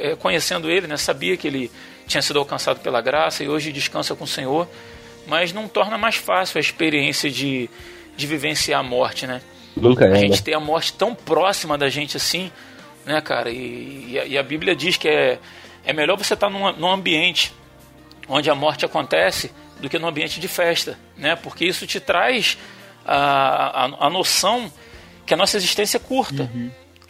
eh, 0.00 0.16
conhecendo 0.16 0.70
ele, 0.70 0.86
né, 0.86 0.96
sabia 0.96 1.36
que 1.36 1.46
ele 1.46 1.70
tinha 2.08 2.22
sido 2.22 2.38
alcançado 2.38 2.80
pela 2.80 3.00
graça 3.00 3.44
e 3.44 3.48
hoje 3.48 3.70
descansa 3.70 4.16
com 4.16 4.24
o 4.24 4.26
Senhor, 4.26 4.66
mas 5.26 5.52
não 5.52 5.68
torna 5.68 5.96
mais 5.96 6.16
fácil 6.16 6.58
a 6.58 6.60
experiência 6.60 7.30
de, 7.30 7.70
de 8.16 8.26
vivenciar 8.26 8.80
a 8.80 8.82
morte, 8.82 9.26
né? 9.26 9.40
Nunca 9.76 10.06
a 10.06 10.08
é, 10.08 10.10
né? 10.12 10.18
gente 10.20 10.42
ter 10.42 10.54
a 10.54 10.60
morte 10.60 10.94
tão 10.94 11.14
próxima 11.14 11.78
da 11.78 11.88
gente 11.88 12.16
assim, 12.16 12.50
né, 13.04 13.20
cara? 13.20 13.50
E, 13.50 14.06
e 14.08 14.18
a, 14.18 14.24
e 14.24 14.38
a 14.38 14.42
Bíblia 14.42 14.74
diz 14.74 14.96
que 14.96 15.06
é, 15.06 15.38
é 15.84 15.92
melhor 15.92 16.16
você 16.16 16.34
estar 16.34 16.50
num, 16.50 16.72
num 16.72 16.90
ambiente 16.90 17.52
onde 18.26 18.50
a 18.50 18.54
morte 18.54 18.84
acontece 18.84 19.52
do 19.78 19.88
que 19.88 19.98
num 19.98 20.08
ambiente 20.08 20.40
de 20.40 20.48
festa, 20.48 20.98
né? 21.16 21.36
Porque 21.36 21.64
isso 21.64 21.86
te 21.86 22.00
traz 22.00 22.58
a, 23.06 23.84
a, 23.84 24.06
a 24.06 24.10
noção 24.10 24.72
que 25.24 25.34
a 25.34 25.36
nossa 25.36 25.56
existência 25.56 25.98
é 25.98 26.00
curta, 26.00 26.50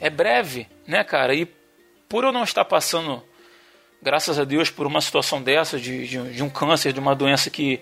é 0.00 0.10
breve, 0.10 0.66
né, 0.86 1.04
cara? 1.04 1.34
E 1.34 1.46
por 2.08 2.24
eu 2.24 2.32
não 2.32 2.42
estar 2.42 2.64
passando, 2.64 3.22
graças 4.02 4.38
a 4.38 4.44
Deus, 4.44 4.70
por 4.70 4.86
uma 4.86 5.00
situação 5.00 5.42
dessa, 5.42 5.78
de, 5.78 6.06
de, 6.06 6.18
um- 6.18 6.30
de 6.30 6.42
um 6.42 6.48
câncer, 6.50 6.92
de 6.92 7.00
uma 7.00 7.14
doença 7.14 7.50
que 7.50 7.80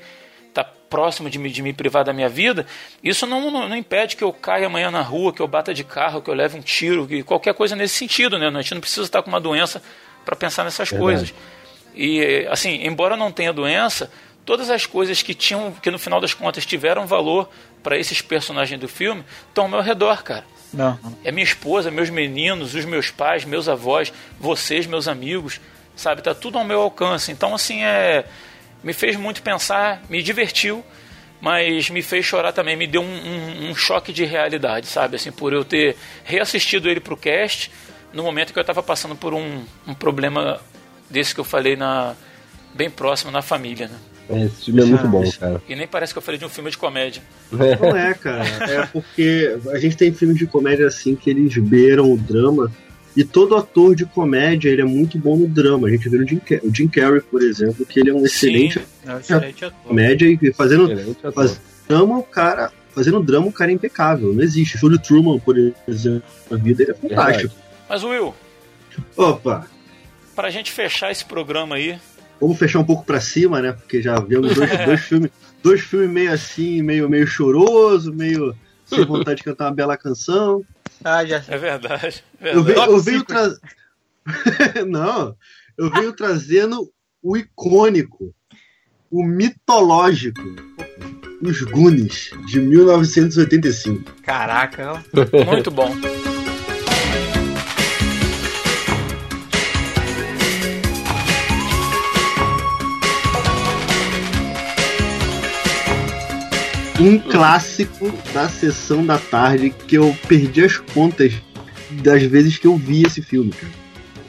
está 0.49 0.65
próximo 0.65 1.29
de 1.29 1.39
me, 1.39 1.51
de 1.51 1.61
me 1.63 1.73
privar 1.73 2.05
da 2.05 2.13
minha 2.13 2.29
vida, 2.29 2.65
isso 3.03 3.27
não, 3.27 3.51
não, 3.51 3.69
não 3.69 3.77
impede 3.77 4.17
que 4.17 4.25
eu 4.25 4.33
caia 4.33 4.67
amanhã 4.67 4.91
na 4.91 5.03
rua, 5.03 5.33
que 5.33 5.41
eu 5.41 5.47
bata 5.49 5.75
de 5.75 5.85
carro, 5.85 6.23
que 6.23 6.31
eu 6.31 6.35
leve 6.35 6.57
um 6.57 6.63
tiro, 6.63 7.07
que 7.07 7.23
qualquer 7.23 7.53
coisa 7.55 7.77
nesse 7.77 7.95
sentido, 7.97 8.39
né? 8.39 8.47
A 8.49 8.63
gente 8.63 8.75
não 8.75 8.81
precisa 8.81 9.03
estar 9.03 9.23
com 9.23 9.29
uma 9.29 9.41
doença 9.41 9.83
para 10.25 10.35
pensar 10.35 10.65
nessas 10.65 10.89
Verdade. 10.89 11.03
coisas. 11.03 11.35
E 11.95 12.47
assim, 12.51 12.87
embora 12.87 13.17
não 13.17 13.31
tenha 13.33 13.53
doença, 13.53 14.11
todas 14.45 14.71
as 14.71 14.87
coisas 14.87 15.23
que 15.23 15.35
tinham, 15.35 15.73
que 15.73 15.91
no 15.91 15.99
final 15.99 16.21
das 16.21 16.33
contas 16.35 16.65
tiveram 16.65 17.07
valor 17.07 17.49
para 17.83 17.99
esses 17.99 18.21
personagens 18.23 18.81
do 18.81 18.89
filme, 18.89 19.25
estão 19.49 19.65
ao 19.65 19.71
meu 19.71 19.81
redor, 19.83 20.23
cara. 20.23 20.45
Não. 20.73 20.99
É 21.25 21.31
minha 21.33 21.45
esposa, 21.45 21.91
meus 21.91 22.11
meninos, 22.11 22.75
os 22.75 22.85
meus 22.85 23.11
pais, 23.11 23.45
meus 23.45 23.69
avós, 23.69 24.13
vocês, 24.39 24.87
meus 24.87 25.09
amigos, 25.09 25.61
sabe? 25.97 26.23
Tá 26.23 26.35
tudo 26.35 26.59
ao 26.59 26.65
meu 26.65 26.81
alcance. 26.83 27.33
Então, 27.33 27.55
assim, 27.55 27.83
é. 27.83 28.25
Me 28.85 28.93
fez 28.93 29.17
muito 29.17 29.43
pensar, 29.43 30.03
me 30.09 30.23
divertiu, 30.23 30.85
mas 31.41 31.91
me 31.91 32.03
fez 32.03 32.25
chorar 32.25 32.53
também, 32.53 32.77
me 32.77 32.87
deu 32.87 33.01
um, 33.03 33.05
um- 33.07 33.71
um 33.71 33.75
choque 33.75 34.13
de 34.13 34.25
realidade, 34.25 34.87
sabe? 34.87 35.17
Assim, 35.17 35.33
por 35.33 35.53
eu 35.53 35.65
ter 35.65 35.97
reassistido 36.23 36.89
ele 36.89 37.01
pro 37.01 37.17
cast 37.17 37.71
no 38.13 38.23
momento 38.23 38.53
que 38.53 38.59
eu 38.59 38.61
estava 38.61 38.83
passando 38.83 39.17
por 39.17 39.35
um, 39.35 39.65
um 39.89 39.95
problema 39.95 40.61
desse 41.11 41.35
que 41.35 41.41
eu 41.41 41.45
falei 41.45 41.75
na 41.75 42.15
bem 42.75 42.89
próximo 42.91 43.31
na 43.33 43.43
família, 43.43 43.89
né? 43.89 43.97
É, 44.29 44.45
Esse 44.45 44.67
filme 44.67 44.83
é 44.83 44.85
muito 44.85 45.09
bom, 45.09 45.23
cara. 45.39 45.63
E 45.69 45.75
nem 45.75 45.87
parece 45.89 46.13
que 46.13 46.19
eu 46.19 46.23
falei 46.23 46.39
de 46.39 46.45
um 46.45 46.49
filme 46.49 46.71
de 46.71 46.77
comédia. 46.79 47.23
Não 47.51 47.97
é, 47.97 48.13
cara. 48.15 48.45
É 48.71 48.87
porque 48.87 49.57
a 49.73 49.79
gente 49.79 49.97
tem 49.97 50.13
filmes 50.13 50.37
de 50.37 50.47
comédia 50.47 50.87
assim 50.87 51.17
que 51.17 51.31
eles 51.31 51.57
beiram 51.59 52.13
o 52.13 52.17
drama. 52.17 52.71
E 53.17 53.25
todo 53.25 53.57
ator 53.57 53.97
de 53.97 54.05
comédia 54.05 54.69
ele 54.69 54.83
é 54.83 54.85
muito 54.85 55.19
bom 55.19 55.37
no 55.39 55.49
drama. 55.49 55.89
A 55.89 55.91
gente 55.91 56.07
vê 56.09 56.19
o 56.19 56.29
Jim, 56.29 56.39
Car- 56.39 56.61
o 56.63 56.75
Jim 56.75 56.87
Carrey, 56.87 57.21
por 57.23 57.43
exemplo, 57.43 57.87
que 57.87 57.99
ele 58.01 58.11
é 58.11 58.15
um 58.15 58.25
excelente 58.27 58.79
É 59.07 59.15
um 59.15 59.19
excelente 59.19 59.65
ator. 59.65 59.79
comédia 59.85 60.27
e 60.43 60.53
fazendo 60.53 60.85
Excelente 60.93 61.19
ator. 61.21 61.33
faz- 61.33 61.61
drama, 61.89 62.19
o 62.19 62.23
cara. 62.23 62.71
Fazendo 62.91 63.23
drama, 63.23 63.47
o 63.47 63.53
cara 63.53 63.71
é 63.71 63.75
impecável. 63.75 64.33
Não 64.35 64.43
existe. 64.43 64.77
O 64.77 64.79
show 64.79 64.91
de 64.91 64.99
Truman, 65.03 65.39
por 65.39 65.57
exemplo, 65.89 66.23
na 66.51 66.57
vida, 66.57 66.83
ele 66.83 66.93
é 66.93 66.95
fantástico. 66.95 67.55
Mas, 67.89 68.03
Will, 68.05 68.35
Opa, 69.17 69.67
pra 70.35 70.51
gente 70.51 70.71
fechar 70.73 71.11
esse 71.11 71.25
programa 71.25 71.77
aí, 71.77 71.99
vamos 72.41 72.59
fechar 72.59 72.79
um 72.81 72.85
pouco 72.85 73.05
pra 73.05 73.21
cima, 73.21 73.61
né? 73.61 73.73
Porque 73.73 74.01
já 74.03 74.19
vimos 74.21 74.55
dois, 74.55 74.71
dois 74.87 75.01
filmes. 75.03 75.31
Dois 75.63 75.81
filmes 75.81 76.11
meio 76.11 76.33
assim, 76.33 76.83
meio, 76.83 77.09
meio 77.09 77.27
choroso, 77.27 78.13
meio 78.13 78.55
sem 78.85 79.05
vontade 79.05 79.39
de 79.39 79.45
cantar 79.45 79.65
uma 79.67 79.75
bela 79.75 79.97
canção. 79.97 80.63
Ah, 81.05 81.25
já 81.25 81.43
é 81.49 81.59
verdade. 81.59 82.25
é 82.41 82.55
Eu, 82.57 82.63
verdade. 82.65 82.87
venho, 82.87 82.97
eu 82.97 83.03
venho 83.03 83.25
tra... 83.25 83.51
Não, 84.87 85.37
eu 85.79 85.91
venho 85.91 86.13
trazendo 86.13 86.91
o 87.23 87.37
icônico, 87.37 88.35
o 89.11 89.25
mitológico, 89.25 90.41
os 91.43 91.61
Goonies, 91.63 92.31
de 92.47 92.61
1985. 92.61 94.13
Caraca. 94.23 95.05
Muito 95.47 95.71
bom. 95.71 95.95
Um 106.99 107.19
clássico 107.19 108.11
da 108.33 108.49
sessão 108.49 109.05
da 109.05 109.19
tarde 109.19 109.71
que 109.71 109.97
eu 109.97 110.17
perdi 110.27 110.65
as 110.65 110.79
contas 110.79 111.35
das 111.91 112.23
vezes 112.23 112.57
que 112.57 112.67
eu 112.67 112.77
vi 112.77 113.03
esse 113.03 113.21
filme, 113.21 113.51
cara. 113.51 113.73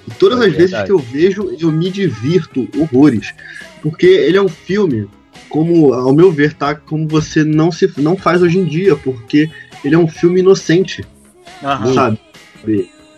E 0.08 0.12
todas 0.16 0.42
É 0.42 0.46
as 0.48 0.52
vezes 0.52 0.72
verdade. 0.72 0.86
que 0.88 0.92
eu 0.92 1.00
vejo, 1.00 1.56
eu 1.60 1.72
me 1.72 1.90
divirto 1.90 2.68
horrores. 2.78 3.34
Porque 3.82 4.06
ele 4.06 4.38
é 4.38 4.42
um 4.42 4.50
filme, 4.50 5.08
como, 5.50 5.94
ao 5.94 6.14
meu 6.14 6.32
ver, 6.32 6.54
tá? 6.54 6.76
Como 6.76 7.08
você 7.08 7.44
não, 7.44 7.72
se, 7.72 7.90
não 7.98 8.18
faz 8.18 8.42
hoje 8.42 8.58
em 8.60 8.66
dia, 8.66 8.96
porque 8.98 9.50
ele 9.84 9.96
é 9.96 9.98
um 9.98 10.08
filme 10.08 10.42
inocente, 10.42 11.06
Aham. 11.64 11.94
sabe? 11.94 12.20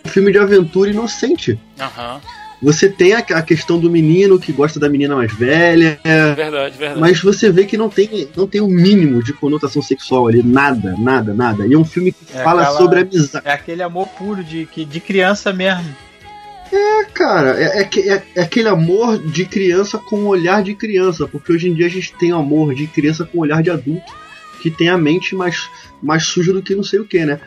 Um 0.04 0.08
filme 0.08 0.30
de 0.30 0.38
aventura 0.38 0.90
inocente. 0.90 1.58
Aham. 1.78 2.20
Você 2.62 2.88
tem 2.90 3.14
a, 3.14 3.18
a 3.20 3.42
questão 3.42 3.78
do 3.78 3.88
menino 3.90 4.38
que 4.38 4.52
gosta 4.52 4.78
da 4.78 4.88
menina 4.88 5.16
mais 5.16 5.32
velha, 5.32 5.98
Verdade, 6.04 6.76
verdade. 6.76 7.00
mas 7.00 7.20
você 7.22 7.50
vê 7.50 7.64
que 7.64 7.76
não 7.76 7.88
tem, 7.88 8.28
não 8.36 8.46
tem 8.46 8.60
o 8.60 8.66
mínimo 8.68 9.22
de 9.22 9.32
conotação 9.32 9.80
sexual 9.80 10.28
ali, 10.28 10.42
nada, 10.42 10.94
nada, 10.98 11.32
nada. 11.32 11.66
E 11.66 11.72
é 11.72 11.78
um 11.78 11.84
filme 11.86 12.12
que 12.12 12.18
É 12.34 12.42
fala 12.42 12.62
aquela- 12.62 12.76
sobre 12.78 13.00
amizade. 13.00 13.46
É 13.48 13.52
aquele 13.52 13.82
amor 13.82 14.08
puro 14.08 14.44
de, 14.44 14.66
que- 14.66 14.84
de 14.84 15.00
criança 15.00 15.52
mesmo. 15.54 15.86
É, 16.72 17.04
cara, 17.14 17.58
é, 17.60 17.80
é 17.82 17.88
é- 18.08 18.22
é 18.36 18.42
aquele 18.42 18.68
amor 18.68 19.18
de 19.18 19.44
criança 19.44 19.98
com 19.98 20.16
o 20.16 20.26
olhar 20.26 20.62
de 20.62 20.74
criança, 20.74 21.26
porque 21.26 21.52
hoje 21.52 21.68
em 21.68 21.74
dia 21.74 21.86
a 21.86 21.90
gente 21.90 22.12
tem 22.18 22.30
amor 22.30 22.74
de 22.74 22.86
criança 22.86 23.24
com 23.24 23.38
o 23.38 23.40
olhar 23.40 23.62
de 23.62 23.70
adulto, 23.70 24.12
que 24.62 24.70
tem 24.70 24.88
a 24.90 24.98
mente 24.98 25.34
mais, 25.34 25.68
mais 26.02 26.24
suja 26.26 26.52
do 26.52 26.62
que 26.62 26.74
não 26.74 26.84
sei 26.84 27.00
o 27.00 27.04
que, 27.04 27.24
né? 27.24 27.40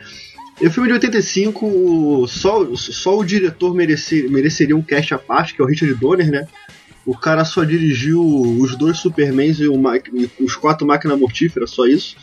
E 0.60 0.66
o 0.66 0.70
filme 0.70 0.88
de 0.88 0.94
85, 0.94 1.66
o- 1.66 2.26
só, 2.28 2.74
só 2.76 3.18
o 3.18 3.24
diretor 3.24 3.74
merece, 3.74 4.28
mereceria 4.28 4.76
um 4.76 4.82
cast 4.82 5.12
à 5.14 5.18
parte, 5.18 5.54
que 5.54 5.60
é 5.60 5.64
o 5.64 5.68
Richard 5.68 5.94
Donner, 5.96 6.30
né? 6.30 6.46
O 7.04 7.16
cara 7.16 7.44
só 7.44 7.64
dirigiu 7.64 8.22
os 8.24 8.76
dois 8.76 8.98
Supermans 8.98 9.58
e, 9.60 9.64
e 9.64 10.30
os 10.44 10.56
quatro 10.56 10.86
Máquina 10.86 11.16
Mortífera, 11.16 11.66
só 11.66 11.86
isso. 11.86 12.16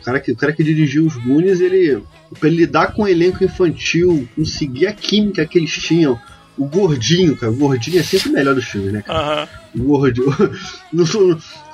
O 0.00 0.04
cara 0.04 0.20
que, 0.20 0.32
o 0.32 0.36
cara 0.36 0.52
que 0.52 0.62
dirigiu 0.62 1.06
os 1.06 1.16
Goonies, 1.16 1.60
ele, 1.60 2.02
pra 2.38 2.48
ele 2.48 2.58
lidar 2.58 2.92
com 2.92 3.02
o 3.04 3.08
elenco 3.08 3.42
infantil, 3.42 4.28
conseguir 4.36 4.86
a 4.88 4.92
química 4.92 5.46
que 5.46 5.58
eles 5.58 5.72
tinham. 5.72 6.20
O 6.58 6.64
gordinho, 6.66 7.36
cara, 7.36 7.52
o 7.52 7.56
gordinho 7.56 7.98
é 8.00 8.02
sempre 8.02 8.30
o 8.30 8.32
melhor 8.32 8.54
dos 8.54 8.64
filmes, 8.64 8.92
né, 8.92 9.02
cara? 9.02 9.18
Aham. 9.18 9.48
O 9.74 9.82
gordinho. 9.84 10.26
No, 10.92 11.04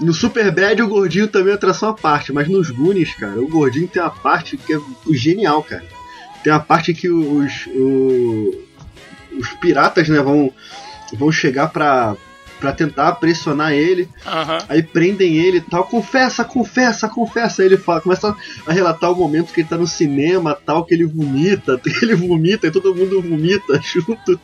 no 0.00 0.12
Super 0.12 0.50
Bad, 0.50 0.82
o 0.82 0.88
gordinho 0.88 1.28
também 1.28 1.52
é 1.52 1.54
atração 1.54 1.90
à 1.90 1.94
parte, 1.94 2.32
mas 2.32 2.48
nos 2.48 2.70
Goonies, 2.70 3.14
cara, 3.14 3.40
o 3.40 3.46
gordinho 3.46 3.86
tem 3.86 4.02
uma 4.02 4.10
parte 4.10 4.56
que 4.56 4.74
é 4.74 4.78
genial, 5.12 5.62
cara. 5.62 5.84
Tem 6.42 6.52
uma 6.52 6.58
parte 6.58 6.92
que 6.92 7.08
os, 7.08 7.66
o- 7.68 8.64
os 9.38 9.48
piratas, 9.60 10.08
né, 10.08 10.20
vão, 10.20 10.52
vão 11.12 11.30
chegar 11.30 11.68
pra, 11.68 12.16
pra 12.62 12.72
tentar 12.72 13.16
pressionar 13.16 13.72
ele. 13.72 14.08
Aham. 14.24 14.58
Aí 14.68 14.84
prendem 14.84 15.36
ele 15.36 15.58
e 15.58 15.60
tal, 15.60 15.82
confessa, 15.82 16.44
confessa, 16.44 17.08
confessa. 17.08 17.60
Aí 17.60 17.66
ele 17.66 17.76
fala, 17.76 18.00
começa 18.00 18.34
a 18.64 18.72
relatar 18.72 19.10
o 19.10 19.16
momento 19.16 19.52
que 19.52 19.60
ele 19.62 19.68
tá 19.68 19.76
no 19.76 19.86
cinema, 19.86 20.56
tal, 20.64 20.84
que 20.84 20.94
ele 20.94 21.04
vomita, 21.04 21.76
que 21.76 21.90
ele 22.04 22.14
vomita 22.14 22.68
e 22.68 22.70
todo 22.70 22.94
mundo 22.94 23.20
vomita 23.20 23.78
junto. 23.82 24.40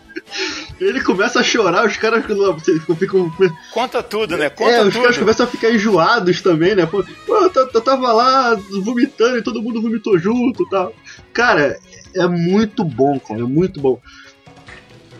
Ele 0.80 1.00
começa 1.00 1.38
a 1.38 1.44
chorar, 1.44 1.86
os 1.86 1.96
caras 1.96 2.24
ficam. 2.24 2.96
ficam 2.96 3.32
Conta 3.72 4.02
tudo, 4.02 4.36
né? 4.36 4.50
Conta 4.50 4.72
é, 4.72 4.82
os 4.84 4.92
tudo. 4.92 5.02
caras 5.02 5.16
começam 5.18 5.46
a 5.46 5.48
ficar 5.48 5.70
enjoados 5.70 6.42
também, 6.42 6.74
né? 6.74 6.86
Pô, 6.86 7.04
eu, 7.28 7.52
eu 7.72 7.80
tava 7.80 8.12
lá 8.12 8.56
vomitando 8.82 9.38
e 9.38 9.42
todo 9.42 9.62
mundo 9.62 9.80
vomitou 9.80 10.18
junto 10.18 10.64
e 10.64 10.68
tal. 10.68 10.92
Cara, 11.32 11.78
é 12.16 12.26
muito 12.26 12.82
bom, 12.82 13.18
cara, 13.20 13.40
é 13.40 13.44
muito 13.44 13.80
bom. 13.80 14.00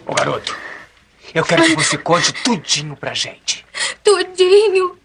Ô 0.05 0.15
garoto, 0.15 0.57
eu 1.35 1.45
quero 1.45 1.63
que 1.65 1.75
você 1.75 1.99
conte 1.99 2.33
tudinho 2.33 2.97
pra 2.97 3.15
gente. 3.15 3.65
Tudinho. 4.03 4.99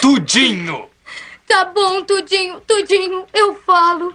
Tudinho! 0.00 0.90
Tá 1.46 1.66
bom, 1.66 2.02
tudinho, 2.02 2.60
tudinho, 2.62 3.26
eu 3.32 3.54
falo. 3.66 4.14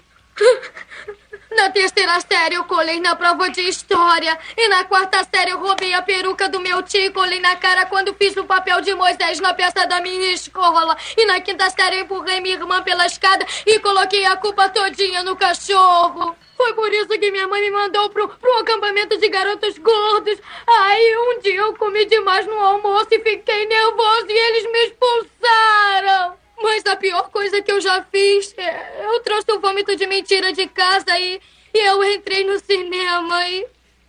Na 1.52 1.70
terceira 1.72 2.20
série 2.22 2.56
eu 2.56 2.64
colei 2.66 3.00
na 3.00 3.16
prova 3.16 3.50
de 3.50 3.62
história. 3.62 4.38
E 4.56 4.68
na 4.68 4.84
quarta 4.84 5.24
série 5.34 5.52
eu 5.52 5.60
roubei 5.60 5.93
a 5.93 6.02
peruca 6.02 6.47
do 6.47 6.60
meu 6.60 6.84
tio 6.84 7.02
e 7.02 7.10
colei 7.10 7.39
na 7.39 7.56
cara 7.56 7.88
quando 7.88 8.14
fiz 8.14 8.38
o 8.38 8.45
papel 8.45 8.82
de 8.82 8.93
Moisés 8.93 9.39
na 9.39 9.54
peça 9.54 9.88
da 9.88 10.00
minha 10.00 10.32
escola. 10.32 10.95
E 11.18 11.26
na 11.26 11.41
quinta 11.41 11.70
série 11.72 11.97
eu 11.97 12.02
empurrei 12.02 12.39
minha 12.39 12.56
irmã 12.56 12.84
pela 12.84 13.06
escada 13.06 13.45
e 13.66 13.80
coloquei 13.80 14.26
a 14.26 14.38
culpa 14.38 14.70
todinha 14.70 15.24
no 15.24 15.36
cachorro. 15.36 16.36
Foi 16.56 16.74
por 16.74 16.93
isso 16.93 17.08
que 17.08 17.32
minha 17.32 17.47
mãe 17.47 17.62
me 17.62 17.72
mandou 17.72 18.10
pro, 18.10 18.28
pro 18.28 18.60
acampamento 18.60 19.18
de 19.18 19.30
garotos 19.30 19.78
gordos. 19.78 20.38
Aí 20.68 21.18
um 21.18 21.39
dia 21.39 21.62
eu 21.62 21.74
comi 21.76 22.06
demais 22.06 22.45
no 22.45 22.60
almoço 22.60 23.08
e 23.12 23.20
fiquei 23.20 23.66
nervoso 23.66 24.28
e 24.30 24.38
eles 24.38 24.72
me 24.72 24.86
expulsaram. 24.86 26.39
Mas 26.62 26.86
a 26.86 26.95
pior 26.95 27.30
coisa 27.30 27.62
que 27.62 27.72
eu 27.72 27.80
já 27.80 28.03
fiz, 28.03 28.53
é, 28.57 29.05
eu 29.05 29.20
trouxe 29.22 29.51
o 29.51 29.60
vômito 29.60 29.95
de 29.95 30.05
mentira 30.05 30.51
de 30.51 30.68
casa 30.68 31.18
e, 31.18 31.39
e 31.74 31.78
eu 31.78 32.03
entrei 32.03 32.43
no 32.43 32.60
cinema 32.60 33.47
e, 33.47 33.66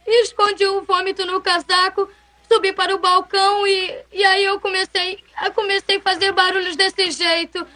e 0.07 0.23
escondi 0.23 0.67
o 0.67 0.83
vômito 0.83 1.25
no 1.27 1.41
casaco, 1.41 2.09
subi 2.49 2.73
para 2.73 2.95
o 2.95 2.99
balcão 2.99 3.67
e, 3.67 3.95
e 4.13 4.25
aí 4.25 4.45
eu 4.45 4.59
comecei, 4.59 5.23
eu 5.45 5.53
comecei 5.53 5.99
a 5.99 6.01
fazer 6.01 6.33
barulhos 6.33 6.77
desse 6.77 7.11
jeito. 7.11 7.67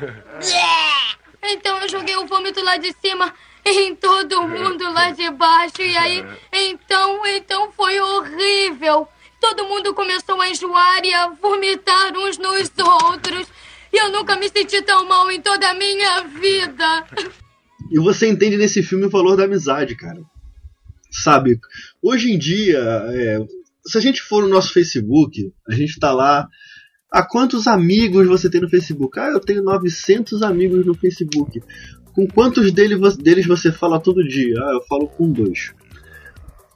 Então 1.40 1.80
eu 1.80 1.88
joguei 1.88 2.16
o 2.16 2.26
vômito 2.26 2.62
lá 2.62 2.76
de 2.76 2.92
cima 3.00 3.32
em 3.64 3.94
todo 3.94 4.42
mundo 4.42 4.92
lá 4.92 5.10
de 5.10 5.30
baixo 5.30 5.82
e 5.82 5.96
aí 5.96 6.24
então 6.52 7.26
então 7.26 7.72
foi 7.72 8.00
horrível. 8.00 9.08
Todo 9.40 9.68
mundo 9.68 9.94
começou 9.94 10.40
a 10.40 10.48
enjoar 10.48 11.04
e 11.04 11.14
a 11.14 11.28
vomitar 11.28 12.12
uns 12.16 12.38
nos 12.38 12.70
outros. 13.04 13.46
E 13.92 13.96
eu 13.96 14.10
nunca 14.10 14.36
me 14.36 14.48
senti 14.48 14.82
tão 14.82 15.06
mal 15.06 15.30
em 15.30 15.40
toda 15.40 15.70
a 15.70 15.74
minha 15.74 16.22
vida. 16.24 17.06
E 17.90 17.98
você 17.98 18.28
entende 18.28 18.56
nesse 18.56 18.82
filme 18.82 19.06
o 19.06 19.10
valor 19.10 19.36
da 19.36 19.44
amizade, 19.44 19.96
cara. 19.96 20.20
Sabe? 21.10 21.58
Hoje 22.02 22.30
em 22.30 22.38
dia, 22.38 22.78
é, 22.78 23.38
se 23.86 23.96
a 23.96 24.00
gente 24.00 24.20
for 24.22 24.42
no 24.42 24.48
nosso 24.48 24.72
Facebook, 24.72 25.52
a 25.66 25.74
gente 25.74 25.98
tá 25.98 26.12
lá. 26.12 26.46
Ah, 27.10 27.22
quantos 27.22 27.66
amigos 27.66 28.26
você 28.26 28.50
tem 28.50 28.60
no 28.60 28.68
Facebook? 28.68 29.18
Ah, 29.18 29.30
eu 29.30 29.40
tenho 29.40 29.62
900 29.62 30.42
amigos 30.42 30.84
no 30.84 30.94
Facebook. 30.94 31.62
Com 32.12 32.26
quantos 32.26 32.70
deles 32.70 33.46
você 33.46 33.72
fala 33.72 33.98
todo 33.98 34.26
dia? 34.26 34.56
Ah, 34.58 34.72
eu 34.72 34.82
falo 34.82 35.08
com 35.08 35.32
dois. 35.32 35.72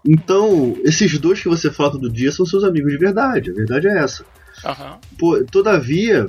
Então, 0.07 0.77
esses 0.85 1.17
dois 1.19 1.41
que 1.41 1.49
você 1.49 1.71
fala 1.71 1.93
todo 1.93 2.11
dia 2.11 2.33
são 2.33 2.45
seus 2.45 2.65
amigos 2.65 2.93
de 2.93 2.99
verdade. 2.99 3.51
A 3.51 3.55
verdade 3.55 3.89
é 3.89 3.99
essa. 3.99 4.25
Aham. 4.65 4.99
Pô, 5.19 5.45
todavia, 5.45 6.29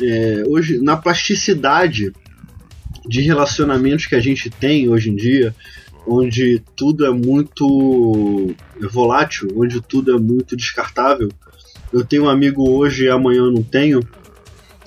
é, 0.00 0.42
hoje, 0.46 0.78
na 0.80 0.96
plasticidade 0.96 2.12
de 3.06 3.20
relacionamentos 3.22 4.06
que 4.06 4.14
a 4.14 4.20
gente 4.20 4.50
tem 4.50 4.88
hoje 4.88 5.10
em 5.10 5.16
dia, 5.16 5.54
onde 6.06 6.62
tudo 6.76 7.04
é 7.04 7.10
muito 7.10 8.54
volátil, 8.90 9.48
onde 9.56 9.80
tudo 9.80 10.14
é 10.14 10.18
muito 10.18 10.56
descartável. 10.56 11.28
Eu 11.92 12.04
tenho 12.04 12.24
um 12.24 12.28
amigo 12.28 12.68
hoje 12.70 13.04
e 13.04 13.10
amanhã 13.10 13.40
eu 13.40 13.52
não 13.52 13.62
tenho. 13.62 14.00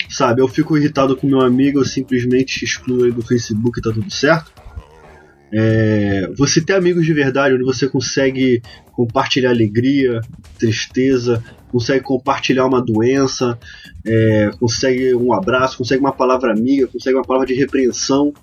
Sabe, 0.10 0.42
eu 0.42 0.48
fico 0.48 0.78
irritado 0.78 1.16
com 1.16 1.26
meu 1.26 1.42
amigo, 1.42 1.80
eu 1.80 1.86
simplesmente 1.86 2.66
excluo 2.66 3.06
ele 3.06 3.14
do 3.14 3.22
Facebook 3.22 3.80
e 3.80 3.82
tá 3.82 3.92
tudo 3.92 4.12
certo. 4.12 4.52
É, 5.54 6.30
você 6.38 6.62
ter 6.62 6.74
amigos 6.74 7.06
de 7.06 7.14
verdade, 7.14 7.56
onde 7.56 7.64
você 7.64 7.88
consegue 7.88 8.62
compartilhar 8.94 9.50
alegria, 9.50 10.22
tristeza, 10.58 11.44
consegue 11.72 12.04
compartilhar 12.04 12.66
uma 12.66 12.82
doença, 12.82 13.58
é, 14.06 14.52
consegue 14.60 15.16
um 15.16 15.34
abraço, 15.34 15.78
consegue 15.78 16.02
uma 16.02 16.12
palavra 16.12 16.52
amiga, 16.52 16.88
consegue 16.88 17.16
uma 17.16 17.26
palavra 17.26 17.48
de 17.48 17.54
repreensão. 17.54 18.34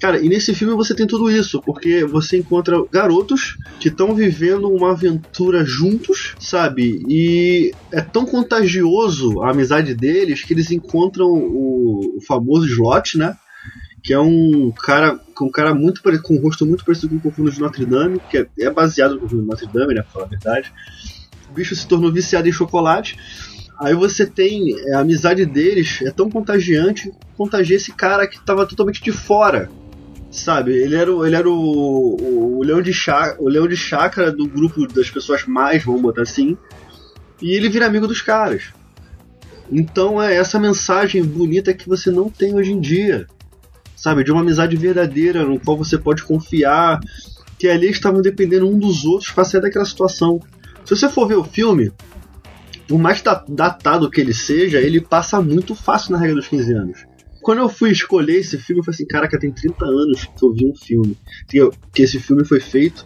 Cara, 0.00 0.18
e 0.18 0.30
nesse 0.30 0.54
filme 0.54 0.74
você 0.74 0.94
tem 0.94 1.06
tudo 1.06 1.30
isso, 1.30 1.60
porque 1.60 2.04
você 2.06 2.38
encontra 2.38 2.82
garotos 2.90 3.58
que 3.78 3.88
estão 3.88 4.14
vivendo 4.14 4.70
uma 4.70 4.92
aventura 4.92 5.62
juntos, 5.62 6.34
sabe? 6.40 7.04
E 7.06 7.72
é 7.92 8.00
tão 8.00 8.24
contagioso 8.24 9.42
a 9.42 9.50
amizade 9.50 9.94
deles 9.94 10.42
que 10.42 10.54
eles 10.54 10.70
encontram 10.70 11.26
o, 11.26 12.16
o 12.16 12.20
famoso 12.26 12.66
Slot, 12.66 13.18
né? 13.18 13.36
Que 14.02 14.12
é 14.12 14.18
um 14.18 14.70
cara 14.72 15.18
com 15.34 15.46
um 15.46 15.50
cara 15.50 15.74
muito 15.74 16.02
pare- 16.02 16.18
com 16.18 16.34
um 16.34 16.40
rosto 16.40 16.64
muito 16.66 16.84
parecido 16.84 17.08
com 17.08 17.16
o 17.16 17.20
Confundo 17.20 17.50
de 17.50 17.60
Notre 17.60 17.84
Dame, 17.84 18.20
que 18.30 18.38
é, 18.38 18.46
é 18.58 18.70
baseado 18.70 19.14
no 19.14 19.20
Confundo 19.20 19.42
de 19.42 19.48
Notre 19.48 19.66
Dame, 19.66 19.94
né? 19.94 20.02
Pra 20.02 20.12
falar 20.12 20.24
a 20.26 20.28
verdade. 20.28 20.72
O 21.50 21.52
bicho 21.52 21.74
se 21.74 21.86
tornou 21.86 22.12
viciado 22.12 22.48
em 22.48 22.52
chocolate. 22.52 23.18
Aí 23.78 23.94
você 23.94 24.26
tem 24.26 24.78
é, 24.88 24.94
a 24.94 25.00
amizade 25.00 25.44
deles, 25.46 26.00
é 26.02 26.10
tão 26.10 26.30
contagiante, 26.30 27.10
contagia 27.36 27.76
esse 27.76 27.92
cara 27.92 28.26
que 28.26 28.38
tava 28.44 28.66
totalmente 28.66 29.02
de 29.02 29.12
fora. 29.12 29.70
Sabe, 30.30 30.72
ele 30.72 30.94
era, 30.94 31.10
ele 31.26 31.34
era 31.34 31.48
o, 31.48 31.52
o, 31.52 32.58
o 32.58 32.62
leão 32.62 32.80
de 32.80 32.92
chá, 32.92 33.34
o 33.40 33.48
leão 33.48 33.66
de 33.66 33.76
chácara 33.76 34.30
do 34.30 34.46
grupo 34.46 34.86
das 34.86 35.10
pessoas 35.10 35.44
mais, 35.44 35.82
vamos 35.82 36.00
botar 36.00 36.22
assim, 36.22 36.56
e 37.42 37.50
ele 37.52 37.68
vira 37.68 37.86
amigo 37.86 38.06
dos 38.06 38.22
caras. 38.22 38.66
Então 39.72 40.22
é 40.22 40.36
essa 40.36 40.56
mensagem 40.60 41.24
bonita 41.24 41.74
que 41.74 41.88
você 41.88 42.12
não 42.12 42.28
tem 42.30 42.54
hoje 42.54 42.70
em 42.70 42.80
dia. 42.80 43.26
Sabe, 44.00 44.24
de 44.24 44.32
uma 44.32 44.40
amizade 44.40 44.76
verdadeira, 44.76 45.44
no 45.44 45.60
qual 45.60 45.76
você 45.76 45.98
pode 45.98 46.24
confiar, 46.24 46.98
que 47.58 47.68
ali 47.68 47.90
estavam 47.90 48.22
dependendo 48.22 48.66
um 48.66 48.78
dos 48.78 49.04
outros 49.04 49.30
para 49.30 49.44
sair 49.44 49.60
daquela 49.60 49.84
situação. 49.84 50.40
Se 50.86 50.96
você 50.96 51.06
for 51.06 51.28
ver 51.28 51.34
o 51.34 51.44
filme, 51.44 51.92
por 52.88 52.98
mais 52.98 53.20
da- 53.20 53.44
datado 53.46 54.10
que 54.10 54.18
ele 54.18 54.32
seja, 54.32 54.80
ele 54.80 55.02
passa 55.02 55.42
muito 55.42 55.74
fácil 55.74 56.12
na 56.12 56.18
regra 56.18 56.36
dos 56.36 56.48
15 56.48 56.72
anos. 56.72 57.04
Quando 57.42 57.58
eu 57.58 57.68
fui 57.68 57.90
escolher 57.90 58.36
esse 58.38 58.56
filme, 58.56 58.80
eu 58.80 58.84
falei 58.84 58.96
assim, 58.96 59.06
caraca, 59.06 59.38
tem 59.38 59.52
30 59.52 59.84
anos 59.84 60.24
que 60.24 60.44
eu 60.44 60.52
vi 60.52 60.66
um 60.66 60.74
filme. 60.74 61.16
Que, 61.48 62.02
esse 62.02 62.18
filme 62.18 62.44
foi 62.44 62.58
feito. 62.58 63.04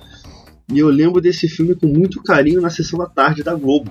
E 0.73 0.79
eu 0.79 0.89
lembro 0.89 1.21
desse 1.21 1.49
filme 1.49 1.75
com 1.75 1.89
muito 1.89 2.23
carinho 2.23 2.61
na 2.61 2.71
sessão 2.71 2.99
da 3.01 3.07
tarde 3.07 3.43
da 3.43 3.55
Globo, 3.55 3.91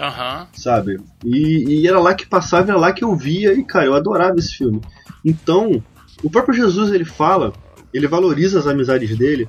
Aham. 0.00 0.48
sabe? 0.54 0.98
E, 1.22 1.82
e 1.82 1.86
era 1.86 2.00
lá 2.00 2.14
que 2.14 2.26
passava, 2.26 2.70
era 2.70 2.78
lá 2.78 2.92
que 2.92 3.04
eu 3.04 3.14
via, 3.14 3.52
e 3.52 3.64
cara, 3.64 3.84
eu 3.84 3.94
adorava 3.94 4.38
esse 4.38 4.54
filme. 4.54 4.80
Então, 5.24 5.82
o 6.22 6.30
próprio 6.30 6.54
Jesus 6.54 6.92
ele 6.92 7.04
fala, 7.04 7.52
ele 7.92 8.06
valoriza 8.06 8.58
as 8.58 8.66
amizades 8.66 9.16
dele, 9.16 9.48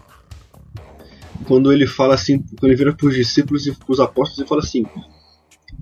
quando 1.45 1.71
ele 1.71 1.87
fala 1.87 2.13
assim, 2.13 2.39
quando 2.39 2.65
ele 2.65 2.75
vira 2.75 2.93
para 2.93 3.07
os 3.07 3.15
discípulos 3.15 3.65
e 3.65 3.71
para 3.71 3.91
os 3.91 3.99
apóstolos 3.99 4.45
e 4.45 4.47
fala 4.47 4.61
assim: 4.61 4.85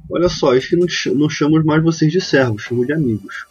Olha 0.09 0.29
só, 0.29 0.55
acho 0.55 0.69
que 0.69 0.75
não, 0.75 0.87
não 1.15 1.29
chamamos 1.29 1.65
mais 1.65 1.83
vocês 1.83 2.11
de 2.11 2.21
servos, 2.21 2.63
chamo 2.63 2.85
de 2.85 2.93
amigos. 2.93 3.45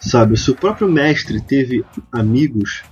Sabe, 0.00 0.36
se 0.38 0.50
o 0.50 0.54
próprio 0.54 0.90
mestre 0.90 1.40
teve 1.40 1.84
amigos, 2.12 2.82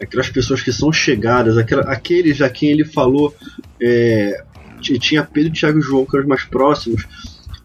aquelas 0.00 0.28
pessoas 0.28 0.62
que 0.62 0.72
são 0.72 0.92
chegadas, 0.92 1.56
aqueles 1.58 2.40
a 2.40 2.48
quem 2.48 2.70
ele 2.70 2.84
falou, 2.84 3.34
é, 3.80 4.44
tinha 4.80 5.24
Pedro, 5.24 5.52
Tiago 5.52 5.78
e 5.78 5.82
João, 5.82 6.04
que 6.04 6.16
eram 6.16 6.24
os 6.24 6.28
mais 6.28 6.44
próximos, 6.44 7.06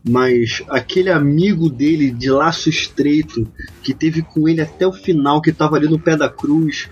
mas 0.10 0.64
aquele 0.70 1.12
amigo 1.12 1.70
dele 1.70 2.10
de 2.10 2.32
laço 2.32 2.68
estreito, 2.68 3.48
que 3.84 3.94
teve 3.94 4.24
com 4.24 4.50
ele 4.50 4.60
até 4.60 4.88
o 4.88 4.92
final, 4.92 5.40
que 5.40 5.52
estava 5.52 5.76
ali 5.76 5.88
no 5.88 6.00
pé 6.00 6.18
da 6.18 6.28
cruz, 6.28 6.90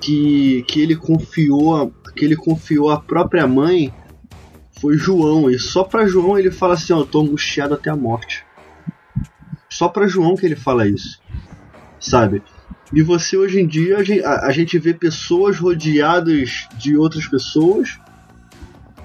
que, 0.00 0.64
que 0.66 0.80
ele 0.80 0.96
confiou, 0.96 1.92
que 2.16 2.24
ele 2.24 2.34
confiou 2.34 2.90
a 2.90 3.00
própria 3.00 3.46
mãe, 3.46 3.94
foi 4.80 4.96
João. 4.96 5.48
E 5.48 5.56
só 5.56 5.84
para 5.84 6.08
João 6.08 6.36
ele 6.36 6.50
fala 6.50 6.74
assim: 6.74 6.92
eu 6.92 7.06
tô 7.06 7.20
angustiado 7.20 7.74
até 7.74 7.90
a 7.90 7.96
morte. 7.96 8.44
Só 9.70 9.88
para 9.88 10.08
João 10.08 10.34
que 10.34 10.44
ele 10.44 10.56
fala 10.56 10.88
isso, 10.88 11.20
sabe? 12.00 12.42
E 12.92 13.02
você 13.02 13.36
hoje 13.36 13.60
em 13.60 13.66
dia 13.66 13.98
a 14.24 14.50
gente 14.50 14.78
vê 14.78 14.94
pessoas 14.94 15.58
rodeadas 15.58 16.66
de 16.76 16.96
outras 16.96 17.28
pessoas, 17.28 18.00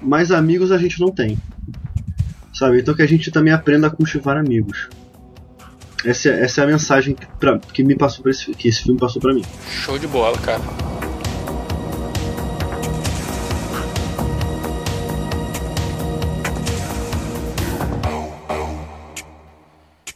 mas 0.02 0.32
amigos 0.32 0.72
a 0.72 0.78
gente 0.78 0.98
não 0.98 1.08
tem, 1.08 1.38
sabe? 2.54 2.80
Então 2.80 2.94
que 2.94 3.02
a 3.02 3.06
gente 3.06 3.30
também 3.30 3.52
aprenda 3.52 3.86
a 3.88 3.90
cultivar 3.90 4.36
amigos. 4.36 4.88
Essa, 6.04 6.28
é- 6.30 6.44
essa 6.44 6.60
é 6.60 6.64
a 6.64 6.66
mensagem 6.66 7.14
que, 7.14 7.26
pra, 7.38 7.58
que 7.58 7.82
me 7.82 7.96
passou 7.96 8.22
pra 8.22 8.30
esse, 8.30 8.50
que 8.52 8.68
esse 8.68 8.82
filme 8.82 8.98
passou 8.98 9.20
para 9.20 9.34
mim. 9.34 9.44
Show 9.70 9.98
de 9.98 10.06
bola, 10.06 10.38
cara. 10.38 10.60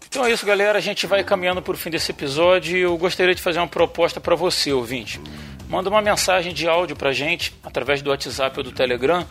Então 0.08 0.24
é 0.24 0.32
isso, 0.32 0.44
galera. 0.46 0.78
A 0.78 0.80
gente 0.80 1.06
vai 1.06 1.22
caminhando 1.22 1.62
para 1.62 1.72
o 1.74 1.76
fim 1.76 1.90
desse 1.90 2.10
episódio 2.10 2.76
e 2.76 2.80
eu 2.80 2.96
gostaria 2.96 3.34
de 3.34 3.42
fazer 3.42 3.58
uma 3.58 3.68
proposta 3.68 4.20
para 4.20 4.34
você, 4.34 4.72
ouvinte. 4.72 5.20
Manda 5.68 5.88
uma 5.90 6.00
mensagem 6.00 6.52
de 6.52 6.66
áudio 6.66 6.96
para 6.96 7.12
gente 7.12 7.54
através 7.62 8.00
do 8.00 8.10
WhatsApp 8.10 8.56
ou 8.58 8.64
do 8.64 8.72
Telegram 8.72 9.26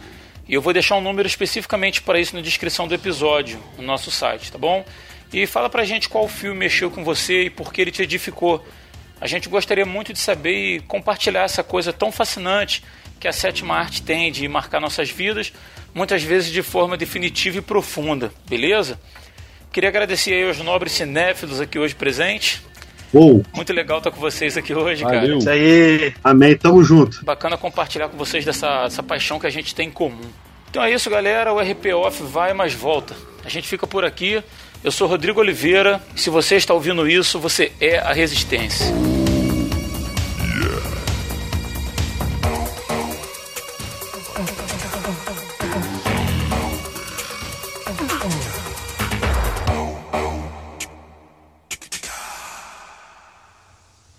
e 0.48 0.54
eu 0.54 0.62
vou 0.62 0.72
deixar 0.74 0.96
um 0.96 1.02
número 1.02 1.28
especificamente 1.28 2.02
para 2.02 2.20
isso 2.20 2.36
na 2.36 2.42
descrição 2.42 2.88
do 2.88 2.94
episódio 2.94 3.60
no 3.78 3.84
nosso 3.84 4.10
site, 4.10 4.52
tá 4.52 4.58
bom? 4.58 4.86
E 5.34 5.46
fala 5.46 5.70
pra 5.70 5.84
gente 5.84 6.08
qual 6.08 6.28
filme 6.28 6.58
mexeu 6.58 6.90
com 6.90 7.04
você 7.04 7.44
e 7.44 7.50
por 7.50 7.74
que 7.74 7.82
ele 7.82 7.92
te 7.92 8.02
edificou. 8.02 8.66
A 9.20 9.28
gente 9.28 9.50
gostaria 9.50 9.86
muito 9.86 10.14
de 10.14 10.20
saber 10.20 10.76
e 10.76 10.80
compartilhar 10.82 11.44
essa 11.44 11.64
coisa 11.64 11.92
tão 11.92 12.12
fascinante 12.12 12.84
que 13.20 13.28
a 13.28 13.34
sétima 13.34 13.76
arte 13.76 14.02
tem 14.02 14.32
de 14.32 14.48
marcar 14.48 14.80
nossas 14.80 15.10
vidas, 15.10 15.52
muitas 15.94 16.24
vezes 16.24 16.52
de 16.52 16.62
forma 16.62 16.96
definitiva 16.96 17.58
e 17.58 17.62
profunda, 17.62 18.32
beleza? 18.48 19.00
Queria 19.72 19.90
agradecer 19.90 20.34
aí 20.34 20.48
aos 20.48 20.60
nobres 20.60 20.94
cinéfilos 20.94 21.60
aqui 21.60 21.78
hoje 21.78 21.94
presentes. 21.94 22.62
Ou, 23.14 23.44
Muito 23.56 23.74
legal 23.74 24.00
estar 24.00 24.12
com 24.12 24.20
vocês 24.20 24.58
aqui 24.58 24.74
hoje, 24.74 25.04
Valeu. 25.04 25.22
cara. 25.22 25.38
Isso 25.38 25.50
aí. 25.50 26.14
amém, 26.24 26.56
tamo 26.58 26.84
junto. 26.84 27.24
Bacana 27.24 27.58
compartilhar 27.58 28.10
com 28.10 28.18
vocês 28.18 28.44
dessa, 28.44 28.84
dessa 28.84 29.02
paixão 29.02 29.40
que 29.40 29.48
a 29.48 29.50
gente 29.50 29.74
tem 29.74 29.88
em 29.88 29.92
comum. 29.92 30.20
Então 30.70 30.84
é 30.84 30.92
isso, 30.92 31.10
galera. 31.10 31.54
O 31.54 31.60
RP 31.60 31.94
Off 31.96 32.22
vai, 32.24 32.54
mas 32.54 32.74
volta. 32.74 33.16
A 33.46 33.50
gente 33.50 33.68
fica 33.68 33.88
por 33.88 34.04
aqui. 34.04 34.44
Eu 34.84 34.92
sou 34.92 35.08
Rodrigo 35.08 35.40
Oliveira. 35.40 36.02
Se 36.16 36.30
você 36.30 36.56
está 36.58 36.74
ouvindo 36.74 37.08
isso, 37.08 37.40
você 37.40 37.72
é 37.80 37.98
a 37.98 38.12
Resistência. 38.14 38.88